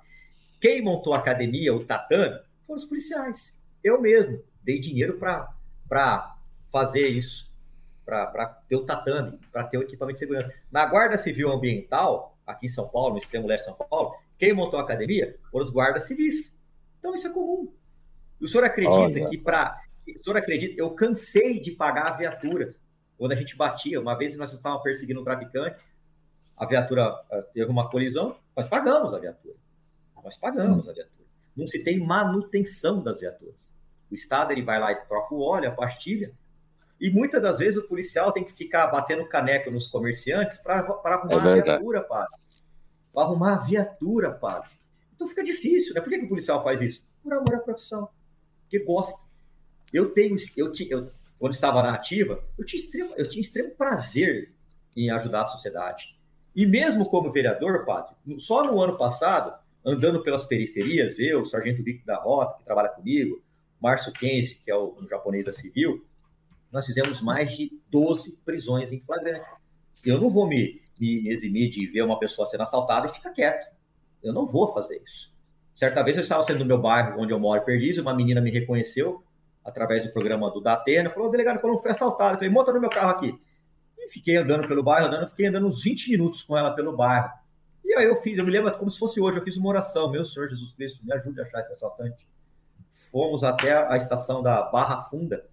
quem 0.60 0.82
montou 0.82 1.14
a 1.14 1.18
academia, 1.18 1.74
o 1.74 1.86
tatame, 1.86 2.40
foram 2.68 2.80
os 2.80 2.86
policiais. 2.86 3.56
Eu 3.84 4.02
mesmo 4.02 4.44
dei 4.64 4.80
dinheiro 4.80 5.18
para 5.88 6.36
fazer 6.72 7.08
isso, 7.08 7.50
para 8.06 8.46
ter 8.68 8.76
o 8.76 8.86
tatame, 8.86 9.40
para 9.52 9.64
ter 9.64 9.78
o 9.78 9.82
equipamento 9.82 10.16
de 10.16 10.20
segurança. 10.20 10.54
Na 10.72 10.86
Guarda 10.86 11.18
Civil 11.18 11.50
Ambiental, 11.52 12.38
aqui 12.46 12.68
em 12.68 12.70
São 12.70 12.88
Paulo, 12.88 13.14
no 13.14 13.20
extremo 13.20 13.48
leste 13.48 13.64
de 13.64 13.76
São 13.76 13.88
Paulo, 13.88 14.16
quem 14.38 14.54
montou 14.54 14.80
a 14.80 14.84
academia 14.84 15.36
foram 15.52 15.66
os 15.66 15.72
guardas 15.72 16.04
civis. 16.04 16.54
Então 17.00 17.16
isso 17.16 17.28
é 17.28 17.32
comum. 17.32 17.72
O 18.40 18.48
senhor 18.48 18.64
acredita 18.64 18.98
Olha. 18.98 19.30
que 19.30 19.38
para. 19.38 19.81
O 20.08 20.24
senhor 20.24 20.38
acredita? 20.38 20.80
Eu 20.80 20.90
cansei 20.96 21.60
de 21.60 21.72
pagar 21.72 22.08
a 22.08 22.18
viatura. 22.18 22.76
Quando 23.18 23.34
a 23.34 23.36
gente 23.36 23.56
batia, 23.56 24.00
uma 24.00 24.16
vez 24.16 24.36
nós 24.36 24.52
estávamos 24.52 24.84
perseguindo 24.84 25.22
um 25.22 25.24
traficante, 25.24 25.80
a 26.58 26.66
viatura 26.66 27.14
eh, 27.32 27.42
teve 27.54 27.70
uma 27.70 27.90
colisão, 27.90 28.36
nós 28.56 28.68
pagamos 28.68 29.14
a 29.14 29.20
viatura. 29.20 29.56
Nós 30.24 30.38
pagamos 30.38 30.88
a 30.90 30.94
viatura. 30.94 31.28
Não 31.56 31.68
se 31.68 31.84
tem 31.84 32.00
manutenção 32.00 33.02
das 33.02 33.20
viaturas. 33.20 33.72
O 34.10 34.16
Estado 34.16 34.52
ele 34.52 34.64
vai 34.64 34.80
lá 34.80 34.92
e 34.92 34.96
troca 35.06 35.34
o 35.34 35.42
óleo, 35.42 35.70
a 35.70 35.72
pastilha, 35.72 36.32
e 37.00 37.10
muitas 37.10 37.42
das 37.42 37.58
vezes 37.58 37.84
o 37.84 37.88
policial 37.88 38.32
tem 38.32 38.44
que 38.44 38.54
ficar 38.54 38.86
batendo 38.88 39.26
caneco 39.26 39.72
nos 39.72 39.88
comerciantes 39.88 40.60
para 40.60 40.76
arrumar 40.76 41.48
é 41.48 41.60
a 41.60 41.64
viatura, 41.64 42.04
padre. 42.04 42.36
Para 43.12 43.24
arrumar 43.24 43.54
a 43.54 43.60
viatura, 43.60 44.32
padre. 44.32 44.70
Então 45.16 45.28
fica 45.28 45.44
difícil, 45.44 45.96
né? 45.96 46.02
Por 46.02 46.10
que, 46.10 46.20
que 46.20 46.26
o 46.26 46.30
policial 46.30 46.64
faz 46.64 46.80
isso? 46.80 47.02
Por 47.24 47.34
amor 47.34 47.56
à 47.56 47.60
profissão, 47.60 48.08
porque 48.62 48.80
gosta. 48.86 49.20
Eu 49.94 50.12
tenho, 50.12 50.38
eu, 50.56 50.74
eu 50.90 51.12
quando 51.40 51.54
estava 51.54 51.82
na 51.82 51.94
ativa, 51.94 52.44
eu 52.58 52.66
tinha, 52.66 52.82
extremo, 52.82 53.14
eu 53.18 53.28
tinha 53.28 53.42
extremo 53.42 53.76
prazer 53.76 54.50
em 54.96 55.10
ajudar 55.10 55.42
a 55.42 55.48
sociedade. 55.48 56.16
E 56.56 56.66
mesmo 56.66 57.10
como 57.10 57.32
vereador, 57.32 57.86
padre, 57.86 58.16
só 58.40 58.64
no 58.64 58.80
ano 58.82 58.98
passado, 58.98 59.54
andando 59.86 60.22
pelas 60.22 60.44
periferias, 60.44 61.18
eu, 61.18 61.42
o 61.42 61.46
Sargento 61.46 61.82
Victor 61.82 62.06
da 62.06 62.22
Rota, 62.22 62.58
que 62.60 62.66
trabalha 62.66 62.90
comigo, 62.90 63.42
Márcio 63.82 64.14
Kenji, 64.14 64.60
que 64.64 64.70
é 64.70 64.76
o 64.76 64.96
um 65.02 65.08
japonês 65.08 65.46
da 65.46 65.52
civil, 65.52 66.04
nós 66.72 66.86
fizemos 66.86 67.22
mais 67.22 67.58
de 67.58 67.70
12 67.90 68.38
prisões 68.46 68.92
em 68.92 69.00
flagrante. 69.00 69.50
Eu 70.06 70.22
não 70.22 70.30
vou 70.30 70.48
me, 70.48 70.80
me 71.00 71.28
eximir 71.30 71.72
de 71.72 71.88
ver 71.88 72.04
uma 72.04 72.20
pessoa 72.20 72.48
sendo 72.48 72.64
assaltada 72.64 73.08
e 73.08 73.14
ficar 73.14 73.32
quieto. 73.32 73.68
Eu 74.22 74.32
não 74.32 74.46
vou 74.46 74.72
fazer 74.74 75.02
isso. 75.04 75.32
Certa 75.76 76.04
vez 76.04 76.16
eu 76.16 76.24
estava 76.24 76.44
saindo 76.44 76.60
do 76.60 76.66
meu 76.66 76.80
bairro, 76.80 77.20
onde 77.20 77.34
eu 77.34 77.40
moro, 77.40 77.66
Perdiz, 77.66 77.98
uma 77.98 78.14
menina 78.14 78.40
me 78.40 78.52
reconheceu 78.52 79.24
através 79.64 80.04
do 80.04 80.14
programa 80.14 80.50
do 80.52 80.62
Datena, 80.62 81.10
falou, 81.10 81.32
delegado, 81.32 81.62
quando 81.62 81.76
eu 81.76 81.82
fui 81.82 81.92
assaltado, 81.92 82.34
eu 82.34 82.38
falei, 82.38 82.50
monta 82.50 82.74
no 82.74 82.82
meu 82.82 82.90
carro 82.90 83.12
aqui. 83.12 83.40
E 83.98 84.10
fiquei 84.10 84.38
andando 84.38 84.68
pelo 84.68 84.84
bairro, 84.84 85.08
andando, 85.08 85.30
fiquei 85.30 85.48
andando 85.48 85.68
uns 85.68 85.84
20 85.84 86.12
minutos 86.12 86.44
com 86.44 86.58
ela 86.58 86.72
pelo 86.72 86.96
bairro. 86.96 87.30
E 87.84 87.94
aí 87.96 88.06
eu 88.06 88.22
fiz, 88.22 88.38
eu 88.38 88.46
me 88.46 88.52
lembro 88.52 88.72
como 88.78 88.90
se 88.90 88.98
fosse 88.98 89.20
hoje, 89.20 89.38
eu 89.38 89.44
fiz 89.44 89.58
uma 89.58 89.70
oração, 89.70 90.10
meu 90.10 90.24
Senhor 90.26 90.50
Jesus 90.50 90.74
Cristo, 90.74 91.06
me 91.06 91.14
ajude 91.14 91.40
a 91.40 91.44
achar 91.44 91.62
esse 91.62 91.74
assaltante 91.74 92.32
fomos 93.12 93.44
até 93.44 93.74
a 93.74 93.98
estação 93.98 94.42
da 94.42 94.64
Barra 94.64 95.04
Funda 95.04 95.46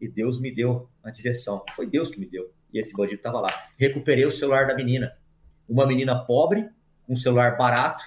e 0.00 0.08
Deus 0.08 0.40
me 0.40 0.52
deu 0.52 0.88
a 1.02 1.10
direção. 1.10 1.64
Foi 1.74 1.86
Deus 1.86 2.10
que 2.10 2.18
me 2.18 2.26
deu. 2.26 2.52
E 2.72 2.78
esse 2.78 2.92
bandido 2.92 3.16
estava 3.16 3.40
lá. 3.40 3.68
Recuperei 3.78 4.26
o 4.26 4.32
celular 4.32 4.66
da 4.66 4.74
menina. 4.74 5.16
Uma 5.68 5.86
menina 5.86 6.24
pobre, 6.24 6.68
um 7.08 7.16
celular 7.16 7.56
barato, 7.56 8.04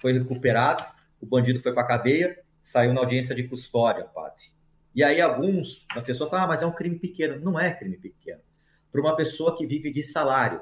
foi 0.00 0.12
recuperado. 0.12 0.84
O 1.20 1.26
bandido 1.26 1.60
foi 1.60 1.72
para 1.72 1.82
a 1.82 1.86
cadeia, 1.86 2.38
saiu 2.62 2.92
na 2.92 3.00
audiência 3.00 3.34
de 3.34 3.44
custódia, 3.44 4.04
padre. 4.04 4.52
E 4.94 5.02
aí 5.02 5.20
alguns, 5.20 5.84
as 5.90 6.04
pessoas 6.04 6.28
falam, 6.28 6.44
ah, 6.44 6.48
mas 6.48 6.62
é 6.62 6.66
um 6.66 6.72
crime 6.72 6.98
pequeno. 6.98 7.40
Não 7.40 7.58
é 7.58 7.72
crime 7.72 7.96
pequeno. 7.96 8.40
Para 8.90 9.00
uma 9.00 9.16
pessoa 9.16 9.56
que 9.56 9.66
vive 9.66 9.92
de 9.92 10.02
salário, 10.02 10.60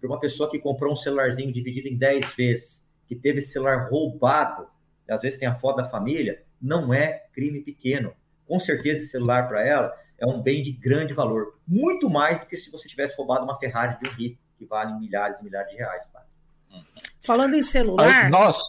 para 0.00 0.08
uma 0.08 0.18
pessoa 0.18 0.50
que 0.50 0.58
comprou 0.58 0.92
um 0.92 0.96
celularzinho 0.96 1.52
dividido 1.52 1.88
em 1.88 1.96
10 1.96 2.34
vezes, 2.34 2.82
que 3.06 3.14
teve 3.14 3.38
esse 3.38 3.52
celular 3.52 3.88
roubado, 3.88 4.66
às 5.08 5.22
vezes 5.22 5.38
tem 5.38 5.48
a 5.48 5.54
foto 5.54 5.76
da 5.76 5.84
família, 5.84 6.42
não 6.60 6.92
é 6.92 7.22
crime 7.32 7.60
pequeno. 7.60 8.12
Com 8.46 8.58
certeza, 8.58 9.02
esse 9.02 9.10
celular 9.10 9.48
para 9.48 9.64
ela 9.64 9.94
é 10.18 10.26
um 10.26 10.42
bem 10.42 10.62
de 10.62 10.72
grande 10.72 11.14
valor, 11.14 11.58
muito 11.66 12.10
mais 12.10 12.40
do 12.40 12.46
que 12.46 12.56
se 12.56 12.70
você 12.70 12.88
tivesse 12.88 13.16
roubado 13.16 13.44
uma 13.44 13.58
Ferrari 13.58 13.98
de 14.00 14.08
um 14.08 14.12
rico, 14.12 14.38
que 14.58 14.64
vale 14.64 14.92
milhares 14.98 15.38
e 15.40 15.44
milhares 15.44 15.70
de 15.70 15.76
reais. 15.76 16.04
Tá? 16.12 16.22
Falando 17.22 17.54
em 17.54 17.62
celular. 17.62 18.28
Nossa. 18.28 18.60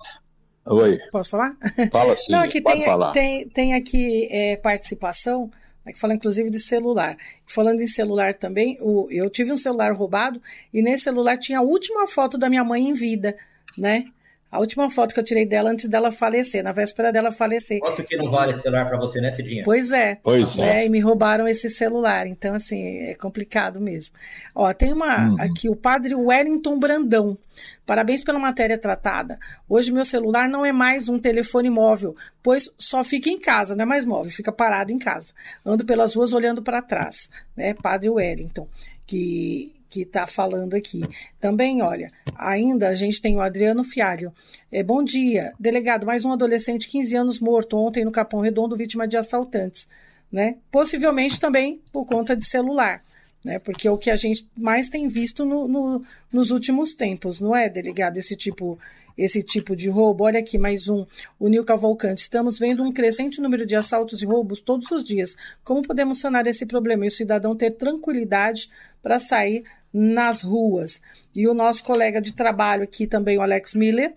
Oi. 0.69 0.99
Posso 1.11 1.31
falar? 1.31 1.57
Fala 1.91 2.15
sim. 2.17 2.31
Não, 2.31 2.39
aqui 2.39 2.61
tem, 2.61 2.85
falar. 2.85 3.11
tem, 3.11 3.49
tem 3.49 3.73
aqui 3.73 4.27
é, 4.31 4.55
participação, 4.55 5.49
né, 5.85 5.91
que 5.91 5.99
fala 5.99 6.13
inclusive 6.13 6.49
de 6.49 6.59
celular. 6.59 7.17
Falando 7.45 7.81
em 7.81 7.87
celular 7.87 8.35
também, 8.35 8.77
o, 8.79 9.07
eu 9.09 9.29
tive 9.29 9.51
um 9.51 9.57
celular 9.57 9.93
roubado 9.93 10.41
e 10.73 10.81
nesse 10.81 11.05
celular 11.05 11.37
tinha 11.37 11.59
a 11.59 11.63
última 11.63 12.07
foto 12.07 12.37
da 12.37 12.49
minha 12.49 12.63
mãe 12.63 12.87
em 12.87 12.93
vida, 12.93 13.35
né? 13.77 14.05
A 14.51 14.59
última 14.59 14.89
foto 14.89 15.13
que 15.13 15.19
eu 15.19 15.23
tirei 15.23 15.45
dela 15.45 15.69
antes 15.69 15.87
dela 15.87 16.11
falecer, 16.11 16.63
na 16.63 16.71
véspera 16.71 17.11
dela 17.11 17.31
falecer. 17.31 17.79
Foto 17.79 18.03
que 18.03 18.17
não 18.17 18.31
vale 18.31 18.55
celular 18.55 18.87
para 18.87 18.97
você, 18.97 19.21
né, 19.21 19.29
Cidinha? 19.31 19.63
Pois 19.63 19.91
é. 19.91 20.15
Pois 20.23 20.55
né? 20.55 20.81
é. 20.81 20.85
E 20.85 20.89
me 20.89 20.99
roubaram 20.99 21.47
esse 21.47 21.69
celular. 21.69 22.25
Então, 22.25 22.55
assim, 22.55 22.97
é 22.99 23.15
complicado 23.15 23.79
mesmo. 23.79 24.15
Ó, 24.55 24.73
tem 24.73 24.91
uma 24.91 25.29
uhum. 25.29 25.35
aqui, 25.39 25.69
o 25.69 25.75
padre 25.75 26.15
Wellington 26.15 26.79
Brandão. 26.79 27.37
Parabéns 27.85 28.23
pela 28.23 28.39
matéria 28.39 28.77
tratada. 28.77 29.37
Hoje 29.67 29.91
meu 29.91 30.05
celular 30.05 30.47
não 30.47 30.65
é 30.65 30.71
mais 30.71 31.09
um 31.09 31.19
telefone 31.19 31.69
móvel, 31.69 32.15
pois 32.41 32.73
só 32.77 33.03
fica 33.03 33.29
em 33.29 33.39
casa, 33.39 33.75
não 33.75 33.83
é 33.83 33.85
mais 33.85 34.05
móvel, 34.05 34.31
fica 34.31 34.51
parado 34.51 34.91
em 34.91 34.99
casa. 34.99 35.33
Ando 35.65 35.85
pelas 35.85 36.15
ruas 36.15 36.31
olhando 36.31 36.61
para 36.61 36.81
trás, 36.81 37.29
né? 37.55 37.73
Padre 37.73 38.09
Wellington, 38.09 38.67
que 39.05 39.73
que 39.89 40.01
está 40.01 40.27
falando 40.27 40.75
aqui. 40.75 41.01
Também, 41.39 41.81
olha, 41.81 42.11
ainda 42.35 42.89
a 42.89 42.93
gente 42.93 43.21
tem 43.21 43.35
o 43.35 43.41
Adriano 43.41 43.83
Fialho. 43.83 44.31
É, 44.71 44.83
bom 44.83 45.03
dia, 45.03 45.51
delegado. 45.59 46.05
Mais 46.05 46.23
um 46.23 46.31
adolescente, 46.31 46.87
15 46.87 47.17
anos, 47.17 47.39
morto 47.39 47.75
ontem 47.75 48.05
no 48.05 48.11
Capão 48.11 48.41
Redondo, 48.41 48.75
vítima 48.75 49.07
de 49.07 49.17
assaltantes. 49.17 49.89
Né? 50.31 50.57
Possivelmente 50.71 51.39
também 51.39 51.81
por 51.91 52.05
conta 52.05 52.35
de 52.35 52.45
celular. 52.45 53.03
Né? 53.43 53.57
Porque 53.57 53.87
é 53.87 53.91
o 53.91 53.97
que 53.97 54.11
a 54.11 54.15
gente 54.15 54.47
mais 54.55 54.89
tem 54.89 55.07
visto 55.07 55.43
no, 55.43 55.67
no, 55.67 56.03
nos 56.31 56.51
últimos 56.51 56.93
tempos, 56.93 57.41
não 57.41 57.55
é, 57.55 57.67
delegado? 57.67 58.17
Esse 58.17 58.35
tipo 58.35 58.77
esse 59.19 59.43
tipo 59.43 59.75
de 59.75 59.89
roubo. 59.89 60.23
Olha 60.23 60.39
aqui 60.39 60.57
mais 60.57 60.87
um, 60.87 61.05
o 61.37 61.49
Nil 61.49 61.65
Cavalcante. 61.65 62.21
Estamos 62.21 62.57
vendo 62.57 62.81
um 62.83 62.91
crescente 62.91 63.41
número 63.41 63.65
de 63.65 63.75
assaltos 63.75 64.21
e 64.21 64.25
roubos 64.25 64.61
todos 64.61 64.89
os 64.91 65.03
dias. 65.03 65.35
Como 65.63 65.81
podemos 65.81 66.19
sanar 66.19 66.47
esse 66.47 66.65
problema 66.65 67.03
e 67.03 67.09
o 67.09 67.11
cidadão 67.11 67.55
ter 67.55 67.71
tranquilidade 67.71 68.69
para 69.03 69.19
sair 69.19 69.65
nas 69.93 70.41
ruas? 70.41 71.01
E 71.35 71.47
o 71.47 71.53
nosso 71.53 71.83
colega 71.83 72.21
de 72.21 72.33
trabalho 72.33 72.83
aqui 72.83 73.07
também, 73.07 73.37
o 73.37 73.41
Alex 73.41 73.75
Miller, 73.75 74.15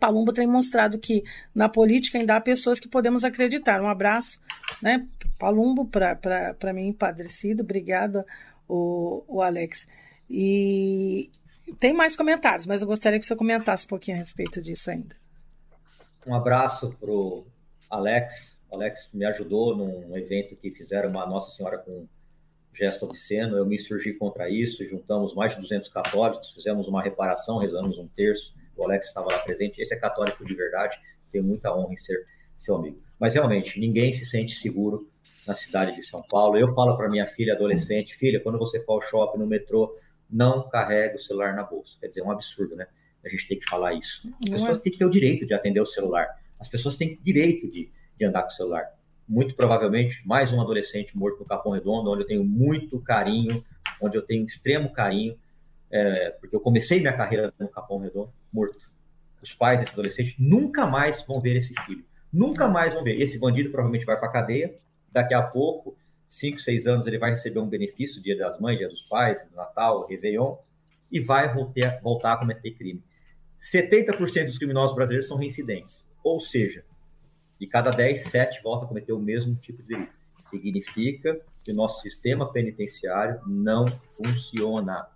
Palumbo 0.00 0.32
tem 0.32 0.46
mostrado 0.46 0.98
que 0.98 1.22
na 1.54 1.68
política 1.68 2.16
ainda 2.16 2.36
há 2.36 2.40
pessoas 2.40 2.80
que 2.80 2.88
podemos 2.88 3.22
acreditar. 3.22 3.82
Um 3.82 3.88
abraço, 3.88 4.40
né? 4.82 5.06
Palumbo, 5.38 5.86
para 5.86 6.72
mim, 6.72 6.90
padrecido. 6.92 7.62
Obrigada, 7.62 8.24
o, 8.66 9.22
o 9.28 9.42
Alex. 9.42 9.86
E, 10.28 11.30
tem 11.78 11.92
mais 11.92 12.16
comentários, 12.16 12.66
mas 12.66 12.80
eu 12.80 12.88
gostaria 12.88 13.18
que 13.18 13.24
você 13.24 13.36
comentasse 13.36 13.84
um 13.84 13.88
pouquinho 13.88 14.16
a 14.16 14.18
respeito 14.18 14.62
disso 14.62 14.90
ainda. 14.90 15.14
Um 16.26 16.34
abraço 16.34 16.96
para 16.98 17.10
o 17.10 17.44
Alex. 17.90 18.56
O 18.70 18.76
Alex 18.76 19.08
me 19.12 19.26
ajudou 19.26 19.76
num 19.76 20.16
evento 20.16 20.56
que 20.56 20.70
fizeram 20.70 21.10
uma 21.10 21.26
Nossa 21.26 21.54
Senhora 21.54 21.76
com 21.78 22.06
gesto 22.74 23.04
obsceno. 23.04 23.56
Eu 23.56 23.66
me 23.66 23.76
insurgi 23.76 24.12
contra 24.14 24.48
isso, 24.48 24.84
juntamos 24.84 25.34
mais 25.34 25.54
de 25.54 25.60
200 25.60 25.88
católicos, 25.88 26.50
fizemos 26.52 26.88
uma 26.88 27.02
reparação, 27.02 27.58
rezamos 27.58 27.98
um 27.98 28.08
terço. 28.08 28.54
O 28.76 28.84
Alex 28.84 29.08
estava 29.08 29.28
lá 29.28 29.38
presente. 29.40 29.80
Esse 29.80 29.94
é 29.94 29.96
católico 29.96 30.44
de 30.44 30.54
verdade, 30.54 30.96
tenho 31.30 31.44
muita 31.44 31.74
honra 31.74 31.92
em 31.92 31.98
ser 31.98 32.26
seu 32.58 32.76
amigo. 32.76 33.02
Mas 33.18 33.34
realmente, 33.34 33.78
ninguém 33.78 34.12
se 34.12 34.24
sente 34.24 34.54
seguro 34.54 35.10
na 35.46 35.54
cidade 35.54 35.94
de 35.94 36.02
São 36.02 36.22
Paulo. 36.28 36.56
Eu 36.56 36.68
falo 36.74 36.96
para 36.96 37.08
minha 37.08 37.26
filha 37.26 37.54
adolescente, 37.54 38.16
filha, 38.16 38.40
quando 38.40 38.58
você 38.58 38.80
for 38.80 38.94
ao 38.94 39.02
shopping, 39.02 39.38
no 39.38 39.46
metrô, 39.46 39.94
não 40.28 40.68
carrega 40.68 41.16
o 41.16 41.20
celular 41.20 41.54
na 41.54 41.64
bolsa. 41.64 41.96
Quer 42.00 42.08
dizer, 42.08 42.20
é 42.20 42.24
um 42.24 42.30
absurdo, 42.30 42.76
né? 42.76 42.86
A 43.24 43.28
gente 43.28 43.48
tem 43.48 43.58
que 43.58 43.68
falar 43.68 43.92
isso. 43.94 44.22
As 44.42 44.50
pessoas 44.50 44.78
é? 44.78 44.80
têm 44.80 44.92
que 44.92 44.98
ter 44.98 45.04
o 45.04 45.10
direito 45.10 45.46
de 45.46 45.52
atender 45.52 45.80
o 45.80 45.86
celular. 45.86 46.26
As 46.58 46.68
pessoas 46.68 46.96
têm 46.96 47.18
direito 47.22 47.70
de, 47.70 47.90
de 48.18 48.24
andar 48.24 48.42
com 48.42 48.48
o 48.48 48.52
celular. 48.52 48.86
Muito 49.30 49.54
provavelmente, 49.54 50.20
mais 50.26 50.52
um 50.52 50.60
adolescente 50.60 51.16
morto 51.16 51.38
no 51.38 51.44
Capão 51.44 51.70
Redondo, 51.70 52.10
onde 52.10 52.22
eu 52.22 52.26
tenho 52.26 52.42
muito 52.42 52.98
carinho, 53.00 53.64
onde 54.00 54.16
eu 54.18 54.22
tenho 54.22 54.44
extremo 54.44 54.92
carinho. 54.92 55.38
é, 55.88 56.30
porque 56.40 56.56
eu 56.56 56.58
comecei 56.58 56.98
minha 56.98 57.16
carreira 57.16 57.54
no 57.56 57.68
Capão 57.68 57.98
Redondo, 57.98 58.32
morto. 58.52 58.76
Os 59.40 59.54
pais 59.54 59.78
desse 59.78 59.92
adolescente 59.92 60.34
nunca 60.36 60.84
mais 60.84 61.24
vão 61.24 61.40
ver 61.40 61.54
esse 61.54 61.72
filho. 61.86 62.04
Nunca 62.32 62.66
mais 62.66 62.92
vão 62.92 63.04
ver. 63.04 63.20
Esse 63.22 63.38
bandido 63.38 63.70
provavelmente 63.70 64.04
vai 64.04 64.18
para 64.18 64.28
a 64.28 64.32
cadeia. 64.32 64.74
Daqui 65.12 65.32
a 65.32 65.42
pouco, 65.42 65.96
5, 66.26 66.58
6 66.58 66.88
anos, 66.88 67.06
ele 67.06 67.16
vai 67.18 67.30
receber 67.30 67.60
um 67.60 67.68
benefício, 67.68 68.20
Dia 68.20 68.36
das 68.36 68.58
Mães, 68.58 68.78
Dia 68.78 68.88
dos 68.88 69.02
Pais, 69.02 69.40
Natal, 69.54 70.08
Réveillon, 70.08 70.56
e 71.12 71.20
vai 71.20 71.54
voltar, 71.54 72.00
voltar 72.02 72.32
a 72.32 72.36
cometer 72.36 72.72
crime. 72.72 73.00
70% 73.62 74.46
dos 74.46 74.58
criminosos 74.58 74.96
brasileiros 74.96 75.28
são 75.28 75.36
reincidentes. 75.36 76.04
Ou 76.24 76.40
seja, 76.40 76.84
de 77.60 77.66
cada 77.66 77.90
10, 77.90 78.22
7 78.22 78.62
voltam 78.62 78.86
a 78.86 78.88
cometer 78.88 79.12
o 79.12 79.18
mesmo 79.18 79.54
tipo 79.56 79.82
de 79.82 79.88
delito. 79.88 80.12
Significa 80.48 81.36
que 81.64 81.72
o 81.72 81.76
nosso 81.76 82.00
sistema 82.00 82.50
penitenciário 82.50 83.40
não 83.46 83.86
funciona. 84.16 85.06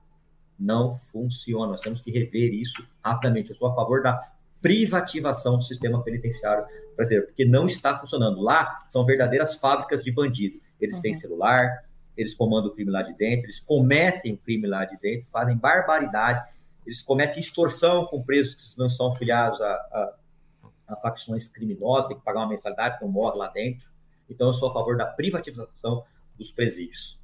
Não 0.60 0.94
funciona. 1.10 1.72
Nós 1.72 1.80
temos 1.80 2.02
que 2.02 2.10
rever 2.10 2.52
isso 2.52 2.86
rapidamente. 3.02 3.50
Eu 3.50 3.56
sou 3.56 3.68
a 3.68 3.74
favor 3.74 4.02
da 4.02 4.30
privatização 4.60 5.56
do 5.56 5.62
sistema 5.62 6.02
penitenciário 6.02 6.64
brasileiro, 6.94 7.26
porque 7.26 7.44
não 7.44 7.66
está 7.66 7.98
funcionando. 7.98 8.40
Lá 8.40 8.84
são 8.88 9.04
verdadeiras 9.04 9.56
fábricas 9.56 10.04
de 10.04 10.12
bandido. 10.12 10.60
Eles 10.80 10.96
uhum. 10.96 11.02
têm 11.02 11.14
celular, 11.14 11.84
eles 12.16 12.34
comandam 12.34 12.70
o 12.70 12.74
crime 12.74 12.90
lá 12.90 13.02
de 13.02 13.14
dentro, 13.14 13.46
eles 13.46 13.60
cometem 13.60 14.34
o 14.34 14.38
crime 14.38 14.68
lá 14.68 14.84
de 14.84 14.96
dentro, 14.98 15.26
fazem 15.32 15.56
barbaridade, 15.56 16.46
eles 16.86 17.02
cometem 17.02 17.40
extorsão 17.40 18.06
com 18.06 18.22
presos 18.22 18.54
que 18.54 18.78
não 18.78 18.88
são 18.88 19.14
filiados 19.16 19.60
a, 19.60 19.66
a, 19.66 20.14
a 20.86 20.96
facções 20.96 21.48
criminosas, 21.48 22.08
tem 22.08 22.16
que 22.16 22.24
pagar 22.24 22.40
uma 22.40 22.48
mensalidade, 22.48 22.96
então 22.96 23.08
morre 23.08 23.38
lá 23.38 23.48
dentro. 23.48 23.86
Então, 24.28 24.48
eu 24.48 24.54
sou 24.54 24.70
a 24.70 24.72
favor 24.72 24.96
da 24.96 25.06
privatização 25.06 26.02
dos 26.38 26.50
presídios. 26.50 27.18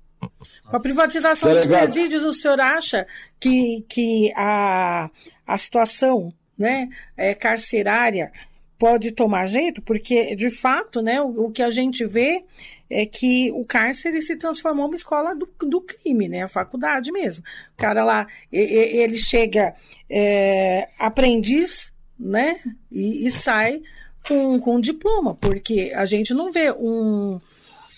Com 0.65 0.77
a 0.77 0.81
privatização 0.81 1.53
dos 1.53 1.67
presídios, 1.67 2.25
o 2.25 2.33
senhor 2.33 2.61
acha 2.61 3.07
que, 3.39 3.85
que 3.89 4.33
a, 4.37 5.11
a 5.47 5.59
situação 5.59 6.33
né, 6.59 6.89
é, 7.17 7.35
carcerária 7.35 8.31
pode 8.79 9.13
tomar 9.13 9.47
jeito? 9.47 9.83
Porque, 9.83 10.35
de 10.37 10.51
fato, 10.51 11.01
né, 11.01 11.21
o, 11.21 11.47
o, 11.47 11.51
que 11.51 11.63
a 11.63 11.71
gente 11.71 12.05
vê 12.05 12.45
é 12.89 13.07
que 13.07 13.51
o 13.53 13.65
cárcere 13.65 14.21
se 14.21 14.37
transformou 14.37 14.87
uma 14.87 14.95
escola 14.95 15.35
do, 15.35 15.49
do 15.61 15.81
crime, 15.81 16.29
né, 16.29 16.43
a 16.43 16.49
faculdade 16.49 17.11
mesmo. 17.11 17.45
O 17.75 17.77
cara 17.77 18.05
lá, 18.05 18.27
ele 18.53 19.17
chega 19.17 19.75
é, 20.11 20.89
aprendiz, 20.99 21.95
né, 22.21 22.61
e, 22.93 23.27
e 23.27 23.31
sai 23.31 23.81
com, 24.29 24.61
com 24.61 24.79
diploma, 24.79 25.35
porque 25.35 25.93
a 25.95 26.05
gente 26.05 26.35
não 26.35 26.53
vê 26.53 26.71
um, 26.71 27.41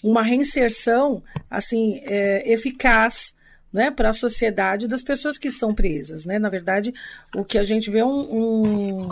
uma 0.03 0.23
reinserção 0.23 1.23
assim 1.51 2.01
é, 2.05 2.53
eficaz 2.53 3.35
né, 3.73 3.91
para 3.91 4.11
a 4.11 4.14
sociedade 4.14 4.87
das 4.87 5.03
pessoas 5.03 5.37
que 5.37 5.51
são 5.51 5.75
presas. 5.75 6.25
Né? 6.25 6.39
Na 6.39 6.49
verdade, 6.49 6.95
o 7.35 7.45
que 7.45 7.59
a 7.59 7.64
gente 7.64 7.91
vê 7.91 8.01
é 8.01 8.05
um, 8.05 8.20
um, 8.20 9.09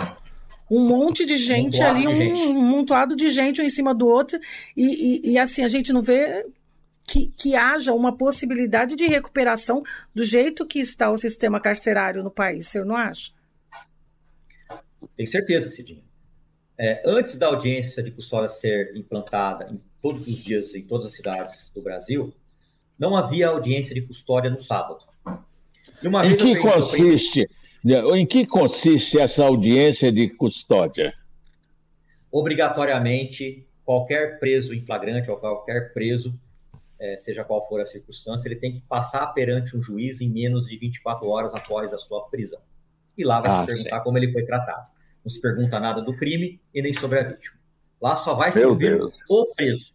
um 0.71 0.87
monte 0.87 1.27
de 1.27 1.37
gente 1.37 1.83
ali, 1.83 2.03
gente. 2.03 2.43
um, 2.47 2.61
montoado 2.61 3.17
de 3.17 3.29
gente 3.31 3.61
um 3.61 3.65
em 3.65 3.71
cima 3.71 3.95
do 3.95 4.07
outro, 4.07 4.39
e, 4.77 5.29
e, 5.29 5.33
e 5.33 5.39
assim, 5.39 5.65
a 5.65 5.69
gente 5.69 5.93
não 5.93 6.03
vê 6.03 6.47
que, 7.05 7.27
que, 7.37 7.57
haja 7.57 7.93
uma 7.93 8.17
possibilidade 8.17 8.95
de 8.95 9.07
recuperação 9.07 9.83
do 10.15 10.23
jeito 10.23 10.65
que 10.65 10.79
está 10.79 11.11
o 11.11 11.17
sistema 11.17 11.59
carcerário 11.59 12.23
no 12.23 12.31
país, 12.31 12.69
senhor 12.69 12.87
não 12.87 12.95
acha? 12.95 13.33
Tenho 15.17 15.31
certeza, 15.31 15.71
Cidinha 15.71 16.03
é, 16.83 17.03
antes 17.05 17.37
da 17.37 17.49
audiência 17.49 18.03
de 18.03 18.11
custódia 18.11 18.49
ser 18.57 18.97
implantada 18.97 19.69
em 19.71 19.77
todos 20.01 20.27
os 20.27 20.37
dias 20.43 20.75
em 20.75 20.81
todas 20.81 21.09
as 21.09 21.13
cidades 21.13 21.71
do 21.75 21.83
Brasil, 21.83 22.33
não 22.99 23.15
havia 23.15 23.49
audiência 23.49 23.95
de 23.95 24.01
custódia 24.01 24.49
no 24.49 24.63
sábado. 24.63 25.05
em 26.03 26.37
que 26.37 26.57
consiste? 26.57 27.51
Em 28.15 28.25
que 28.25 28.47
consiste 28.47 29.19
essa 29.19 29.45
audiência 29.45 30.11
de 30.11 30.31
custódia? 30.31 31.13
Obrigatoriamente, 32.33 33.67
qualquer 33.85 34.39
preso 34.39 34.73
em 34.73 34.81
flagrante 34.81 35.31
ou 35.31 35.37
qualquer 35.37 35.93
preso, 35.93 36.33
é, 36.99 37.19
seja 37.19 37.45
qual 37.45 37.69
for 37.69 37.83
a 37.83 37.87
circunstância, 37.87 38.49
ele 38.49 38.57
tem 38.57 38.73
que 38.73 38.81
passar 38.89 39.27
perante 39.35 39.77
um 39.77 39.83
juiz 39.83 40.23
em 40.23 40.31
menos 40.31 40.67
de 40.67 40.79
24 40.79 41.29
horas 41.29 41.55
após 41.55 41.93
a 41.93 41.99
sua 41.99 42.23
prisão. 42.31 42.61
E 43.21 43.25
lá 43.25 43.41
vai 43.41 43.51
ah, 43.51 43.61
se 43.61 43.67
perguntar 43.67 43.91
certo. 43.91 44.05
como 44.05 44.19
ele 44.19 44.33
foi 44.33 44.45
tratado 44.45 44.87
não 45.25 45.31
se 45.31 45.41
pergunta 45.41 45.79
nada 45.79 46.01
do 46.01 46.15
crime 46.17 46.61
e 46.75 46.83
nem 46.83 46.93
sobre 46.95 47.19
a 47.19 47.23
vítima. 47.23 47.57
Lá 48.01 48.17
só 48.17 48.35
vai 48.35 48.53
se 48.53 48.65
ouvir 48.65 49.01
o 49.29 49.47
preso. 49.55 49.93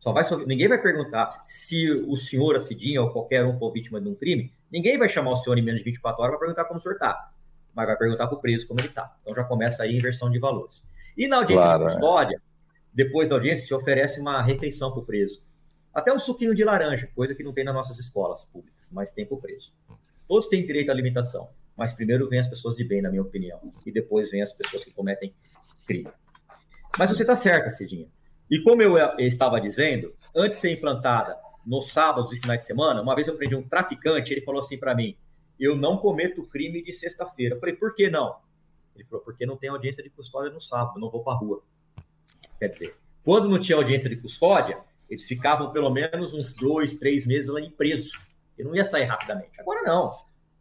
Só 0.00 0.12
vai 0.12 0.30
ouvir. 0.30 0.46
Ninguém 0.46 0.68
vai 0.68 0.80
perguntar 0.80 1.44
se 1.46 1.90
o 1.90 2.16
senhor, 2.16 2.56
a 2.56 2.60
Cidinha 2.60 3.02
ou 3.02 3.10
qualquer 3.10 3.44
um 3.44 3.58
for 3.58 3.72
vítima 3.72 4.00
de 4.00 4.08
um 4.08 4.14
crime. 4.14 4.52
Ninguém 4.70 4.98
vai 4.98 5.08
chamar 5.08 5.32
o 5.32 5.36
senhor 5.36 5.58
em 5.58 5.62
menos 5.62 5.80
de 5.80 5.84
24 5.84 6.22
horas 6.22 6.32
para 6.32 6.40
perguntar 6.40 6.64
como 6.64 6.78
o 6.78 6.82
senhor 6.82 6.94
está. 6.94 7.30
Mas 7.74 7.86
vai 7.86 7.96
perguntar 7.96 8.26
para 8.26 8.36
o 8.36 8.40
preso 8.40 8.66
como 8.66 8.80
ele 8.80 8.88
está. 8.88 9.14
Então 9.20 9.34
já 9.34 9.44
começa 9.44 9.82
aí 9.82 9.94
a 9.94 9.98
inversão 9.98 10.30
de 10.30 10.38
valores. 10.38 10.82
E 11.16 11.28
na 11.28 11.36
audiência 11.36 11.64
claro, 11.64 11.84
de 11.84 11.90
é. 11.90 11.92
custódia, 11.92 12.36
é. 12.36 12.40
depois 12.94 13.28
da 13.28 13.34
audiência, 13.34 13.66
se 13.66 13.74
oferece 13.74 14.20
uma 14.20 14.40
refeição 14.40 14.90
para 14.90 15.00
o 15.00 15.04
preso. 15.04 15.42
Até 15.92 16.12
um 16.12 16.18
suquinho 16.18 16.54
de 16.54 16.64
laranja, 16.64 17.08
coisa 17.14 17.34
que 17.34 17.42
não 17.42 17.52
tem 17.52 17.64
nas 17.64 17.74
nossas 17.74 17.98
escolas 17.98 18.44
públicas, 18.44 18.88
mas 18.90 19.10
tem 19.10 19.26
para 19.26 19.34
o 19.34 19.40
preso. 19.40 19.72
Todos 20.28 20.48
têm 20.48 20.64
direito 20.64 20.90
à 20.90 20.92
alimentação 20.92 21.48
mas 21.76 21.92
primeiro 21.92 22.28
vem 22.28 22.40
as 22.40 22.48
pessoas 22.48 22.76
de 22.76 22.84
bem, 22.84 23.02
na 23.02 23.10
minha 23.10 23.22
opinião, 23.22 23.60
e 23.84 23.92
depois 23.92 24.30
vem 24.30 24.42
as 24.42 24.52
pessoas 24.52 24.84
que 24.84 24.90
cometem 24.90 25.34
crime. 25.86 26.10
Mas 26.98 27.10
você 27.10 27.22
está 27.22 27.36
certa, 27.36 27.70
Cidinha. 27.70 28.08
E 28.50 28.62
como 28.62 28.80
eu 28.80 28.96
estava 29.18 29.60
dizendo, 29.60 30.14
antes 30.34 30.56
de 30.56 30.62
ser 30.62 30.72
implantada 30.72 31.36
nos 31.66 31.92
sábados 31.92 32.32
e 32.32 32.36
finais 32.36 32.60
de 32.60 32.66
semana, 32.66 33.02
uma 33.02 33.14
vez 33.14 33.26
eu 33.26 33.36
prendi 33.36 33.54
um 33.54 33.68
traficante, 33.68 34.32
ele 34.32 34.42
falou 34.42 34.60
assim 34.60 34.78
para 34.78 34.94
mim: 34.94 35.16
eu 35.58 35.76
não 35.76 35.96
cometo 35.98 36.42
crime 36.48 36.82
de 36.82 36.92
sexta-feira. 36.92 37.56
Eu 37.56 37.60
falei, 37.60 37.74
por 37.74 37.94
que 37.94 38.08
não? 38.08 38.36
Ele 38.94 39.04
falou, 39.04 39.24
porque 39.24 39.44
não 39.44 39.56
tem 39.56 39.68
audiência 39.68 40.02
de 40.02 40.10
custódia 40.10 40.50
no 40.50 40.60
sábado, 40.60 41.00
não 41.00 41.10
vou 41.10 41.22
para 41.22 41.38
rua. 41.38 41.62
Quer 42.58 42.68
dizer, 42.68 42.96
quando 43.24 43.48
não 43.48 43.58
tinha 43.58 43.76
audiência 43.76 44.08
de 44.08 44.16
custódia, 44.16 44.78
eles 45.10 45.24
ficavam 45.24 45.72
pelo 45.72 45.90
menos 45.90 46.32
uns 46.32 46.52
dois, 46.54 46.94
três 46.94 47.26
meses 47.26 47.48
lá 47.48 47.60
em 47.60 47.70
preso. 47.70 48.10
E 48.58 48.64
não 48.64 48.74
ia 48.74 48.84
sair 48.84 49.04
rapidamente. 49.04 49.60
Agora 49.60 49.82
não. 49.82 50.14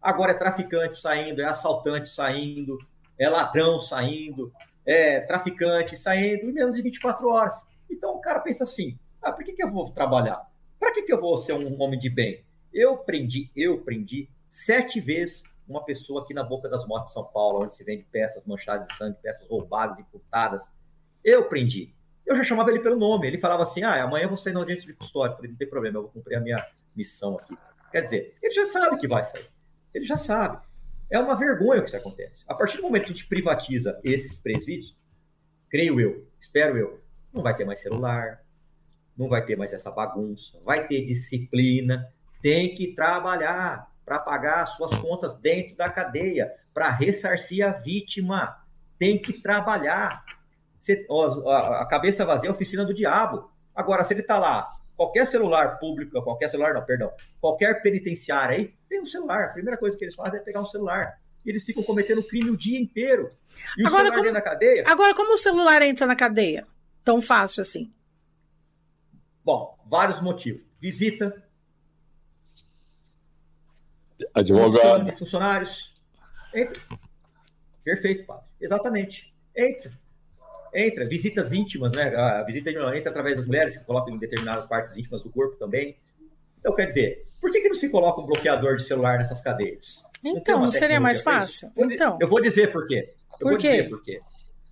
Agora 0.06 0.34
é 0.34 0.36
traficante 0.36 1.02
saindo, 1.02 1.42
é 1.42 1.46
assaltante 1.46 2.10
saindo, 2.10 2.78
é 3.18 3.28
ladrão 3.28 3.80
saindo, 3.80 4.54
é 4.86 5.20
traficante 5.22 5.98
saindo 5.98 6.48
em 6.48 6.54
menos 6.54 6.76
de 6.76 6.82
24 6.84 7.28
horas. 7.28 7.66
Então 7.90 8.14
o 8.14 8.22
cara 8.22 8.40
pensa 8.40 8.66
assim: 8.66 9.00
ah, 9.20 9.32
por 9.32 9.44
que, 9.44 9.54
que 9.54 9.64
eu 9.64 9.72
vou 9.72 9.90
trabalhar? 9.90 10.48
Para 10.80 10.94
que, 10.94 11.02
que 11.02 11.12
eu 11.12 11.20
vou 11.20 11.40
ser 11.40 11.54
um 11.54 11.82
homem 11.82 12.00
de 12.00 12.08
bem? 12.08 12.44
Eu 12.72 12.98
prendi, 12.98 13.50
eu 13.56 13.80
prendi 13.80 14.30
sete 14.48 15.02
vezes 15.02 15.42
uma 15.68 15.84
pessoa 15.84 16.22
aqui 16.22 16.36
na 16.36 16.44
Boca 16.44 16.70
das 16.70 16.86
Mortes 16.86 17.08
de 17.08 17.14
São 17.16 17.24
Paulo, 17.24 17.64
onde 17.64 17.74
se 17.74 17.84
vende 17.84 18.06
peças 18.12 18.46
manchadas 18.46 18.88
de 18.88 18.96
sangue, 18.98 19.18
peças 19.24 19.48
roubadas 19.48 20.06
furtadas. 20.12 20.70
Eu 21.24 21.46
prendi. 21.46 21.96
Eu 22.28 22.36
já 22.36 22.44
chamava 22.44 22.70
ele 22.70 22.80
pelo 22.80 22.96
nome. 22.96 23.26
Ele 23.26 23.40
falava 23.40 23.64
assim: 23.64 23.82
ah, 23.82 24.04
amanhã 24.04 24.26
eu 24.26 24.30
vou 24.30 24.38
sair 24.38 24.54
na 24.54 24.60
audiência 24.60 24.86
de 24.86 24.94
custódia. 24.94 25.34
Eu 25.34 25.38
falei, 25.38 25.50
não 25.50 25.58
tem 25.58 25.68
problema, 25.68 25.98
eu 25.98 26.04
vou 26.04 26.12
cumprir 26.12 26.36
a 26.36 26.42
minha 26.42 26.64
missão 26.96 27.40
aqui. 27.40 27.56
Quer 27.92 28.02
dizer, 28.02 28.38
ele 28.44 28.54
já 28.54 28.68
sabe 28.68 29.00
que 29.00 29.08
vai 29.08 29.26
sair 29.26 29.55
ele 29.96 30.06
já 30.06 30.18
sabe. 30.18 30.64
É 31.10 31.20
uma 31.20 31.36
vergonha 31.36 31.80
o 31.80 31.84
que 31.84 31.90
isso 31.90 31.98
acontece. 31.98 32.44
A 32.48 32.54
partir 32.54 32.78
do 32.78 32.84
momento 32.84 33.06
que 33.06 33.12
a 33.12 33.16
gente 33.16 33.28
privatiza 33.28 34.00
esses 34.04 34.38
presídios, 34.38 34.96
creio 35.70 36.00
eu, 36.00 36.28
espero 36.42 36.78
eu, 36.78 37.02
não 37.34 37.44
vai 37.44 37.56
ter 37.56 37.66
mais 37.66 37.80
celular, 37.80 38.42
não 39.18 39.28
vai 39.28 39.46
ter 39.46 39.56
mais 39.56 39.72
essa 39.72 39.92
bagunça, 39.92 40.58
vai 40.64 40.88
ter 40.88 41.06
disciplina, 41.06 42.08
tem 42.42 42.76
que 42.76 42.94
trabalhar 42.94 43.92
para 44.06 44.20
pagar 44.20 44.66
suas 44.68 44.96
contas 44.98 45.36
dentro 45.36 45.76
da 45.76 45.90
cadeia, 45.90 46.52
para 46.74 46.92
ressarcir 46.92 47.66
a 47.66 47.72
vítima, 47.72 48.58
tem 49.00 49.18
que 49.18 49.42
trabalhar. 49.42 50.24
Você, 50.82 51.06
a 51.48 51.86
cabeça 51.86 52.26
vazia 52.26 52.50
é 52.50 52.52
a 52.52 52.54
oficina 52.54 52.86
do 52.86 52.94
diabo. 52.94 53.50
Agora, 53.74 54.04
se 54.04 54.14
ele 54.14 54.22
está 54.22 54.38
lá 54.38 54.68
qualquer 54.96 55.28
celular 55.28 55.80
público, 55.80 56.22
qualquer 56.24 56.50
celular, 56.50 56.74
não, 56.74 56.84
perdão, 56.84 57.12
qualquer 57.40 57.82
penitenciário 57.82 58.58
aí, 58.58 58.74
tem 58.90 59.02
um 59.02 59.06
celular. 59.06 59.46
A 59.46 59.54
primeira 59.54 59.78
coisa 59.78 59.98
que 59.98 60.04
eles 60.04 60.16
fazem 60.16 60.40
é 60.40 60.44
pegar 60.44 60.62
um 60.62 60.66
celular. 60.66 61.20
E 61.46 61.50
eles 61.50 61.64
ficam 61.64 61.84
cometendo 61.84 62.26
crime 62.28 62.50
o 62.50 62.58
dia 62.58 62.80
inteiro. 62.80 63.30
E 63.78 63.84
o 63.84 63.88
agora, 63.88 64.10
celular 64.10 64.24
como, 64.24 64.34
na 64.34 64.42
cadeia. 64.42 64.84
Agora, 64.88 65.14
como 65.14 65.34
o 65.34 65.38
celular 65.38 65.82
entra 65.82 66.08
na 66.08 66.16
cadeia? 66.16 66.66
Tão 67.04 67.22
fácil 67.22 67.62
assim? 67.62 67.94
Bom, 69.44 69.78
vários 69.86 70.20
motivos. 70.22 70.64
Visita. 70.82 71.44
Advogado. 74.34 75.12
Funcionários. 75.14 75.94
Entra. 76.54 76.82
Perfeito, 77.84 78.26
padre. 78.26 78.46
Exatamente. 78.60 79.32
Entra 79.56 79.92
entra, 80.74 81.06
visitas 81.06 81.52
íntimas, 81.52 81.92
né? 81.92 82.16
A 82.16 82.44
visita 82.44 82.70
entra 82.70 83.10
através 83.10 83.38
das 83.38 83.46
mulheres 83.46 83.78
que 83.78 83.84
colocam 83.84 84.14
em 84.14 84.18
determinadas 84.18 84.66
partes 84.66 84.96
íntimas 84.98 85.24
do 85.24 85.30
corpo 85.30 85.56
também. 85.58 85.98
Então, 86.60 86.76
quer 86.76 86.88
dizer, 86.88 87.26
por 87.40 87.52
que, 87.52 87.62
que 87.62 87.68
não 87.68 87.76
se 87.76 87.90
coloca 87.90 88.22
um 88.22 88.26
bloqueador 88.26 88.78
de 88.78 88.84
celular 88.84 89.20
nessas 89.20 89.42
cadeias? 89.42 90.04
Então, 90.24 90.58
não, 90.58 90.66
não 90.66 90.72
seria 90.72 91.00
mais 91.00 91.22
fácil? 91.22 91.72
Eu 91.76 91.92
então. 91.92 92.18
Eu 92.20 92.28
vou 92.28 92.42
dizer 92.42 92.72
por 92.72 92.88
quê. 92.88 93.10
Eu 93.40 93.50
por 93.50 93.60
quê? 93.60 93.84
por 93.84 94.04
quê. 94.04 94.22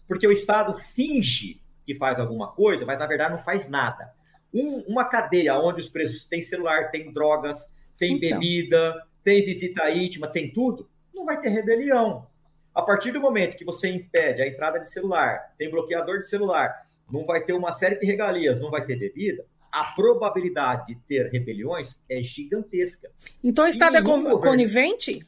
Porque 0.08 0.28
o 0.28 0.32
Estado 0.32 0.78
finge 0.96 1.62
que 1.86 1.96
faz 1.96 2.20
alguma 2.20 2.52
coisa, 2.52 2.86
mas 2.86 2.98
na 2.98 3.06
verdade 3.06 3.34
não 3.34 3.44
faz 3.44 3.68
nada. 3.68 4.12
Um, 4.54 4.80
uma 4.88 5.06
cadeia 5.06 5.58
onde 5.60 5.82
os 5.82 5.89
presos 5.89 6.26
têm 6.26 6.41
celular, 6.41 6.89
têm 6.91 7.12
drogas, 7.12 7.60
têm 7.98 8.16
então. 8.16 8.39
bebida, 8.39 9.04
tem 9.24 9.46
visita 9.46 9.89
íntima, 9.91 10.28
tem 10.28 10.52
tudo, 10.52 10.89
não 11.14 11.26
vai 11.26 11.39
ter 11.39 11.50
rebelião. 11.50 12.28
A 12.74 12.82
partir 12.82 13.11
do 13.11 13.19
momento 13.19 13.57
que 13.57 13.65
você 13.65 13.88
impede 13.88 14.41
a 14.41 14.47
entrada 14.47 14.80
de 14.80 14.91
celular, 14.91 15.53
tem 15.57 15.69
bloqueador 15.69 16.21
de 16.21 16.30
celular, 16.30 16.74
não 17.11 17.26
vai 17.26 17.43
ter 17.43 17.53
uma 17.53 17.71
série 17.74 17.99
de 17.99 18.05
regalias, 18.05 18.59
não 18.59 18.71
vai 18.71 18.84
ter 18.86 18.97
bebida, 18.97 19.45
a 19.71 19.86
probabilidade 19.86 20.88
de 20.88 20.95
ter 21.07 21.30
rebeliões 21.32 21.95
é 22.09 22.21
gigantesca. 22.21 23.09
Então 23.43 23.65
o 23.65 23.67
Estado 23.67 23.97
é 23.97 24.01
conivente? 24.01 25.26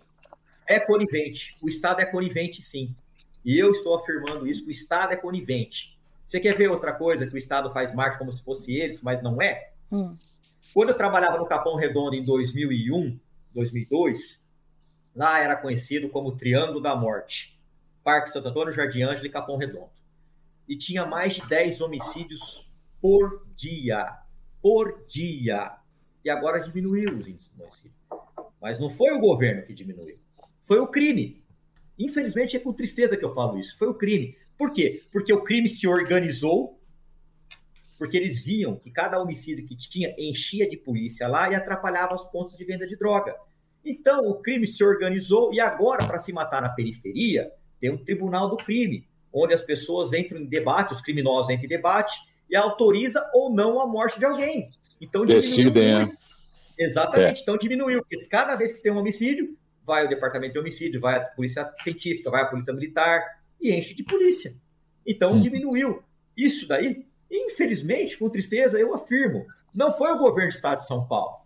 É 0.67 0.79
conivente. 0.79 1.55
O 1.63 1.67
Estado 1.67 2.01
é 2.01 2.05
conivente, 2.05 2.61
sim. 2.61 2.89
E 3.43 3.59
eu 3.59 3.71
estou 3.71 3.95
afirmando 3.95 4.47
isso, 4.47 4.63
que 4.63 4.69
o 4.69 4.71
Estado 4.71 5.13
é 5.13 5.15
conivente. 5.15 5.95
Você 6.27 6.39
quer 6.39 6.55
ver 6.55 6.69
outra 6.69 6.93
coisa 6.93 7.27
que 7.27 7.35
o 7.35 7.37
Estado 7.37 7.71
faz 7.71 7.93
marcha 7.93 8.17
como 8.17 8.31
se 8.33 8.43
fosse 8.43 8.75
eles, 8.75 9.01
mas 9.01 9.21
não 9.21 9.41
é? 9.41 9.69
Hum. 9.91 10.15
Quando 10.73 10.89
eu 10.89 10.97
trabalhava 10.97 11.37
no 11.37 11.45
Capão 11.45 11.75
Redondo 11.75 12.15
em 12.15 12.23
2001, 12.23 13.19
2002, 13.53 14.39
lá 15.15 15.39
era 15.39 15.55
conhecido 15.55 16.09
como 16.09 16.35
Triângulo 16.35 16.81
da 16.81 16.95
Morte. 16.95 17.57
Parque 18.03 18.31
Santo 18.31 18.49
Antônio, 18.49 18.73
Jardim 18.73 19.01
Ângelo 19.01 19.25
e 19.25 19.31
Capão 19.31 19.57
Redondo. 19.57 19.89
E 20.67 20.77
tinha 20.77 21.05
mais 21.05 21.35
de 21.35 21.47
10 21.47 21.81
homicídios 21.81 22.67
por 23.01 23.45
dia 23.55 24.25
por 24.65 25.05
dia. 25.07 25.73
E 26.23 26.29
agora 26.31 26.59
diminuiu 26.59 27.13
os 27.13 27.27
índices 27.27 27.53
de 27.55 27.61
homicídio. 27.61 27.93
Mas 28.59 28.79
não 28.79 28.89
foi 28.89 29.13
o 29.13 29.19
governo 29.19 29.61
que 29.61 29.75
diminuiu, 29.75 30.17
foi 30.63 30.79
o 30.79 30.87
crime. 30.87 31.45
Infelizmente 31.99 32.57
é 32.57 32.59
com 32.59 32.73
tristeza 32.73 33.15
que 33.15 33.23
eu 33.23 33.31
falo 33.35 33.59
isso. 33.59 33.77
Foi 33.77 33.87
o 33.87 33.93
crime. 33.93 34.35
Por 34.57 34.73
quê? 34.73 35.03
Porque 35.11 35.31
o 35.31 35.43
crime 35.43 35.69
se 35.69 35.87
organizou, 35.87 36.81
porque 37.99 38.17
eles 38.17 38.43
viam 38.43 38.75
que 38.77 38.89
cada 38.89 39.21
homicídio 39.21 39.67
que 39.67 39.77
tinha 39.77 40.15
enchia 40.17 40.67
de 40.67 40.77
polícia 40.77 41.27
lá 41.27 41.47
e 41.51 41.53
atrapalhava 41.53 42.15
os 42.15 42.25
pontos 42.31 42.57
de 42.57 42.65
venda 42.65 42.87
de 42.87 42.95
droga. 42.95 43.35
Então 43.85 44.27
o 44.27 44.41
crime 44.41 44.65
se 44.65 44.83
organizou 44.83 45.53
e 45.53 45.59
agora, 45.59 46.05
para 46.07 46.17
se 46.17 46.33
matar 46.33 46.61
na 46.61 46.69
periferia, 46.69 47.51
tem 47.79 47.91
um 47.91 47.97
tribunal 47.97 48.49
do 48.49 48.57
crime, 48.57 49.07
onde 49.31 49.53
as 49.53 49.61
pessoas 49.61 50.11
entram 50.11 50.39
em 50.39 50.45
debate, 50.45 50.93
os 50.93 51.01
criminosos 51.01 51.51
entram 51.51 51.65
em 51.65 51.69
debate 51.69 52.17
e 52.49 52.55
autoriza 52.55 53.23
ou 53.33 53.53
não 53.53 53.79
a 53.79 53.85
morte 53.85 54.17
de 54.17 54.25
alguém. 54.25 54.67
Então 54.99 55.25
Decidem, 55.25 56.03
é. 56.03 56.07
Exatamente, 56.77 57.39
é. 57.39 57.41
então 57.43 57.57
diminuiu, 57.57 58.01
porque 58.01 58.25
cada 58.25 58.55
vez 58.55 58.73
que 58.73 58.81
tem 58.81 58.91
um 58.91 58.97
homicídio, 58.97 59.55
vai 59.85 60.05
o 60.05 60.09
departamento 60.09 60.53
de 60.53 60.59
homicídio, 60.59 60.99
vai 60.99 61.17
a 61.17 61.21
polícia 61.21 61.69
científica, 61.83 62.31
vai 62.31 62.41
a 62.41 62.47
polícia 62.47 62.73
militar 62.73 63.23
e 63.61 63.71
enche 63.71 63.93
de 63.93 64.03
polícia. 64.03 64.53
Então 65.05 65.33
hum. 65.33 65.41
diminuiu. 65.41 66.03
Isso 66.35 66.67
daí, 66.67 67.05
infelizmente, 67.31 68.17
com 68.17 68.29
tristeza, 68.29 68.79
eu 68.79 68.93
afirmo, 68.93 69.45
não 69.75 69.93
foi 69.93 70.11
o 70.11 70.17
governo 70.17 70.49
do 70.49 70.55
estado 70.55 70.79
de 70.79 70.87
São 70.87 71.07
Paulo. 71.07 71.37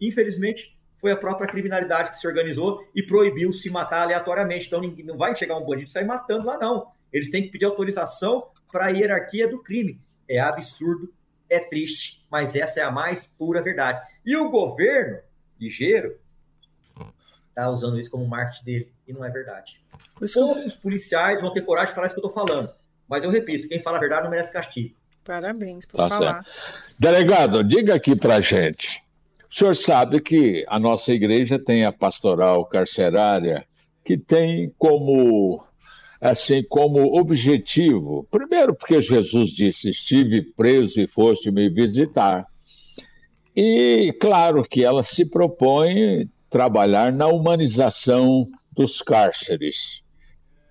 Infelizmente, 0.00 0.75
foi 1.00 1.12
a 1.12 1.16
própria 1.16 1.48
criminalidade 1.48 2.10
que 2.10 2.18
se 2.18 2.26
organizou 2.26 2.86
e 2.94 3.02
proibiu 3.02 3.52
se 3.52 3.68
matar 3.70 4.02
aleatoriamente. 4.02 4.66
Então, 4.66 4.80
ninguém, 4.80 5.04
não 5.04 5.16
vai 5.16 5.34
chegar 5.36 5.56
um 5.56 5.66
bandido 5.66 5.88
e 5.88 5.92
sair 5.92 6.04
matando 6.04 6.46
lá, 6.46 6.58
não. 6.58 6.88
Eles 7.12 7.30
têm 7.30 7.42
que 7.42 7.50
pedir 7.50 7.64
autorização 7.64 8.48
para 8.70 8.86
a 8.86 8.88
hierarquia 8.88 9.48
do 9.48 9.62
crime 9.62 10.00
é 10.28 10.40
absurdo, 10.40 11.12
é 11.48 11.60
triste, 11.60 12.22
mas 12.30 12.54
essa 12.54 12.80
é 12.80 12.82
a 12.82 12.90
mais 12.90 13.26
pura 13.26 13.62
verdade. 13.62 14.00
E 14.24 14.36
o 14.36 14.50
governo, 14.50 15.20
ligeiro, 15.58 16.18
está 17.48 17.70
usando 17.70 17.98
isso 17.98 18.10
como 18.10 18.26
marketing 18.26 18.64
dele, 18.64 18.92
e 19.06 19.12
não 19.12 19.24
é 19.24 19.30
verdade. 19.30 19.80
Poucos 20.34 20.74
policiais 20.74 21.40
vão 21.40 21.52
ter 21.52 21.62
coragem 21.62 21.90
de 21.90 21.94
falar 21.94 22.08
isso 22.08 22.16
que 22.16 22.24
eu 22.24 22.28
estou 22.28 22.46
falando. 22.46 22.68
Mas 23.08 23.22
eu 23.22 23.30
repito, 23.30 23.68
quem 23.68 23.80
fala 23.80 23.98
a 23.98 24.00
verdade 24.00 24.24
não 24.24 24.30
merece 24.30 24.52
castigo. 24.52 24.96
Parabéns 25.24 25.86
por 25.86 25.96
tá 25.96 26.08
falar. 26.08 26.44
Certo. 26.44 27.00
Delegado, 27.00 27.64
diga 27.64 27.94
aqui 27.94 28.18
para 28.18 28.40
gente. 28.40 29.02
O 29.56 29.58
senhor 29.58 29.74
sabe 29.74 30.20
que 30.20 30.66
a 30.68 30.78
nossa 30.78 31.10
igreja 31.12 31.58
tem 31.58 31.86
a 31.86 31.90
pastoral 31.90 32.66
carcerária, 32.66 33.66
que 34.04 34.18
tem 34.18 34.70
como 34.76 35.64
assim 36.20 36.62
como 36.68 37.18
objetivo. 37.18 38.28
Primeiro, 38.30 38.74
porque 38.74 39.00
Jesus 39.00 39.48
disse: 39.48 39.88
Estive 39.88 40.42
preso 40.42 41.00
e 41.00 41.08
foste 41.08 41.50
me 41.50 41.70
visitar. 41.70 42.44
E 43.56 44.14
claro 44.20 44.62
que 44.62 44.84
ela 44.84 45.02
se 45.02 45.24
propõe 45.24 46.28
trabalhar 46.50 47.10
na 47.10 47.26
humanização 47.26 48.44
dos 48.76 49.00
cárceres. 49.00 50.02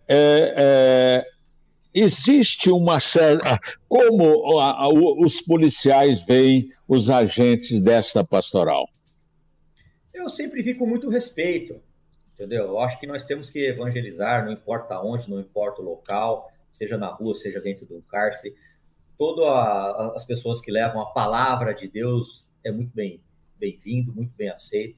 É, 0.08 0.54
é, 0.56 1.24
existe 1.96 2.70
uma 2.70 3.00
certa. 3.00 3.60
Como 3.88 4.60
a, 4.60 4.84
a, 4.84 4.88
os 4.89 5.41
policiais 5.41 6.22
veem 6.26 6.68
os 6.88 7.10
agentes 7.10 7.82
desta 7.82 8.24
pastoral? 8.24 8.88
Eu 10.14 10.30
sempre 10.30 10.62
vi 10.62 10.76
com 10.76 10.86
muito 10.86 11.10
respeito 11.10 11.80
entendeu? 12.36 12.66
Eu 12.66 12.80
acho 12.80 13.00
que 13.00 13.08
nós 13.08 13.24
temos 13.26 13.50
que 13.50 13.66
evangelizar, 13.66 14.46
não 14.46 14.52
importa 14.52 15.00
onde, 15.00 15.30
não 15.30 15.39
importa 15.39 15.82
o 15.82 15.86
local, 15.86 16.52
seja 16.74 16.98
na 16.98 17.08
rua, 17.08 17.36
seja 17.36 17.60
dentro 17.60 17.86
do 17.86 18.02
cárcere. 18.04 18.56
Todas 19.18 19.46
as 20.16 20.26
pessoas 20.26 20.60
que 20.60 20.70
levam 20.70 21.02
a 21.02 21.06
palavra 21.08 21.74
de 21.74 21.88
Deus 21.88 22.46
é 22.64 22.72
muito 22.72 22.93
bem 22.93 23.22
bem-vindo, 23.58 24.14
muito 24.14 24.34
bem 24.36 24.50
aceito. 24.50 24.98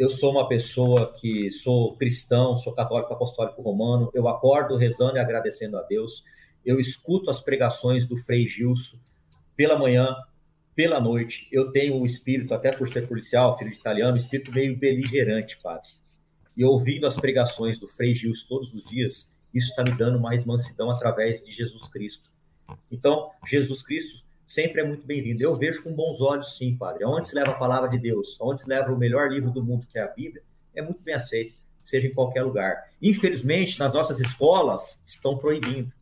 Eu 0.00 0.08
sou 0.10 0.30
uma 0.30 0.48
pessoa 0.48 1.12
que 1.20 1.52
sou 1.52 1.94
cristão, 1.96 2.56
sou 2.58 2.72
católico 2.72 3.12
apostólico 3.12 3.60
romano, 3.60 4.10
eu 4.14 4.26
acordo 4.28 4.76
rezando 4.76 5.16
e 5.16 5.20
agradecendo 5.20 5.76
a 5.76 5.82
Deus. 5.82 6.24
Eu 6.64 6.80
escuto 6.80 7.30
as 7.30 7.38
pregações 7.38 8.08
do 8.08 8.16
Frei 8.16 8.48
Gilson 8.48 8.96
pela 9.54 9.78
manhã, 9.78 10.16
pela 10.74 10.98
noite. 10.98 11.46
Eu 11.52 11.70
tenho 11.70 12.00
o 12.00 12.06
espírito, 12.06 12.54
até 12.54 12.72
por 12.72 12.88
ser 12.88 13.06
policial, 13.06 13.58
filho 13.58 13.70
de 13.70 13.76
italiano, 13.76 14.16
espírito 14.16 14.50
meio 14.52 14.74
beligerante, 14.78 15.58
padre 15.62 15.90
e 16.56 16.64
ouvindo 16.64 17.06
as 17.06 17.16
pregações 17.16 17.78
do 17.78 17.88
Frei 17.88 18.14
Gils 18.14 18.44
todos 18.44 18.72
os 18.74 18.84
dias, 18.84 19.30
isso 19.54 19.70
está 19.70 19.82
me 19.82 19.92
dando 19.92 20.20
mais 20.20 20.44
mansidão 20.44 20.90
através 20.90 21.42
de 21.42 21.52
Jesus 21.52 21.88
Cristo. 21.88 22.30
Então, 22.90 23.30
Jesus 23.46 23.82
Cristo 23.82 24.22
sempre 24.52 24.80
é 24.80 24.84
muito 24.84 25.06
bem-vindo. 25.06 25.42
Eu 25.42 25.54
vejo 25.54 25.82
com 25.82 25.94
bons 25.94 26.20
olhos, 26.20 26.56
sim, 26.56 26.76
Padre. 26.76 27.04
Onde 27.04 27.28
se 27.28 27.34
leva 27.34 27.52
a 27.52 27.54
palavra 27.54 27.88
de 27.88 27.98
Deus, 27.98 28.36
onde 28.40 28.60
se 28.60 28.68
leva 28.68 28.92
o 28.92 28.98
melhor 28.98 29.30
livro 29.30 29.50
do 29.50 29.64
mundo, 29.64 29.86
que 29.90 29.98
é 29.98 30.02
a 30.02 30.08
Bíblia, 30.08 30.42
é 30.74 30.82
muito 30.82 31.00
bem 31.02 31.14
aceito, 31.14 31.54
seja 31.84 32.06
em 32.06 32.12
qualquer 32.12 32.42
lugar. 32.42 32.90
Infelizmente, 33.00 33.78
nas 33.78 33.92
nossas 33.92 34.20
escolas, 34.20 35.02
estão 35.06 35.38
proibindo. 35.38 35.92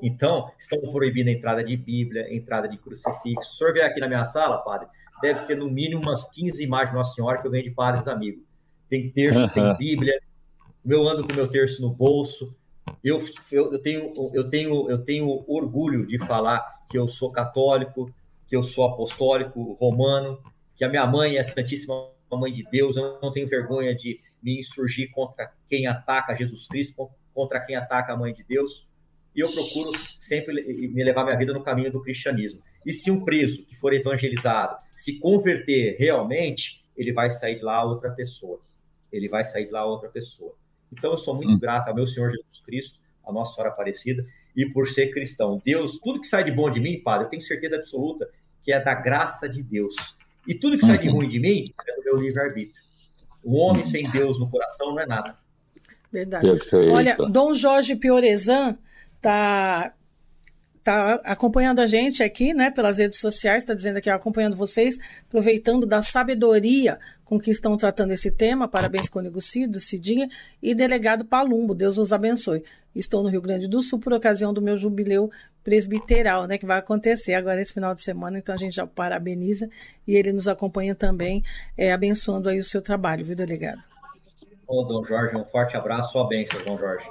Então, 0.00 0.50
estão 0.58 0.80
proibindo 0.92 1.28
a 1.28 1.32
entrada 1.32 1.62
de 1.62 1.76
Bíblia, 1.76 2.24
a 2.24 2.34
entrada 2.34 2.68
de 2.68 2.78
crucifixo. 2.78 3.52
O 3.52 3.54
senhor 3.56 3.72
vê 3.72 3.82
aqui 3.82 4.00
na 4.00 4.08
minha 4.08 4.24
sala, 4.24 4.58
Padre, 4.58 4.88
deve 5.20 5.46
ter 5.46 5.56
no 5.56 5.70
mínimo 5.70 6.02
umas 6.02 6.24
15 6.30 6.62
imagens 6.62 6.90
de 6.90 6.96
Nossa 6.96 7.14
Senhora 7.14 7.40
que 7.40 7.46
eu 7.46 7.50
ganhei 7.50 7.68
de 7.68 7.74
padres 7.74 8.08
amigos 8.08 8.42
tem 8.92 9.08
terço, 9.08 9.48
tem 9.54 9.74
Bíblia. 9.78 10.20
Eu 10.84 11.08
ando 11.08 11.26
com 11.26 11.32
meu 11.32 11.48
terço 11.48 11.80
no 11.80 11.88
bolso. 11.88 12.54
Eu, 13.02 13.20
eu, 13.50 13.72
eu, 13.72 13.78
tenho, 13.80 14.08
eu, 14.32 14.48
tenho, 14.48 14.90
eu 14.90 15.02
tenho 15.02 15.44
orgulho 15.48 16.06
de 16.06 16.18
falar 16.18 16.64
que 16.90 16.96
eu 16.96 17.08
sou 17.08 17.30
católico, 17.30 18.12
que 18.48 18.56
eu 18.56 18.62
sou 18.62 18.84
apostólico 18.84 19.72
romano, 19.74 20.38
que 20.76 20.84
a 20.84 20.88
minha 20.88 21.06
mãe 21.06 21.36
é 21.36 21.40
a 21.40 21.44
Santíssima 21.44 22.10
Mãe 22.30 22.52
de 22.52 22.62
Deus. 22.70 22.96
Eu 22.96 23.18
não 23.20 23.32
tenho 23.32 23.48
vergonha 23.48 23.94
de 23.94 24.18
me 24.42 24.60
insurgir 24.60 25.10
contra 25.10 25.52
quem 25.68 25.86
ataca 25.86 26.34
Jesus 26.34 26.66
Cristo, 26.66 27.10
contra 27.34 27.60
quem 27.60 27.76
ataca 27.76 28.12
a 28.12 28.16
Mãe 28.16 28.32
de 28.32 28.42
Deus. 28.44 28.86
E 29.34 29.40
eu 29.40 29.50
procuro 29.52 29.92
sempre 30.20 30.54
me 30.88 31.02
levar 31.02 31.24
minha 31.24 31.36
vida 31.36 31.52
no 31.52 31.62
caminho 31.62 31.90
do 31.90 32.02
cristianismo. 32.02 32.60
E 32.86 32.94
se 32.94 33.10
um 33.10 33.24
preso 33.24 33.64
que 33.64 33.74
for 33.76 33.92
evangelizado 33.92 34.76
se 34.96 35.18
converter 35.18 35.96
realmente, 35.98 36.82
ele 36.96 37.12
vai 37.12 37.30
sair 37.32 37.56
de 37.56 37.62
lá 37.62 37.84
outra 37.84 38.10
pessoa 38.10 38.60
ele 39.12 39.28
vai 39.28 39.44
sair 39.44 39.66
de 39.66 39.70
lá 39.70 39.84
outra 39.84 40.08
pessoa. 40.08 40.54
Então 40.92 41.12
eu 41.12 41.18
sou 41.18 41.34
muito 41.34 41.52
hum. 41.52 41.58
grato 41.58 41.88
ao 41.88 41.94
meu 41.94 42.06
Senhor 42.06 42.30
Jesus 42.30 42.60
Cristo, 42.64 42.98
a 43.26 43.32
Nossa 43.32 43.54
Senhora 43.54 43.72
Aparecida, 43.72 44.22
e 44.54 44.66
por 44.66 44.88
ser 44.90 45.10
cristão. 45.10 45.60
Deus, 45.64 45.98
tudo 46.02 46.20
que 46.20 46.28
sai 46.28 46.44
de 46.44 46.50
bom 46.50 46.70
de 46.70 46.78
mim, 46.78 47.00
Padre, 47.00 47.26
eu 47.26 47.30
tenho 47.30 47.42
certeza 47.42 47.76
absoluta 47.76 48.28
que 48.62 48.72
é 48.72 48.82
da 48.82 48.94
graça 48.94 49.48
de 49.48 49.62
Deus. 49.62 49.94
E 50.46 50.54
tudo 50.54 50.76
que 50.76 50.86
sai 50.86 50.98
de 50.98 51.08
ruim 51.08 51.28
de 51.28 51.40
mim 51.40 51.64
é 51.88 51.96
do 51.96 52.04
meu 52.04 52.20
livre-arbítrio. 52.20 52.82
O 53.44 53.56
homem 53.56 53.82
sem 53.82 54.02
Deus 54.10 54.38
no 54.38 54.48
coração 54.48 54.90
não 54.90 55.00
é 55.00 55.06
nada. 55.06 55.36
Verdade. 56.12 56.46
Perfeito. 56.46 56.92
Olha, 56.92 57.16
Dom 57.16 57.54
Jorge 57.54 57.96
Piorezan 57.96 58.76
está 59.16 59.94
tá 60.82 61.20
acompanhando 61.24 61.80
a 61.80 61.86
gente 61.86 62.22
aqui, 62.22 62.52
né, 62.52 62.70
pelas 62.70 62.98
redes 62.98 63.20
sociais, 63.20 63.62
está 63.62 63.74
dizendo 63.74 63.98
aqui, 63.98 64.10
acompanhando 64.10 64.56
vocês, 64.56 64.98
aproveitando 65.28 65.86
da 65.86 66.02
sabedoria 66.02 66.98
com 67.24 67.38
que 67.38 67.50
estão 67.50 67.76
tratando 67.76 68.12
esse 68.12 68.30
tema. 68.30 68.66
Parabéns, 68.66 69.08
Cônigo 69.08 69.40
Cido, 69.40 69.80
Cidinha 69.80 70.28
e 70.62 70.74
delegado 70.74 71.24
Palumbo. 71.24 71.74
Deus 71.74 71.98
os 71.98 72.12
abençoe. 72.12 72.64
Estou 72.94 73.22
no 73.22 73.28
Rio 73.28 73.40
Grande 73.40 73.68
do 73.68 73.80
Sul 73.80 73.98
por 73.98 74.12
ocasião 74.12 74.52
do 74.52 74.60
meu 74.60 74.76
jubileu 74.76 75.30
presbiteral, 75.64 76.46
né, 76.46 76.58
que 76.58 76.66
vai 76.66 76.78
acontecer 76.78 77.34
agora 77.34 77.60
esse 77.60 77.72
final 77.72 77.94
de 77.94 78.02
semana. 78.02 78.38
Então 78.38 78.54
a 78.54 78.58
gente 78.58 78.74
já 78.74 78.86
parabeniza 78.86 79.68
e 80.06 80.14
ele 80.16 80.32
nos 80.32 80.48
acompanha 80.48 80.94
também, 80.94 81.42
é, 81.78 81.92
abençoando 81.92 82.48
aí 82.48 82.58
o 82.58 82.64
seu 82.64 82.82
trabalho, 82.82 83.24
viu, 83.24 83.36
delegado? 83.36 83.80
Ô, 84.66 84.82
Dom 84.82 85.04
Jorge, 85.04 85.36
um 85.36 85.44
forte 85.44 85.76
abraço, 85.76 86.12
sua 86.12 86.26
bênção, 86.26 86.62
Dom 86.64 86.78
Jorge 86.78 87.04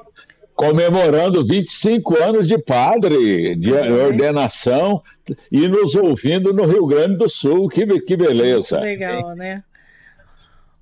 comemorando 0.55 1.45
25 1.45 2.21
anos 2.21 2.47
de 2.47 2.57
padre, 2.57 3.55
de 3.55 3.73
ordenação, 3.73 5.01
e 5.51 5.67
nos 5.67 5.95
ouvindo 5.95 6.53
no 6.53 6.65
Rio 6.65 6.85
Grande 6.85 7.17
do 7.17 7.29
Sul. 7.29 7.67
Que, 7.69 7.85
que 8.01 8.15
beleza. 8.15 8.77
Muito 8.77 8.83
legal, 8.83 9.35
né? 9.35 9.63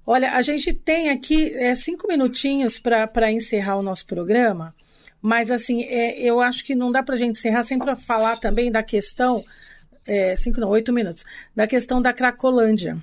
Olha, 0.06 0.32
a 0.34 0.42
gente 0.42 0.74
tem 0.74 1.10
aqui 1.10 1.54
é, 1.54 1.76
cinco 1.76 2.08
minutinhos 2.08 2.80
para 2.80 3.32
encerrar 3.32 3.78
o 3.78 3.84
nosso 3.84 4.08
programa, 4.08 4.74
mas 5.22 5.52
assim, 5.52 5.84
é, 5.84 6.20
eu 6.20 6.40
acho 6.40 6.66
que 6.66 6.74
não 6.74 6.92
dá 6.92 7.04
para 7.04 7.14
a 7.14 7.18
gente 7.18 7.38
encerrar 7.38 7.62
sem 7.62 7.78
para 7.78 7.96
falar 7.96 8.38
também 8.38 8.72
da 8.72 8.82
questão, 8.82 9.46
é, 10.08 10.36
cinco 10.36 10.60
não, 10.60 10.70
oito 10.70 10.92
minutos, 10.92 11.24
da 11.56 11.68
questão 11.68 12.02
da 12.02 12.12
Cracolândia, 12.12 12.98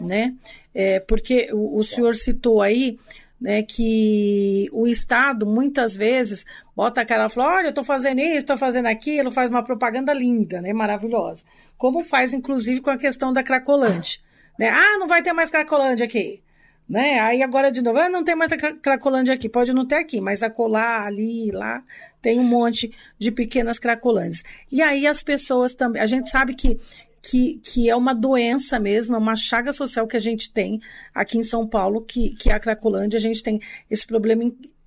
né? 0.00 0.34
É, 0.74 1.00
porque 1.00 1.50
o, 1.52 1.78
o 1.78 1.84
senhor 1.84 2.14
citou 2.14 2.62
aí 2.62 2.98
né, 3.40 3.62
que 3.62 4.68
o 4.72 4.86
Estado 4.86 5.46
muitas 5.46 5.96
vezes 5.96 6.44
bota 6.74 7.02
a 7.02 7.04
cara 7.04 7.26
e 7.26 7.28
fala: 7.28 7.54
olha, 7.56 7.66
eu 7.66 7.70
estou 7.70 7.84
fazendo 7.84 8.20
isso, 8.20 8.38
estou 8.38 8.56
fazendo 8.56 8.86
aquilo, 8.86 9.30
faz 9.30 9.50
uma 9.50 9.62
propaganda 9.62 10.12
linda, 10.12 10.60
né, 10.60 10.72
maravilhosa. 10.72 11.44
Como 11.76 12.02
faz, 12.02 12.34
inclusive, 12.34 12.80
com 12.80 12.90
a 12.90 12.98
questão 12.98 13.32
da 13.32 13.42
Cracolante. 13.42 14.22
Né? 14.58 14.68
Ah, 14.68 14.98
não 14.98 15.06
vai 15.06 15.22
ter 15.22 15.32
mais 15.32 15.50
Cracolândia 15.50 16.04
aqui. 16.04 16.42
Né? 16.88 17.20
Aí 17.20 17.42
agora 17.42 17.70
de 17.70 17.82
novo, 17.82 17.98
ah, 17.98 18.08
não 18.08 18.24
tem 18.24 18.34
mais 18.34 18.50
Cracolândia 18.82 19.34
aqui, 19.34 19.46
pode 19.48 19.74
não 19.74 19.86
ter 19.86 19.96
aqui, 19.96 20.22
mas 20.22 20.42
acolá, 20.42 21.04
ali, 21.04 21.50
lá, 21.52 21.82
tem 22.20 22.40
um 22.40 22.44
monte 22.44 22.90
de 23.18 23.30
pequenas 23.30 23.78
Cracolândias. 23.78 24.42
E 24.72 24.80
aí 24.80 25.06
as 25.06 25.22
pessoas 25.22 25.74
também, 25.74 26.00
a 26.00 26.06
gente 26.06 26.30
sabe 26.30 26.54
que 26.54 26.78
que, 27.22 27.60
que 27.64 27.88
é 27.88 27.96
uma 27.96 28.14
doença 28.14 28.78
mesmo, 28.78 29.14
é 29.14 29.18
uma 29.18 29.36
chaga 29.36 29.72
social 29.72 30.06
que 30.06 30.16
a 30.16 30.20
gente 30.20 30.52
tem 30.52 30.80
aqui 31.14 31.38
em 31.38 31.42
São 31.42 31.66
Paulo, 31.66 32.02
que, 32.02 32.30
que 32.30 32.50
é 32.50 32.54
a 32.54 32.60
Cracolândia, 32.60 33.16
a 33.16 33.20
gente 33.20 33.42
tem 33.42 33.60
esse 33.90 34.06
problema 34.06 34.44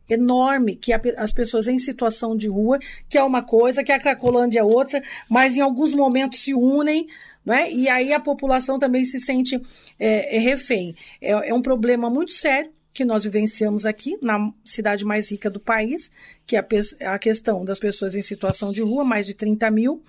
enorme, 0.09 0.75
que 0.75 0.91
as 0.93 1.31
pessoas 1.31 1.67
em 1.67 1.79
situação 1.79 2.35
de 2.35 2.49
rua, 2.49 2.79
que 3.07 3.17
é 3.17 3.23
uma 3.23 3.41
coisa, 3.41 3.83
que 3.83 3.91
a 3.91 3.99
Cracolândia 3.99 4.59
é 4.59 4.63
outra, 4.63 5.01
mas 5.29 5.55
em 5.55 5.61
alguns 5.61 5.93
momentos 5.93 6.39
se 6.39 6.53
unem, 6.53 7.07
não 7.45 7.53
é? 7.53 7.71
E 7.71 7.87
aí 7.87 8.13
a 8.13 8.19
população 8.19 8.77
também 8.77 9.05
se 9.05 9.19
sente 9.19 9.59
é, 9.99 10.37
é 10.37 10.39
refém. 10.39 10.95
É, 11.21 11.49
é 11.49 11.53
um 11.53 11.61
problema 11.61 12.09
muito 12.09 12.33
sério 12.33 12.71
que 12.93 13.05
nós 13.05 13.23
vivenciamos 13.23 13.85
aqui 13.85 14.17
na 14.21 14.51
cidade 14.65 15.05
mais 15.05 15.31
rica 15.31 15.49
do 15.49 15.59
país, 15.59 16.11
que 16.45 16.57
é 16.57 16.59
a, 16.59 17.13
a 17.13 17.19
questão 17.19 17.63
das 17.63 17.79
pessoas 17.79 18.15
em 18.15 18.21
situação 18.21 18.71
de 18.71 18.81
rua, 18.81 19.05
mais 19.05 19.25
de 19.25 19.33
30 19.33 19.71
mil, 19.71 20.03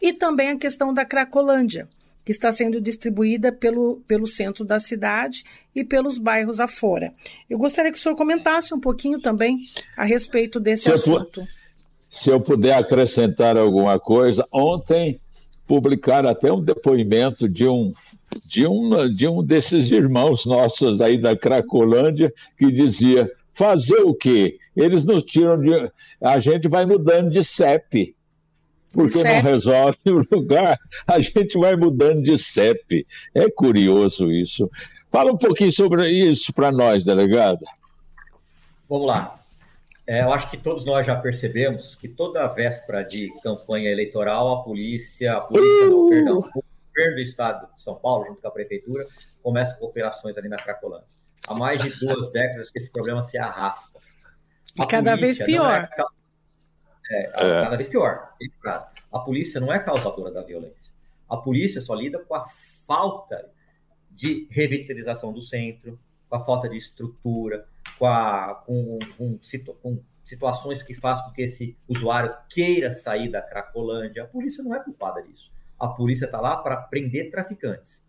e 0.00 0.12
também 0.12 0.50
a 0.50 0.58
questão 0.58 0.94
da 0.94 1.04
Cracolândia, 1.04 1.88
que 2.24 2.32
está 2.32 2.52
sendo 2.52 2.80
distribuída 2.80 3.52
pelo, 3.52 4.02
pelo 4.06 4.26
centro 4.26 4.64
da 4.64 4.78
cidade 4.78 5.44
e 5.74 5.84
pelos 5.84 6.18
bairros 6.18 6.60
afora. 6.60 7.12
Eu 7.48 7.58
gostaria 7.58 7.90
que 7.90 7.98
o 7.98 8.00
senhor 8.00 8.16
comentasse 8.16 8.74
um 8.74 8.80
pouquinho 8.80 9.20
também 9.20 9.56
a 9.96 10.04
respeito 10.04 10.60
desse 10.60 10.84
se 10.84 10.92
assunto. 10.92 11.40
Eu, 11.40 11.46
se 12.10 12.30
eu 12.30 12.40
puder 12.40 12.74
acrescentar 12.74 13.56
alguma 13.56 13.98
coisa, 13.98 14.44
ontem 14.52 15.20
publicaram 15.66 16.28
até 16.28 16.52
um 16.52 16.60
depoimento 16.60 17.48
de 17.48 17.68
um, 17.68 17.92
de 18.46 18.66
um, 18.66 19.14
de 19.14 19.28
um 19.28 19.44
desses 19.44 19.90
irmãos 19.92 20.44
nossos 20.44 21.00
aí 21.00 21.16
da 21.16 21.36
Cracolândia 21.36 22.32
que 22.58 22.72
dizia 22.72 23.30
fazer 23.54 24.00
o 24.00 24.12
quê? 24.12 24.58
Eles 24.74 25.04
nos 25.04 25.22
tiram 25.24 25.60
de. 25.60 25.70
A 26.20 26.40
gente 26.40 26.66
vai 26.66 26.84
mudando 26.84 27.30
de 27.30 27.44
CEP. 27.44 28.16
Porque 28.92 29.22
não 29.22 29.42
resolve 29.42 29.98
o 30.06 30.26
lugar, 30.30 30.78
a 31.06 31.20
gente 31.20 31.58
vai 31.58 31.76
mudando 31.76 32.22
de 32.22 32.36
CEP. 32.36 33.06
É 33.34 33.48
curioso 33.50 34.30
isso. 34.32 34.68
Fala 35.10 35.32
um 35.32 35.38
pouquinho 35.38 35.72
sobre 35.72 36.08
isso 36.08 36.52
para 36.52 36.70
nós, 36.70 37.04
delegado. 37.04 37.64
Vamos 38.88 39.06
lá. 39.06 39.40
É, 40.06 40.22
eu 40.22 40.32
acho 40.32 40.50
que 40.50 40.56
todos 40.56 40.84
nós 40.84 41.06
já 41.06 41.14
percebemos 41.14 41.94
que 41.94 42.08
toda 42.08 42.42
a 42.42 42.48
véspera 42.48 43.04
de 43.04 43.32
campanha 43.42 43.90
eleitoral, 43.90 44.54
a 44.54 44.64
polícia, 44.64 45.34
a 45.34 45.40
polícia, 45.42 45.86
uh! 45.86 45.90
não, 45.90 46.08
perdão, 46.08 46.38
o 46.38 46.64
governo 46.88 47.14
do 47.14 47.20
estado 47.20 47.72
de 47.74 47.80
São 47.80 47.94
Paulo, 47.94 48.26
junto 48.26 48.40
com 48.40 48.48
a 48.48 48.50
prefeitura, 48.50 49.04
começa 49.40 49.76
com 49.76 49.86
operações 49.86 50.36
ali 50.36 50.48
na 50.48 50.56
Cracolândia. 50.56 51.06
Há 51.46 51.54
mais 51.54 51.80
de 51.80 51.90
duas 52.00 52.30
décadas 52.32 52.70
que 52.70 52.80
esse 52.80 52.90
problema 52.90 53.22
se 53.22 53.38
arrasta. 53.38 54.00
A 54.78 54.82
e 54.82 54.86
cada 54.86 55.14
vez 55.14 55.38
pior. 55.38 55.88
É, 55.96 56.04
é, 57.10 57.30
cada 57.64 57.76
vez 57.76 57.88
pior. 57.88 58.34
A 59.12 59.18
polícia 59.18 59.60
não 59.60 59.72
é 59.72 59.78
causadora 59.78 60.30
da 60.30 60.42
violência. 60.42 60.90
A 61.28 61.36
polícia 61.36 61.80
só 61.80 61.94
lida 61.94 62.18
com 62.18 62.34
a 62.34 62.44
falta 62.86 63.50
de 64.10 64.46
revitalização 64.50 65.32
do 65.32 65.42
centro, 65.42 65.98
com 66.28 66.36
a 66.36 66.44
falta 66.44 66.68
de 66.68 66.76
estrutura, 66.76 67.66
com, 67.98 68.06
a, 68.06 68.62
com, 68.66 68.98
com, 69.16 69.38
com 69.82 70.02
situações 70.24 70.82
que 70.82 70.94
fazem 70.94 71.24
com 71.24 71.32
que 71.32 71.42
esse 71.42 71.76
usuário 71.88 72.34
queira 72.48 72.92
sair 72.92 73.28
da 73.28 73.42
Cracolândia. 73.42 74.24
A 74.24 74.26
polícia 74.26 74.62
não 74.62 74.74
é 74.74 74.80
culpada 74.82 75.22
disso. 75.22 75.50
A 75.78 75.88
polícia 75.88 76.26
está 76.26 76.40
lá 76.40 76.56
para 76.56 76.76
prender 76.76 77.30
traficantes. 77.30 78.00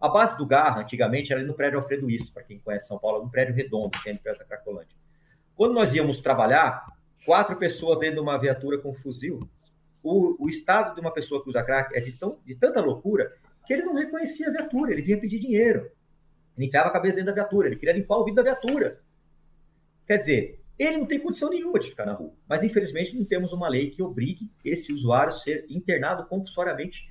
A 0.00 0.08
base 0.08 0.36
do 0.36 0.44
Garra, 0.44 0.82
antigamente, 0.82 1.32
era 1.32 1.42
no 1.42 1.54
prédio 1.54 1.78
Alfredo 1.78 2.10
Isso, 2.10 2.32
para 2.32 2.42
quem 2.42 2.58
conhece 2.58 2.88
São 2.88 2.98
Paulo, 2.98 3.24
um 3.24 3.28
prédio 3.28 3.54
redondo, 3.54 3.98
que 4.02 4.10
é 4.10 4.14
perto 4.14 4.40
da 4.40 4.44
Cracolândia. 4.44 4.94
Quando 5.56 5.72
nós 5.72 5.94
íamos 5.94 6.20
trabalhar, 6.20 6.84
quatro 7.24 7.58
pessoas 7.58 7.98
dentro 7.98 8.16
de 8.16 8.20
uma 8.20 8.38
viatura 8.38 8.78
com 8.78 8.94
fuzil, 8.94 9.40
o, 10.02 10.44
o 10.44 10.48
estado 10.48 10.94
de 10.94 11.00
uma 11.00 11.12
pessoa 11.12 11.42
que 11.42 11.48
usa 11.48 11.62
crack 11.62 11.96
é 11.96 12.00
de, 12.00 12.12
tão, 12.12 12.38
de 12.44 12.54
tanta 12.54 12.80
loucura 12.80 13.32
que 13.66 13.72
ele 13.72 13.82
não 13.82 13.94
reconhecia 13.94 14.48
a 14.48 14.52
viatura, 14.52 14.92
ele 14.92 15.02
vinha 15.02 15.18
pedir 15.18 15.38
dinheiro. 15.38 15.90
Ele 16.56 16.66
enfiava 16.66 16.88
a 16.88 16.92
cabeça 16.92 17.16
dentro 17.16 17.34
da 17.34 17.42
viatura, 17.42 17.68
ele 17.68 17.76
queria 17.76 17.94
limpar 17.94 18.18
o 18.18 18.24
vidro 18.24 18.44
da 18.44 18.52
viatura. 18.52 19.00
Quer 20.06 20.18
dizer, 20.18 20.60
ele 20.78 20.98
não 20.98 21.06
tem 21.06 21.18
condição 21.18 21.48
nenhuma 21.48 21.78
de 21.78 21.88
ficar 21.88 22.04
na 22.04 22.12
rua. 22.12 22.34
Mas, 22.48 22.62
infelizmente, 22.62 23.16
não 23.16 23.24
temos 23.24 23.52
uma 23.52 23.68
lei 23.68 23.90
que 23.90 24.02
obrigue 24.02 24.50
esse 24.64 24.92
usuário 24.92 25.32
a 25.32 25.38
ser 25.38 25.64
internado 25.70 26.26
compulsoriamente 26.26 27.08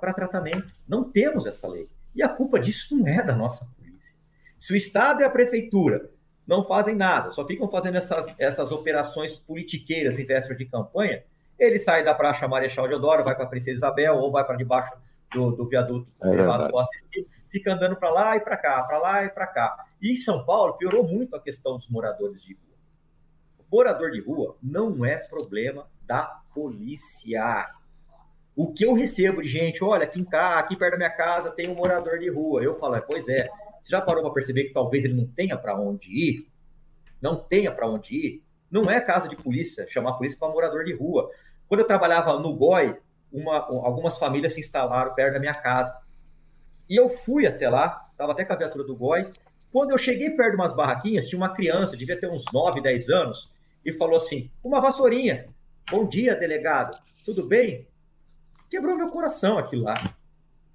para 0.00 0.14
tratamento. 0.14 0.72
Não 0.88 1.10
temos 1.10 1.46
essa 1.46 1.68
lei. 1.68 1.88
E 2.14 2.22
a 2.22 2.28
culpa 2.28 2.58
disso 2.58 2.96
não 2.96 3.06
é 3.06 3.22
da 3.22 3.34
nossa 3.34 3.64
polícia. 3.76 4.14
Se 4.58 4.72
o 4.72 4.76
Estado 4.76 5.20
e 5.20 5.24
a 5.24 5.30
Prefeitura 5.30 6.10
não 6.46 6.64
fazem 6.64 6.94
nada, 6.94 7.30
só 7.30 7.46
ficam 7.46 7.68
fazendo 7.68 7.96
essas, 7.98 8.26
essas 8.38 8.72
operações 8.72 9.36
politiqueiras 9.36 10.18
em 10.18 10.24
véspera 10.24 10.56
de 10.56 10.64
campanha, 10.66 11.22
ele 11.58 11.78
sai 11.78 12.04
da 12.04 12.14
Praça 12.14 12.48
Marechal 12.48 12.88
Deodoro, 12.88 13.24
vai 13.24 13.34
para 13.34 13.44
a 13.44 13.48
Princesa 13.48 13.76
Isabel 13.76 14.16
ou 14.16 14.32
vai 14.32 14.44
para 14.44 14.56
debaixo 14.56 14.92
do, 15.32 15.52
do 15.52 15.68
viaduto 15.68 16.06
é 16.22 16.30
privado 16.30 16.68
do 16.68 16.78
assistir, 16.78 17.26
fica 17.50 17.72
andando 17.72 17.96
para 17.96 18.10
lá 18.10 18.36
e 18.36 18.40
para 18.40 18.56
cá, 18.56 18.82
para 18.82 18.98
lá 18.98 19.24
e 19.24 19.28
para 19.28 19.46
cá. 19.46 19.84
E 20.00 20.10
em 20.10 20.14
São 20.14 20.44
Paulo 20.44 20.74
piorou 20.74 21.06
muito 21.06 21.36
a 21.36 21.40
questão 21.40 21.76
dos 21.76 21.88
moradores 21.88 22.42
de 22.42 22.54
rua. 22.54 22.76
O 23.58 23.76
morador 23.76 24.10
de 24.10 24.20
rua 24.20 24.56
não 24.62 25.04
é 25.04 25.18
problema 25.28 25.86
da 26.06 26.40
polícia. 26.54 27.68
O 28.54 28.72
que 28.72 28.84
eu 28.84 28.92
recebo 28.92 29.40
de 29.40 29.48
gente, 29.48 29.82
olha, 29.82 30.04
aqui, 30.04 30.26
aqui 30.30 30.76
perto 30.76 30.92
da 30.92 30.98
minha 30.98 31.10
casa 31.10 31.50
tem 31.50 31.70
um 31.70 31.74
morador 31.74 32.18
de 32.18 32.28
rua. 32.28 32.62
Eu 32.62 32.78
falo, 32.78 33.00
pois 33.02 33.28
é, 33.28 33.48
você 33.82 33.90
já 33.90 34.00
parou 34.00 34.22
para 34.22 34.32
perceber 34.32 34.64
que 34.64 34.72
talvez 34.72 35.04
ele 35.04 35.14
não 35.14 35.26
tenha 35.26 35.56
para 35.56 35.76
onde 35.78 36.08
ir? 36.08 36.46
Não 37.20 37.36
tenha 37.36 37.72
para 37.72 37.88
onde 37.88 38.14
ir? 38.14 38.42
Não 38.70 38.90
é 38.90 39.00
caso 39.00 39.28
de 39.28 39.36
polícia, 39.36 39.86
chamar 39.88 40.14
polícia 40.14 40.38
para 40.38 40.48
morador 40.48 40.84
de 40.84 40.94
rua. 40.94 41.30
Quando 41.68 41.80
eu 41.80 41.86
trabalhava 41.86 42.38
no 42.38 42.54
GOI, 42.54 42.96
uma, 43.32 43.58
algumas 43.58 44.16
famílias 44.18 44.54
se 44.54 44.60
instalaram 44.60 45.14
perto 45.14 45.34
da 45.34 45.40
minha 45.40 45.54
casa. 45.54 46.00
E 46.88 46.98
eu 46.98 47.08
fui 47.08 47.46
até 47.46 47.68
lá, 47.68 48.08
estava 48.12 48.32
até 48.32 48.44
com 48.44 48.52
a 48.52 48.56
viatura 48.56 48.84
do 48.84 48.96
GOI. 48.96 49.22
Quando 49.72 49.90
eu 49.90 49.98
cheguei 49.98 50.30
perto 50.30 50.50
de 50.50 50.56
umas 50.56 50.74
barraquinhas, 50.74 51.26
tinha 51.26 51.38
uma 51.38 51.54
criança, 51.54 51.96
devia 51.96 52.18
ter 52.18 52.30
uns 52.30 52.44
9, 52.52 52.80
10 52.80 53.10
anos, 53.10 53.50
e 53.84 53.92
falou 53.92 54.16
assim: 54.16 54.50
Uma 54.62 54.80
vassourinha. 54.80 55.48
Bom 55.90 56.06
dia, 56.06 56.36
delegado. 56.36 56.96
Tudo 57.24 57.46
bem? 57.46 57.86
Quebrou 58.70 58.96
meu 58.96 59.08
coração 59.08 59.58
aquilo 59.58 59.82
lá. 59.82 60.14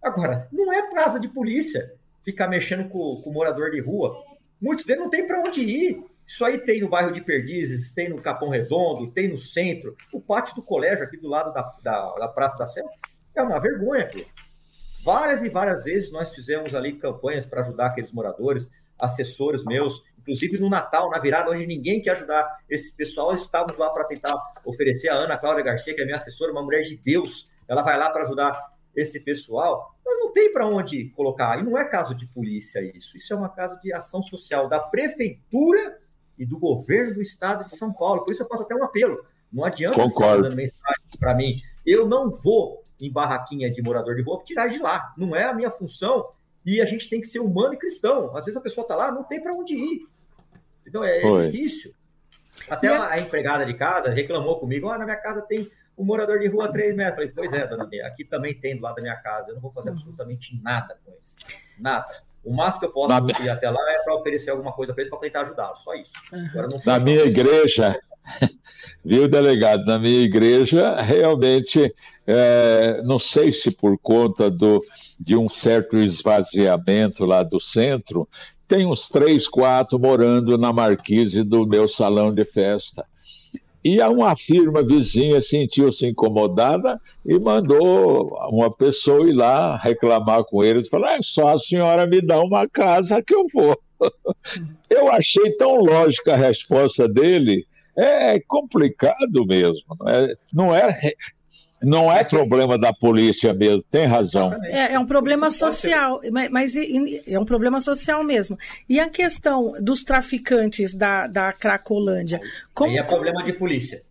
Agora, 0.03 0.47
não 0.51 0.71
é 0.71 0.91
casa 0.93 1.19
de 1.19 1.27
polícia 1.27 1.96
ficar 2.27 2.49
mexendo 2.49 2.89
com, 2.89 3.21
com 3.23 3.29
o 3.29 3.33
morador 3.33 3.71
de 3.71 3.79
rua. 3.79 4.21
Muitos 4.61 4.85
deles 4.85 5.01
não 5.01 5.09
tem 5.09 5.25
para 5.25 5.39
onde 5.39 5.61
ir. 5.61 6.03
Isso 6.27 6.43
aí 6.43 6.59
tem 6.59 6.81
no 6.81 6.89
bairro 6.89 7.13
de 7.13 7.21
Perdizes, 7.21 7.93
tem 7.93 8.09
no 8.09 8.21
Capão 8.21 8.49
Redondo, 8.49 9.09
tem 9.11 9.29
no 9.29 9.37
centro. 9.37 9.95
O 10.11 10.19
pátio 10.19 10.53
do 10.55 10.61
colégio 10.61 11.05
aqui 11.05 11.15
do 11.15 11.29
lado 11.29 11.53
da, 11.53 11.61
da, 11.81 12.15
da 12.15 12.27
Praça 12.27 12.57
da 12.57 12.67
Sé 12.67 12.83
é 13.33 13.41
uma 13.41 13.59
vergonha 13.59 14.03
aqui. 14.03 14.25
Várias 15.05 15.41
e 15.41 15.47
várias 15.47 15.85
vezes 15.85 16.11
nós 16.11 16.35
fizemos 16.35 16.75
ali 16.75 16.97
campanhas 16.97 17.45
para 17.45 17.61
ajudar 17.61 17.87
aqueles 17.87 18.11
moradores, 18.11 18.69
assessores 18.99 19.63
meus, 19.63 20.03
inclusive 20.19 20.59
no 20.59 20.69
Natal, 20.69 21.09
na 21.09 21.19
virada, 21.19 21.51
onde 21.51 21.65
ninguém 21.65 22.01
quer 22.01 22.11
ajudar 22.11 22.45
esse 22.69 22.93
pessoal, 22.93 23.33
estávamos 23.35 23.77
lá 23.77 23.89
para 23.89 24.03
tentar 24.03 24.33
oferecer 24.65 25.07
a 25.07 25.15
Ana 25.15 25.37
Cláudia 25.37 25.63
Garcia, 25.63 25.95
que 25.95 26.01
é 26.01 26.03
minha 26.03 26.17
assessora, 26.17 26.51
uma 26.51 26.61
mulher 26.61 26.83
de 26.83 26.97
Deus, 26.97 27.49
ela 27.69 27.83
vai 27.83 27.97
lá 27.97 28.09
para 28.09 28.23
ajudar 28.23 28.75
esse 28.93 29.17
pessoal, 29.17 29.95
mas 30.05 30.16
não 30.27 30.33
tem 30.33 30.51
para 30.51 30.67
onde 30.67 31.09
colocar. 31.09 31.59
E 31.59 31.63
não 31.63 31.77
é 31.77 31.85
caso 31.85 32.13
de 32.13 32.25
polícia 32.27 32.81
isso, 32.81 33.17
isso 33.17 33.33
é 33.33 33.35
uma 33.35 33.49
casa 33.49 33.79
de 33.81 33.93
ação 33.93 34.21
social 34.21 34.67
da 34.67 34.79
prefeitura 34.79 35.97
e 36.37 36.45
do 36.45 36.59
governo 36.59 37.15
do 37.15 37.21
estado 37.21 37.67
de 37.67 37.77
São 37.77 37.91
Paulo. 37.91 38.23
Por 38.23 38.31
isso 38.31 38.43
eu 38.43 38.47
faço 38.47 38.63
até 38.63 38.75
um 38.75 38.83
apelo. 38.83 39.17
Não 39.51 39.63
adianta 39.63 39.95
Concordo. 39.95 40.55
mensagem 40.55 41.19
para 41.19 41.33
mim. 41.33 41.61
Eu 41.85 42.07
não 42.07 42.29
vou 42.29 42.83
em 42.99 43.11
barraquinha 43.11 43.71
de 43.71 43.81
morador 43.81 44.15
de 44.15 44.21
rua 44.21 44.41
tirar 44.43 44.67
de 44.67 44.77
lá. 44.77 45.13
Não 45.17 45.35
é 45.35 45.45
a 45.45 45.53
minha 45.53 45.71
função. 45.71 46.29
E 46.65 46.81
a 46.81 46.85
gente 46.85 47.09
tem 47.09 47.21
que 47.21 47.27
ser 47.27 47.39
humano 47.39 47.73
e 47.73 47.77
cristão. 47.77 48.35
Às 48.35 48.45
vezes 48.45 48.57
a 48.57 48.61
pessoa 48.61 48.83
está 48.83 48.95
lá, 48.95 49.11
não 49.11 49.23
tem 49.23 49.41
para 49.41 49.53
onde 49.53 49.73
ir. 49.73 50.05
Então 50.85 51.03
é, 51.03 51.21
é 51.21 51.41
difícil. 51.47 51.93
Até 52.69 52.89
a, 52.89 53.11
a, 53.11 53.19
empregada 53.19 53.65
de 53.65 53.73
casa 53.73 54.09
reclamou 54.09 54.59
comigo: 54.59 54.87
oh, 54.87 54.97
na 54.97 55.05
minha 55.05 55.17
casa 55.17 55.41
tem 55.41 55.69
um 55.97 56.05
morador 56.05 56.39
de 56.39 56.47
rua 56.47 56.65
a 56.65 56.71
3 56.71 56.95
metros. 56.95 57.15
Falei, 57.15 57.31
pois 57.33 57.53
é, 57.53 57.67
dona 57.67 57.85
Bia, 57.85 58.05
aqui 58.05 58.23
também 58.23 58.53
tem 58.53 58.75
do 58.75 58.83
lado 58.83 58.95
da 58.95 59.01
minha 59.01 59.15
casa. 59.15 59.49
Eu 59.49 59.55
não 59.55 59.61
vou 59.61 59.71
fazer 59.71 59.89
absolutamente 59.89 60.59
nada 60.61 60.97
com 61.03 61.11
isso. 61.11 61.57
Nada. 61.79 62.07
O 62.43 62.53
máximo 62.53 62.81
que 62.81 62.85
eu 62.85 62.91
posso 62.91 63.09
na... 63.09 63.39
ir 63.41 63.49
até 63.49 63.69
lá 63.69 63.91
é 63.91 64.03
para 64.03 64.15
oferecer 64.15 64.51
alguma 64.51 64.71
coisa 64.71 64.93
para 64.93 65.03
ele 65.03 65.09
para 65.09 65.19
tentar 65.19 65.41
ajudá-lo, 65.41 65.75
só 65.77 65.93
isso. 65.95 66.11
Uhum. 66.31 66.69
na 66.85 66.99
minha 66.99 67.23
igreja, 67.23 67.99
viu, 69.03 69.27
delegado? 69.27 69.85
Na 69.85 69.99
minha 69.99 70.21
igreja, 70.21 71.01
realmente, 71.01 71.93
é, 72.25 73.01
não 73.03 73.19
sei 73.19 73.51
se 73.51 73.75
por 73.75 73.97
conta 73.97 74.49
do, 74.49 74.81
de 75.19 75.35
um 75.35 75.49
certo 75.49 75.97
esvaziamento 75.97 77.25
lá 77.25 77.43
do 77.43 77.59
centro, 77.59 78.29
tem 78.67 78.85
uns 78.85 79.09
três, 79.09 79.47
quatro 79.47 79.97
morando 79.99 80.57
na 80.57 80.71
marquise 80.71 81.43
do 81.43 81.65
meu 81.65 81.87
salão 81.87 82.33
de 82.33 82.45
festa. 82.45 83.05
E 83.83 84.01
uma 84.01 84.35
firma 84.35 84.85
vizinha 84.85 85.41
sentiu-se 85.41 86.05
incomodada 86.05 86.99
e 87.25 87.39
mandou 87.39 88.37
uma 88.49 88.75
pessoa 88.75 89.29
ir 89.29 89.33
lá 89.33 89.77
reclamar 89.77 90.43
com 90.43 90.63
eles. 90.63 90.87
Falar, 90.87 91.15
é 91.15 91.21
só 91.21 91.49
a 91.49 91.59
senhora 91.59 92.05
me 92.05 92.21
dá 92.21 92.41
uma 92.41 92.67
casa 92.67 93.21
que 93.21 93.33
eu 93.33 93.45
vou. 93.53 93.79
Eu 94.89 95.11
achei 95.11 95.51
tão 95.57 95.75
lógica 95.77 96.33
a 96.33 96.37
resposta 96.37 97.07
dele. 97.07 97.65
É 97.95 98.39
complicado 98.41 99.45
mesmo. 99.45 99.83
Não 99.99 100.07
é, 100.07 100.33
não 100.53 100.75
é 100.75 101.13
não 101.81 102.11
é 102.11 102.23
problema 102.23 102.77
da 102.77 102.91
polícia 102.91 103.53
mesmo, 103.53 103.83
tem 103.83 104.05
razão. 104.05 104.51
É, 104.65 104.93
é 104.93 104.99
um 104.99 105.05
problema 105.05 105.49
social, 105.49 106.19
mas, 106.31 106.49
mas, 106.49 106.75
é 106.75 107.39
um 107.39 107.45
problema 107.45 107.79
social 107.79 108.23
mesmo. 108.23 108.57
E 108.89 108.99
a 108.99 109.09
questão 109.09 109.73
dos 109.79 110.03
traficantes 110.03 110.93
da, 110.93 111.27
da 111.27 111.53
Cracolândia? 111.53 112.41
Como... 112.73 112.91
Aí 112.91 112.97
é 112.97 113.03
problema 113.03 113.43
de 113.43 113.53
polícia. 113.53 114.01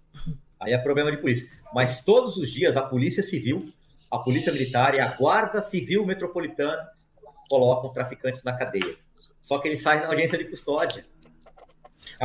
Aí 0.60 0.72
é 0.72 0.78
problema 0.78 1.10
de 1.10 1.18
polícia. 1.18 1.48
Mas 1.74 2.00
todos 2.00 2.36
os 2.36 2.50
dias 2.50 2.76
a 2.76 2.82
Polícia 2.82 3.22
Civil, 3.22 3.70
a 4.10 4.18
Polícia 4.18 4.52
Militar 4.52 4.94
e 4.94 5.00
a 5.00 5.16
Guarda 5.16 5.60
Civil 5.60 6.06
Metropolitana 6.06 6.88
colocam 7.48 7.92
traficantes 7.92 8.42
na 8.42 8.52
cadeia. 8.52 8.96
Só 9.42 9.58
que 9.58 9.68
eles 9.68 9.82
saem 9.82 10.00
na 10.00 10.08
audiência 10.08 10.38
de 10.38 10.44
custódia. 10.44 11.04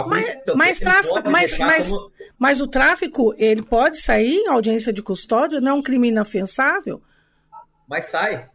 Mas, 0.07 0.37
mas, 0.55 0.79
tráfico, 0.79 1.29
mas, 1.29 1.57
mas, 1.57 1.89
como... 1.89 2.11
mas 2.37 2.61
o 2.61 2.67
tráfico, 2.67 3.33
ele 3.37 3.61
pode 3.61 3.97
sair 3.97 4.37
em 4.37 4.47
audiência 4.47 4.93
de 4.93 5.01
custódia? 5.01 5.59
Não 5.59 5.71
é 5.71 5.73
um 5.73 5.81
crime 5.81 6.09
inafensável? 6.09 7.01
Mas 7.87 8.05
sai. 8.05 8.49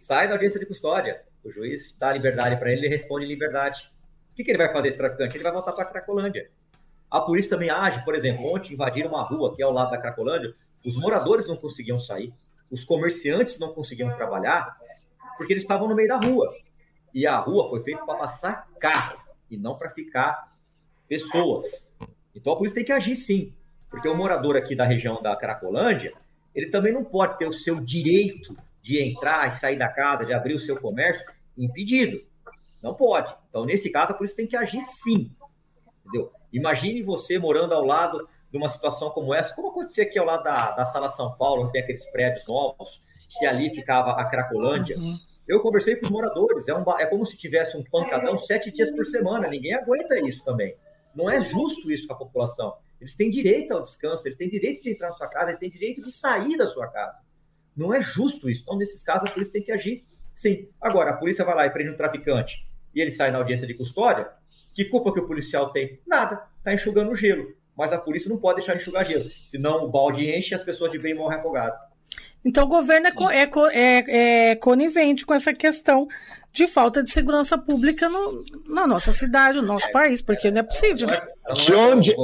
Sai 0.00 0.28
da 0.28 0.34
audiência 0.34 0.60
de 0.60 0.66
custódia. 0.66 1.22
O 1.44 1.50
juiz 1.50 1.94
dá 1.98 2.12
liberdade 2.12 2.56
para 2.56 2.70
ele, 2.70 2.86
ele 2.86 2.96
responde 2.96 3.26
liberdade. 3.26 3.90
O 4.32 4.34
que, 4.34 4.42
que 4.42 4.50
ele 4.50 4.58
vai 4.58 4.72
fazer, 4.72 4.88
esse 4.88 4.98
traficante? 4.98 5.36
Ele 5.36 5.44
vai 5.44 5.52
voltar 5.52 5.72
para 5.72 5.84
a 5.84 5.86
Cracolândia. 5.86 6.50
A 7.10 7.20
polícia 7.20 7.50
também 7.50 7.70
age, 7.70 8.04
por 8.04 8.14
exemplo, 8.14 8.52
ontem 8.52 8.72
invadiram 8.72 9.10
uma 9.10 9.22
rua 9.22 9.54
que 9.54 9.62
é 9.62 9.64
ao 9.64 9.72
lado 9.72 9.90
da 9.90 9.98
Cracolândia, 9.98 10.54
os 10.84 10.96
moradores 10.96 11.46
não 11.46 11.56
conseguiam 11.56 11.98
sair, 12.00 12.32
os 12.70 12.84
comerciantes 12.84 13.58
não 13.58 13.72
conseguiam 13.72 14.14
trabalhar, 14.16 14.76
porque 15.36 15.52
eles 15.52 15.62
estavam 15.62 15.88
no 15.88 15.94
meio 15.94 16.08
da 16.08 16.16
rua. 16.16 16.52
E 17.14 17.26
a 17.26 17.38
rua 17.38 17.70
foi 17.70 17.82
feita 17.82 18.04
para 18.04 18.18
passar 18.18 18.68
carro 18.80 19.20
e 19.50 19.56
não 19.56 19.76
para 19.76 19.90
ficar 19.90 20.52
pessoas. 21.14 21.68
Então 22.34 22.52
a 22.52 22.56
polícia 22.56 22.74
tem 22.74 22.84
que 22.84 22.92
agir 22.92 23.14
sim, 23.14 23.52
porque 23.88 24.08
o 24.08 24.16
morador 24.16 24.56
aqui 24.56 24.74
da 24.74 24.84
região 24.84 25.22
da 25.22 25.36
Cracolândia, 25.36 26.12
ele 26.52 26.70
também 26.70 26.92
não 26.92 27.04
pode 27.04 27.38
ter 27.38 27.46
o 27.46 27.52
seu 27.52 27.80
direito 27.80 28.56
de 28.82 29.00
entrar 29.00 29.48
e 29.48 29.52
sair 29.52 29.78
da 29.78 29.88
casa, 29.88 30.26
de 30.26 30.32
abrir 30.32 30.54
o 30.54 30.60
seu 30.60 30.76
comércio 30.76 31.24
impedido. 31.56 32.18
Não 32.82 32.94
pode. 32.94 33.32
Então, 33.48 33.64
nesse 33.64 33.88
caso, 33.90 34.12
a 34.12 34.14
polícia 34.14 34.36
tem 34.36 34.46
que 34.46 34.56
agir 34.56 34.82
sim. 35.02 35.30
Entendeu? 36.00 36.30
Imagine 36.52 37.02
você 37.02 37.38
morando 37.38 37.72
ao 37.72 37.84
lado 37.84 38.28
de 38.50 38.58
uma 38.58 38.68
situação 38.68 39.10
como 39.10 39.32
essa, 39.32 39.54
como 39.54 39.68
aconteceu 39.68 40.04
aqui 40.04 40.18
ao 40.18 40.26
lado 40.26 40.44
da, 40.44 40.72
da 40.72 40.84
Sala 40.84 41.08
São 41.10 41.34
Paulo, 41.36 41.62
onde 41.62 41.72
tem 41.72 41.82
aqueles 41.82 42.04
prédios 42.10 42.46
novos, 42.46 42.98
que 43.38 43.46
ali 43.46 43.74
ficava 43.74 44.10
a 44.10 44.24
Cracolândia. 44.26 44.96
Uhum. 44.96 45.14
Eu 45.48 45.60
conversei 45.60 45.96
com 45.96 46.06
os 46.06 46.12
moradores, 46.12 46.68
é, 46.68 46.74
um, 46.74 46.84
é 46.98 47.06
como 47.06 47.24
se 47.24 47.36
tivesse 47.36 47.76
um 47.76 47.84
pancadão 47.84 48.36
sete 48.38 48.70
dias 48.70 48.90
por 48.90 49.06
semana, 49.06 49.48
ninguém 49.48 49.74
aguenta 49.74 50.18
isso 50.20 50.44
também. 50.44 50.74
Não 51.14 51.30
é 51.30 51.42
justo 51.42 51.90
isso 51.90 52.06
com 52.06 52.14
a 52.14 52.16
população. 52.16 52.74
Eles 53.00 53.14
têm 53.14 53.30
direito 53.30 53.72
ao 53.72 53.82
descanso, 53.82 54.22
eles 54.26 54.36
têm 54.36 54.48
direito 54.48 54.82
de 54.82 54.90
entrar 54.90 55.08
na 55.08 55.14
sua 55.14 55.28
casa, 55.28 55.50
eles 55.50 55.60
têm 55.60 55.70
direito 55.70 56.02
de 56.02 56.12
sair 56.12 56.56
da 56.56 56.66
sua 56.66 56.86
casa. 56.88 57.18
Não 57.76 57.92
é 57.92 58.02
justo 58.02 58.48
isso. 58.48 58.62
Então, 58.62 58.78
nesses 58.78 59.02
casos, 59.02 59.28
a 59.28 59.32
polícia 59.32 59.52
tem 59.52 59.62
que 59.62 59.72
agir 59.72 60.02
sim. 60.34 60.68
Agora, 60.80 61.10
a 61.10 61.16
polícia 61.16 61.44
vai 61.44 61.54
lá 61.54 61.66
e 61.66 61.70
prende 61.70 61.90
um 61.90 61.96
traficante 61.96 62.64
e 62.94 63.00
ele 63.00 63.10
sai 63.10 63.30
na 63.30 63.38
audiência 63.38 63.66
de 63.66 63.74
custódia, 63.74 64.28
que 64.74 64.84
culpa 64.84 65.12
que 65.12 65.18
o 65.18 65.26
policial 65.26 65.70
tem? 65.70 65.98
Nada. 66.06 66.46
Está 66.58 66.72
enxugando 66.72 67.16
gelo. 67.16 67.52
Mas 67.76 67.92
a 67.92 67.98
polícia 67.98 68.28
não 68.28 68.38
pode 68.38 68.58
deixar 68.58 68.76
enxugar 68.76 69.04
gelo. 69.04 69.24
Senão 69.24 69.84
o 69.84 69.88
balde 69.88 70.30
enche 70.30 70.52
e 70.52 70.54
as 70.54 70.62
pessoas 70.62 70.92
de 70.92 70.98
bem 70.98 71.14
morrem 71.14 71.40
afogadas. 71.40 71.78
Então 72.44 72.64
o 72.64 72.68
governo 72.68 73.06
é, 73.06 73.42
é, 73.42 73.50
é, 73.72 74.50
é, 74.50 74.56
conivente 74.56 75.24
com 75.24 75.32
essa 75.32 75.54
questão 75.54 76.06
de 76.52 76.68
falta 76.68 77.02
de 77.02 77.10
segurança 77.10 77.56
pública 77.56 78.08
no, 78.08 78.44
na 78.68 78.86
nossa 78.86 79.10
cidade, 79.10 79.60
no 79.60 79.66
nosso 79.66 79.90
país, 79.90 80.20
porque 80.20 80.50
não 80.50 80.60
é 80.60 80.62
possível. 80.62 81.08
De 81.08 81.74
onde, 81.74 82.14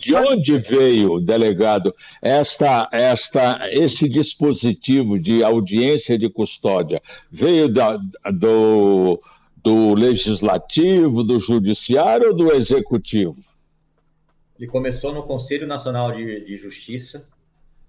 de 0.00 0.14
onde 0.14 0.58
veio, 0.58 1.20
delegado, 1.20 1.94
esta, 2.20 2.88
esta, 2.92 3.60
esse 3.70 4.08
dispositivo 4.08 5.18
de 5.18 5.42
audiência 5.42 6.18
de 6.18 6.28
custódia? 6.28 7.00
Veio 7.30 7.72
da, 7.72 7.96
do, 8.32 9.18
do 9.62 9.94
legislativo, 9.94 11.22
do 11.22 11.40
judiciário 11.40 12.28
ou 12.28 12.36
do 12.36 12.52
executivo? 12.52 13.36
Ele 14.58 14.68
começou 14.68 15.14
no 15.14 15.22
Conselho 15.22 15.66
Nacional 15.66 16.12
de, 16.12 16.44
de 16.44 16.58
Justiça, 16.58 17.26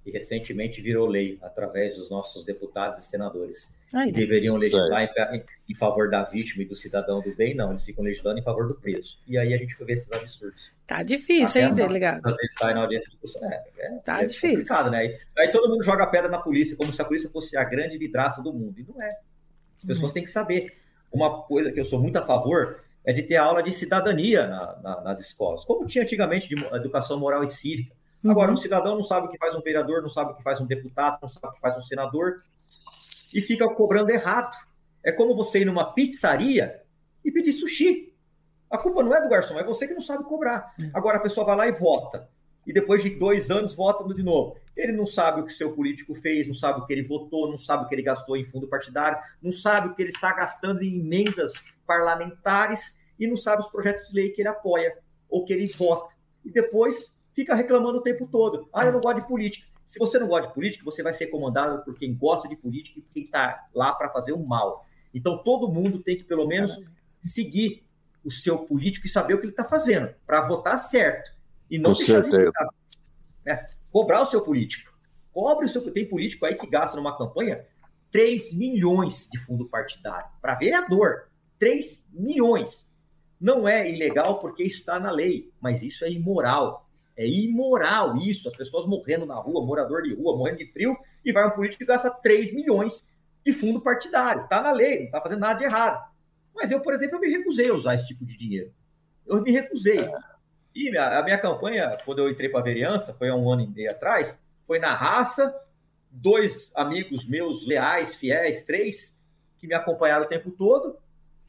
e 0.05 0.11
recentemente 0.11 0.81
virou 0.81 1.07
lei 1.07 1.39
através 1.41 1.95
dos 1.95 2.09
nossos 2.09 2.45
deputados 2.45 3.03
e 3.03 3.07
senadores. 3.07 3.69
Ai, 3.93 4.11
deveriam 4.11 4.55
legislar 4.55 5.03
em, 5.33 5.43
em, 5.69 5.75
favor 5.75 6.09
da 6.09 6.23
vítima 6.23 6.63
e 6.63 6.65
do 6.65 6.75
cidadão 6.75 7.21
do 7.21 7.33
bem, 7.35 7.55
não, 7.55 7.71
eles 7.71 7.83
ficam 7.83 8.03
legislando 8.03 8.39
em 8.39 8.43
favor 8.43 8.67
do 8.67 8.75
preso. 8.75 9.17
E 9.27 9.37
aí 9.37 9.53
a 9.53 9.57
gente 9.57 9.75
vê 9.83 9.93
esses 9.93 10.11
absurdos. 10.11 10.71
Tá 10.85 11.01
difícil, 11.01 11.61
Até 11.61 11.69
hein, 11.69 11.73
delegado? 11.73 12.27
Às 12.27 12.35
vezes 12.35 12.53
sai 12.59 12.73
na 12.75 12.81
audiência 12.81 13.09
de 13.09 13.45
é, 13.45 13.63
é, 13.79 13.89
Tá 14.03 14.21
é 14.21 14.25
difícil. 14.25 14.49
complicado, 14.49 14.91
né? 14.91 14.97
Aí, 14.99 15.19
aí, 15.39 15.51
todo 15.51 15.69
mundo 15.69 15.83
joga 15.83 16.05
pedra 16.05 16.29
na 16.29 16.37
polícia, 16.37 16.75
como 16.75 16.93
se 16.93 17.01
a 17.01 17.05
polícia 17.05 17.29
fosse 17.29 17.57
a 17.57 17.63
grande 17.63 17.97
vidraça 17.97 18.41
do 18.41 18.53
mundo. 18.53 18.79
E 18.79 18.85
não 18.87 19.01
é. 19.01 19.09
As 19.77 19.83
pessoas 19.85 20.13
têm 20.13 20.23
que 20.23 20.31
saber. 20.31 20.71
Uma 21.11 21.43
coisa 21.43 21.71
que 21.71 21.79
eu 21.79 21.85
sou 21.85 21.99
muito 21.99 22.17
a 22.17 22.25
favor 22.25 22.79
é 23.05 23.13
de 23.13 23.23
ter 23.23 23.37
aula 23.37 23.63
de 23.63 23.71
cidadania 23.71 24.45
na, 24.47 24.79
na, 24.83 25.01
nas 25.01 25.19
escolas, 25.19 25.63
como 25.63 25.87
tinha 25.87 26.03
antigamente 26.03 26.47
de 26.47 26.55
educação 26.75 27.17
moral 27.17 27.43
e 27.43 27.47
cívica. 27.47 27.95
Uhum. 28.25 28.31
Agora, 28.31 28.51
um 28.51 28.57
cidadão 28.57 28.95
não 28.95 29.03
sabe 29.03 29.27
o 29.27 29.29
que 29.29 29.37
faz 29.37 29.53
um 29.53 29.61
vereador, 29.61 30.01
não 30.01 30.09
sabe 30.09 30.31
o 30.31 30.35
que 30.35 30.41
faz 30.41 30.59
um 30.59 30.65
deputado, 30.65 31.19
não 31.21 31.29
sabe 31.29 31.47
o 31.47 31.51
que 31.51 31.61
faz 31.61 31.77
um 31.77 31.81
senador, 31.81 32.35
e 33.31 33.39
fica 33.39 33.69
cobrando 33.69 34.09
errado. 34.09 34.57
É 35.03 35.11
como 35.11 35.35
você 35.35 35.59
ir 35.59 35.65
numa 35.65 35.93
pizzaria 35.93 36.81
e 37.23 37.31
pedir 37.31 37.53
sushi. 37.53 38.11
A 38.71 38.79
culpa 38.79 39.03
não 39.03 39.15
é 39.15 39.21
do 39.21 39.29
garçom, 39.29 39.59
é 39.59 39.63
você 39.63 39.87
que 39.87 39.93
não 39.93 40.01
sabe 40.01 40.23
cobrar. 40.23 40.73
É. 40.81 40.89
Agora 40.91 41.17
a 41.17 41.19
pessoa 41.19 41.45
vai 41.45 41.55
lá 41.55 41.67
e 41.67 41.73
vota. 41.73 42.27
E 42.65 42.73
depois 42.73 43.03
de 43.03 43.11
dois 43.11 43.51
anos 43.51 43.75
vota 43.75 44.11
de 44.11 44.23
novo. 44.23 44.57
Ele 44.75 44.91
não 44.91 45.05
sabe 45.05 45.41
o 45.41 45.45
que 45.45 45.53
seu 45.53 45.71
político 45.71 46.15
fez, 46.15 46.47
não 46.47 46.55
sabe 46.55 46.79
o 46.79 46.85
que 46.87 46.93
ele 46.93 47.03
votou, 47.03 47.47
não 47.51 47.59
sabe 47.59 47.85
o 47.85 47.87
que 47.87 47.93
ele 47.93 48.01
gastou 48.01 48.35
em 48.35 48.45
fundo 48.45 48.67
partidário, 48.67 49.19
não 49.39 49.51
sabe 49.51 49.89
o 49.89 49.93
que 49.93 50.01
ele 50.01 50.09
está 50.09 50.33
gastando 50.33 50.81
em 50.81 50.99
emendas 50.99 51.53
parlamentares 51.85 52.97
e 53.19 53.27
não 53.27 53.37
sabe 53.37 53.61
os 53.61 53.69
projetos 53.69 54.09
de 54.09 54.15
lei 54.15 54.31
que 54.31 54.41
ele 54.41 54.49
apoia 54.49 54.97
ou 55.29 55.45
que 55.45 55.53
ele 55.53 55.71
vota. 55.77 56.15
E 56.43 56.49
depois 56.49 57.13
fica 57.35 57.53
reclamando 57.53 57.99
o 57.99 58.01
tempo 58.01 58.27
todo. 58.27 58.67
Ah, 58.73 58.85
eu 58.85 58.93
não 58.93 59.01
gosto 59.01 59.21
de 59.21 59.27
política. 59.27 59.67
Se 59.85 59.99
você 59.99 60.17
não 60.17 60.27
gosta 60.27 60.47
de 60.47 60.53
política, 60.53 60.83
você 60.83 61.03
vai 61.03 61.13
ser 61.13 61.27
comandado 61.27 61.83
por 61.83 61.95
quem 61.97 62.15
gosta 62.15 62.47
de 62.47 62.55
política 62.55 62.99
e 62.99 63.03
quem 63.13 63.23
está 63.23 63.67
lá 63.73 63.93
para 63.93 64.09
fazer 64.09 64.31
o 64.31 64.45
mal. 64.45 64.85
Então, 65.13 65.37
todo 65.37 65.71
mundo 65.71 66.01
tem 66.01 66.17
que, 66.17 66.23
pelo 66.23 66.47
menos, 66.47 66.77
seguir 67.23 67.83
o 68.23 68.31
seu 68.31 68.59
político 68.59 69.05
e 69.05 69.09
saber 69.09 69.35
o 69.35 69.37
que 69.37 69.45
ele 69.45 69.51
está 69.53 69.63
fazendo, 69.63 70.13
para 70.25 70.41
votar 70.47 70.77
certo. 70.79 71.31
E 71.69 71.77
não 71.77 71.91
Com 71.91 71.97
deixar 71.97 72.23
certeza. 72.23 72.51
de 72.51 72.85
né? 73.45 73.65
Cobrar 73.91 74.21
o 74.21 74.25
seu 74.25 74.41
político. 74.41 74.91
Cobre 75.31 75.65
o 75.65 75.69
seu. 75.69 75.81
Tem 75.91 76.07
político 76.07 76.45
aí 76.45 76.55
que 76.55 76.67
gasta 76.67 76.95
numa 76.95 77.17
campanha 77.17 77.65
3 78.11 78.53
milhões 78.53 79.27
de 79.31 79.37
fundo 79.39 79.67
partidário. 79.67 80.29
Para 80.41 80.55
vereador. 80.55 81.29
3 81.59 82.05
milhões. 82.11 82.89
Não 83.39 83.67
é 83.67 83.89
ilegal 83.89 84.39
porque 84.39 84.63
está 84.63 84.99
na 84.99 85.11
lei, 85.11 85.51
mas 85.61 85.83
isso 85.83 86.05
é 86.05 86.09
imoral. 86.09 86.84
É 87.17 87.27
imoral 87.27 88.17
isso, 88.17 88.49
as 88.49 88.55
pessoas 88.55 88.85
morrendo 88.85 89.25
na 89.25 89.35
rua, 89.35 89.65
morador 89.65 90.01
de 90.01 90.13
rua, 90.13 90.37
morrendo 90.37 90.57
de 90.57 90.65
frio, 90.71 90.97
e 91.23 91.31
vai 91.31 91.47
um 91.47 91.51
político 91.51 91.79
que 91.79 91.85
gasta 91.85 92.09
3 92.09 92.53
milhões 92.53 93.05
de 93.45 93.53
fundo 93.53 93.79
partidário. 93.79 94.43
Está 94.43 94.61
na 94.61 94.71
lei, 94.71 94.99
não 94.99 95.05
está 95.05 95.21
fazendo 95.21 95.39
nada 95.39 95.59
de 95.59 95.65
errado. 95.65 96.11
Mas 96.53 96.71
eu, 96.71 96.79
por 96.81 96.93
exemplo, 96.93 97.15
eu 97.15 97.21
me 97.21 97.29
recusei 97.29 97.69
a 97.69 97.73
usar 97.73 97.95
esse 97.95 98.07
tipo 98.07 98.25
de 98.25 98.37
dinheiro. 98.37 98.71
Eu 99.25 99.41
me 99.41 99.51
recusei. 99.51 100.09
E 100.73 100.97
a 100.97 101.23
minha 101.23 101.37
campanha, 101.37 101.97
quando 102.05 102.19
eu 102.19 102.29
entrei 102.29 102.49
para 102.49 102.59
a 102.59 102.63
vereança, 102.63 103.13
foi 103.13 103.29
há 103.29 103.35
um 103.35 103.49
ano 103.49 103.61
e 103.61 103.67
meio 103.67 103.91
atrás, 103.91 104.41
foi 104.67 104.79
na 104.79 104.93
raça, 104.93 105.55
dois 106.11 106.71
amigos 106.75 107.27
meus 107.27 107.65
leais, 107.65 108.15
fiéis, 108.15 108.63
três, 108.63 109.15
que 109.57 109.67
me 109.67 109.73
acompanharam 109.73 110.25
o 110.25 110.29
tempo 110.29 110.51
todo 110.51 110.97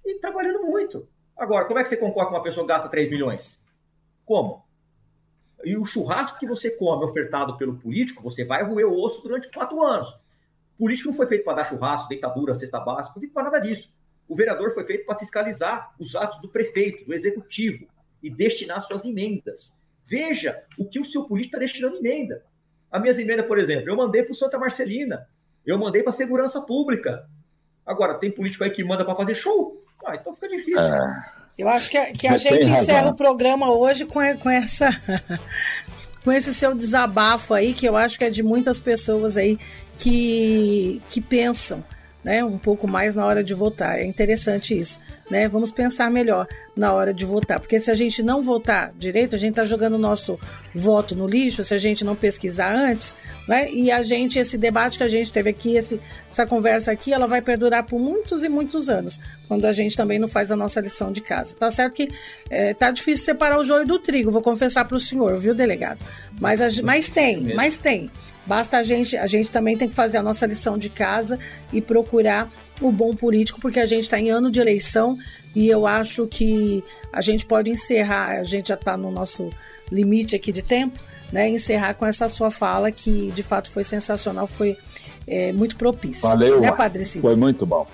e 0.05 0.19
trabalhando 0.19 0.65
muito. 0.65 1.09
Agora, 1.37 1.67
como 1.67 1.79
é 1.79 1.83
que 1.83 1.89
você 1.89 1.97
concorda 1.97 2.31
com 2.31 2.37
uma 2.37 2.43
pessoa 2.43 2.65
que 2.65 2.73
gasta 2.73 2.89
3 2.89 3.11
milhões? 3.11 3.63
Como? 4.25 4.65
E 5.67 5.77
o 5.77 5.85
churrasco 5.85 6.39
que 6.39 6.47
você 6.47 6.71
come 6.71 7.05
ofertado 7.05 7.59
pelo 7.59 7.77
político, 7.77 8.23
você 8.23 8.45
vai 8.45 8.63
roer 8.63 8.87
o 8.87 9.03
osso 9.03 9.21
durante 9.21 9.51
quatro 9.51 9.83
anos. 9.83 10.17
político 10.79 11.09
não 11.09 11.17
foi 11.17 11.27
feito 11.27 11.43
para 11.43 11.55
dar 11.55 11.65
churrasco, 11.65 12.09
ditadura, 12.09 12.55
cesta 12.55 12.79
básica, 12.79 13.09
não 13.09 13.15
foi 13.15 13.21
feito 13.23 13.33
para 13.33 13.43
nada 13.43 13.59
disso. 13.59 13.93
O 14.29 14.37
vereador 14.37 14.73
foi 14.73 14.85
feito 14.85 15.05
para 15.05 15.19
fiscalizar 15.19 15.93
os 15.99 16.15
atos 16.15 16.41
do 16.41 16.49
prefeito, 16.49 17.05
do 17.05 17.13
executivo 17.13 17.89
e 18.23 18.31
destinar 18.31 18.81
suas 18.85 19.05
emendas. 19.05 19.75
Veja 20.07 20.63
o 20.79 20.89
que 20.89 21.01
o 21.01 21.05
seu 21.05 21.25
político 21.25 21.57
está 21.57 21.59
destinando 21.59 21.97
emenda. 21.97 22.45
As 22.89 23.03
minhas 23.03 23.19
emendas, 23.19 23.47
por 23.47 23.59
exemplo, 23.59 23.91
eu 23.91 23.97
mandei 23.97 24.23
para 24.23 24.35
o 24.35 24.37
Santa 24.37 24.61
Marcelina, 24.61 25.27
eu 25.67 25.77
mandei 25.77 26.01
para 26.01 26.11
a 26.11 26.15
segurança 26.15 26.61
pública. 26.61 27.29
Agora, 27.85 28.15
tem 28.21 28.31
político 28.31 28.63
aí 28.63 28.71
que 28.71 28.85
manda 28.85 29.05
para 29.05 29.17
fazer 29.17 29.35
show? 29.35 29.85
Ah, 30.05 30.15
então 30.15 30.33
fica 30.33 30.49
difícil. 30.49 30.79
É. 30.79 31.25
Eu 31.59 31.69
acho 31.69 31.91
que, 31.91 31.99
que 32.13 32.27
a 32.27 32.37
gente 32.37 32.69
encerra 32.69 33.09
o 33.09 33.15
programa 33.15 33.71
hoje 33.73 34.05
com, 34.05 34.21
com 34.39 34.51
essa. 34.51 34.91
com 36.23 36.33
esse 36.33 36.53
seu 36.53 36.75
desabafo 36.75 37.55
aí, 37.55 37.73
que 37.73 37.87
eu 37.87 37.97
acho 37.97 38.19
que 38.19 38.25
é 38.25 38.31
de 38.31 38.43
muitas 38.43 38.81
pessoas 38.81 39.37
aí 39.37 39.57
que, 39.97 41.01
que 41.09 41.21
pensam 41.21 41.85
né, 42.27 42.45
um 42.45 42.59
pouco 42.59 42.89
mais 42.89 43.15
na 43.15 43.25
hora 43.25 43.45
de 43.45 43.55
votar. 43.55 44.01
É 44.01 44.05
interessante 44.05 44.77
isso. 44.77 44.99
Né? 45.31 45.47
Vamos 45.47 45.71
pensar 45.71 46.11
melhor 46.11 46.49
na 46.77 46.93
hora 46.93 47.15
de 47.15 47.25
votar, 47.25 47.61
porque 47.61 47.79
se 47.79 47.89
a 47.89 47.95
gente 47.95 48.21
não 48.21 48.43
votar 48.43 48.93
direito, 48.99 49.37
a 49.37 49.39
gente 49.39 49.51
está 49.51 49.65
jogando 49.65 49.95
o 49.95 49.99
nosso 49.99 50.39
voto 50.75 51.15
no 51.15 51.27
lixo, 51.27 51.63
se 51.63 51.73
a 51.73 51.79
gente 51.79 52.05
não 52.05 52.17
pesquisar 52.17 52.75
antes, 52.75 53.15
né? 53.49 53.71
E 53.71 53.91
a 53.91 54.03
gente, 54.03 54.39
esse 54.39 54.59
debate 54.59 54.99
que 54.99 55.05
a 55.05 55.09
gente 55.09 55.33
teve 55.33 55.51
aqui, 55.51 55.77
esse, 55.77 56.01
essa 56.29 56.45
conversa 56.47 56.93
aqui, 56.93 57.13
ela 57.13 57.27
vai 57.27 57.41
perdurar 57.41 57.85
por 57.85 57.99
muitos 57.99 58.45
e 58.45 58.49
muitos 58.49 58.89
anos, 58.89 59.19
quando 59.49 59.65
a 59.65 59.73
gente 59.73 59.97
também 59.97 60.19
não 60.19 60.29
faz 60.29 60.53
a 60.53 60.57
nossa 60.57 60.81
lição 60.81 61.11
de 61.11 61.21
casa. 61.21 61.57
Tá 61.57 61.71
certo 61.71 61.95
que 61.95 62.09
é, 62.51 62.75
tá 62.75 62.91
difícil 62.91 63.25
separar 63.25 63.59
o 63.59 63.65
joio 63.65 63.87
do 63.87 63.99
trigo, 63.99 64.31
vou 64.31 64.43
confessar 64.43 64.85
para 64.85 64.97
o 64.97 65.01
senhor, 65.01 65.39
viu, 65.39 65.55
delegado? 65.55 65.99
Mas, 66.41 66.61
a, 66.61 66.83
mas 66.83 67.09
tem, 67.09 67.55
mas 67.55 67.79
tem. 67.79 68.11
Basta 68.47 68.79
a 68.79 68.83
gente, 68.83 69.17
a 69.17 69.27
gente 69.27 69.51
também 69.51 69.77
tem 69.77 69.89
que 69.89 69.95
fazer 69.95 70.19
a 70.19 70.23
nossa 70.23 70.47
lição 70.47 70.79
de 70.79 70.89
casa 70.89 71.39
e 71.73 71.81
procurar 71.81 72.51
o 72.81 72.93
bom 72.93 73.15
político, 73.15 73.61
porque 73.61 73.81
a 73.81 73.87
gente 73.87 74.03
está 74.03 74.19
em 74.19 74.31
ano 74.31 74.51
de 74.51 74.61
eleição 74.61 75.17
e 75.55 75.69
eu 75.69 75.87
acho 75.87 76.27
que 76.27 76.85
a 77.13 77.21
gente 77.21 77.47
pode 77.47 77.71
encerrar, 77.71 78.39
a 78.39 78.45
gente 78.45 78.69
já 78.69 78.75
está 78.75 78.97
no 78.97 79.11
nosso 79.11 79.51
limite 79.91 80.37
aqui 80.37 80.53
de 80.53 80.63
tempo, 80.63 81.03
né? 81.33 81.49
Encerrar 81.49 81.95
com 81.95 82.05
essa 82.07 82.29
sua 82.29 82.51
fala 82.51 82.91
que 82.91 83.33
de 83.33 83.43
fato 83.43 83.71
foi 83.71 83.83
sensacional, 83.83 84.47
foi 84.47 84.77
é, 85.27 85.53
muito 85.53 85.77
propícia. 85.77 86.29
Valeu, 86.29 86.61
né, 86.61 86.71
Padre 86.73 87.05
Cid? 87.05 87.23
Foi 87.23 87.35
muito 87.35 87.67
bom. 87.67 87.87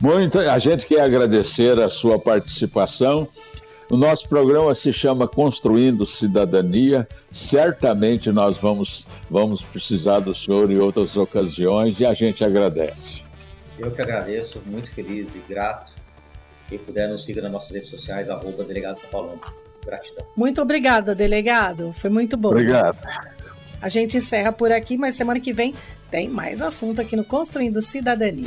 Muito, 0.00 0.38
a 0.38 0.58
gente 0.58 0.86
quer 0.86 1.00
agradecer 1.00 1.78
a 1.78 1.88
sua 1.88 2.18
participação 2.18 3.28
o 3.90 3.96
nosso 3.96 4.28
programa 4.28 4.72
se 4.72 4.92
chama 4.92 5.26
Construindo 5.26 6.06
Cidadania. 6.06 7.08
Certamente 7.32 8.30
nós 8.30 8.56
vamos, 8.56 9.04
vamos 9.28 9.62
precisar 9.62 10.20
do 10.20 10.32
senhor 10.32 10.70
em 10.70 10.78
outras 10.78 11.16
ocasiões 11.16 11.98
e 11.98 12.06
a 12.06 12.14
gente 12.14 12.44
agradece. 12.44 13.20
Eu 13.76 13.90
que 13.90 14.00
agradeço, 14.00 14.62
muito 14.64 14.88
feliz 14.92 15.26
e 15.34 15.52
grato. 15.52 15.92
Quem 16.68 16.78
puder 16.78 17.08
nos 17.08 17.24
siga 17.24 17.42
nas 17.42 17.50
nossas 17.50 17.70
redes 17.70 17.90
sociais, 17.90 18.30
arroba 18.30 18.62
delegado 18.62 19.00
Palombo. 19.10 19.40
Gratidão. 19.84 20.24
Muito 20.36 20.62
obrigada, 20.62 21.14
delegado. 21.14 21.92
Foi 21.92 22.10
muito 22.10 22.36
bom. 22.36 22.50
Obrigado. 22.50 23.02
A 23.82 23.88
gente 23.88 24.18
encerra 24.18 24.52
por 24.52 24.70
aqui, 24.70 24.96
mas 24.96 25.16
semana 25.16 25.40
que 25.40 25.52
vem 25.52 25.74
tem 26.10 26.28
mais 26.28 26.62
assunto 26.62 27.00
aqui 27.00 27.16
no 27.16 27.24
Construindo 27.24 27.80
Cidadania. 27.80 28.44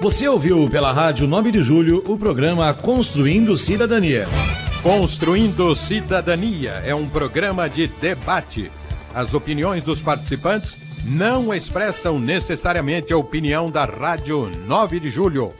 Você 0.00 0.26
ouviu 0.26 0.66
pela 0.70 0.92
Rádio 0.92 1.28
9 1.28 1.52
de 1.52 1.62
Julho 1.62 2.02
o 2.06 2.16
programa 2.16 2.72
Construindo 2.72 3.58
Cidadania. 3.58 4.26
Construindo 4.82 5.76
Cidadania 5.76 6.82
é 6.86 6.94
um 6.94 7.06
programa 7.06 7.68
de 7.68 7.86
debate. 7.86 8.72
As 9.14 9.34
opiniões 9.34 9.82
dos 9.82 10.00
participantes 10.00 10.78
não 11.04 11.52
expressam 11.52 12.18
necessariamente 12.18 13.12
a 13.12 13.18
opinião 13.18 13.70
da 13.70 13.84
Rádio 13.84 14.50
9 14.66 15.00
de 15.00 15.10
Julho. 15.10 15.52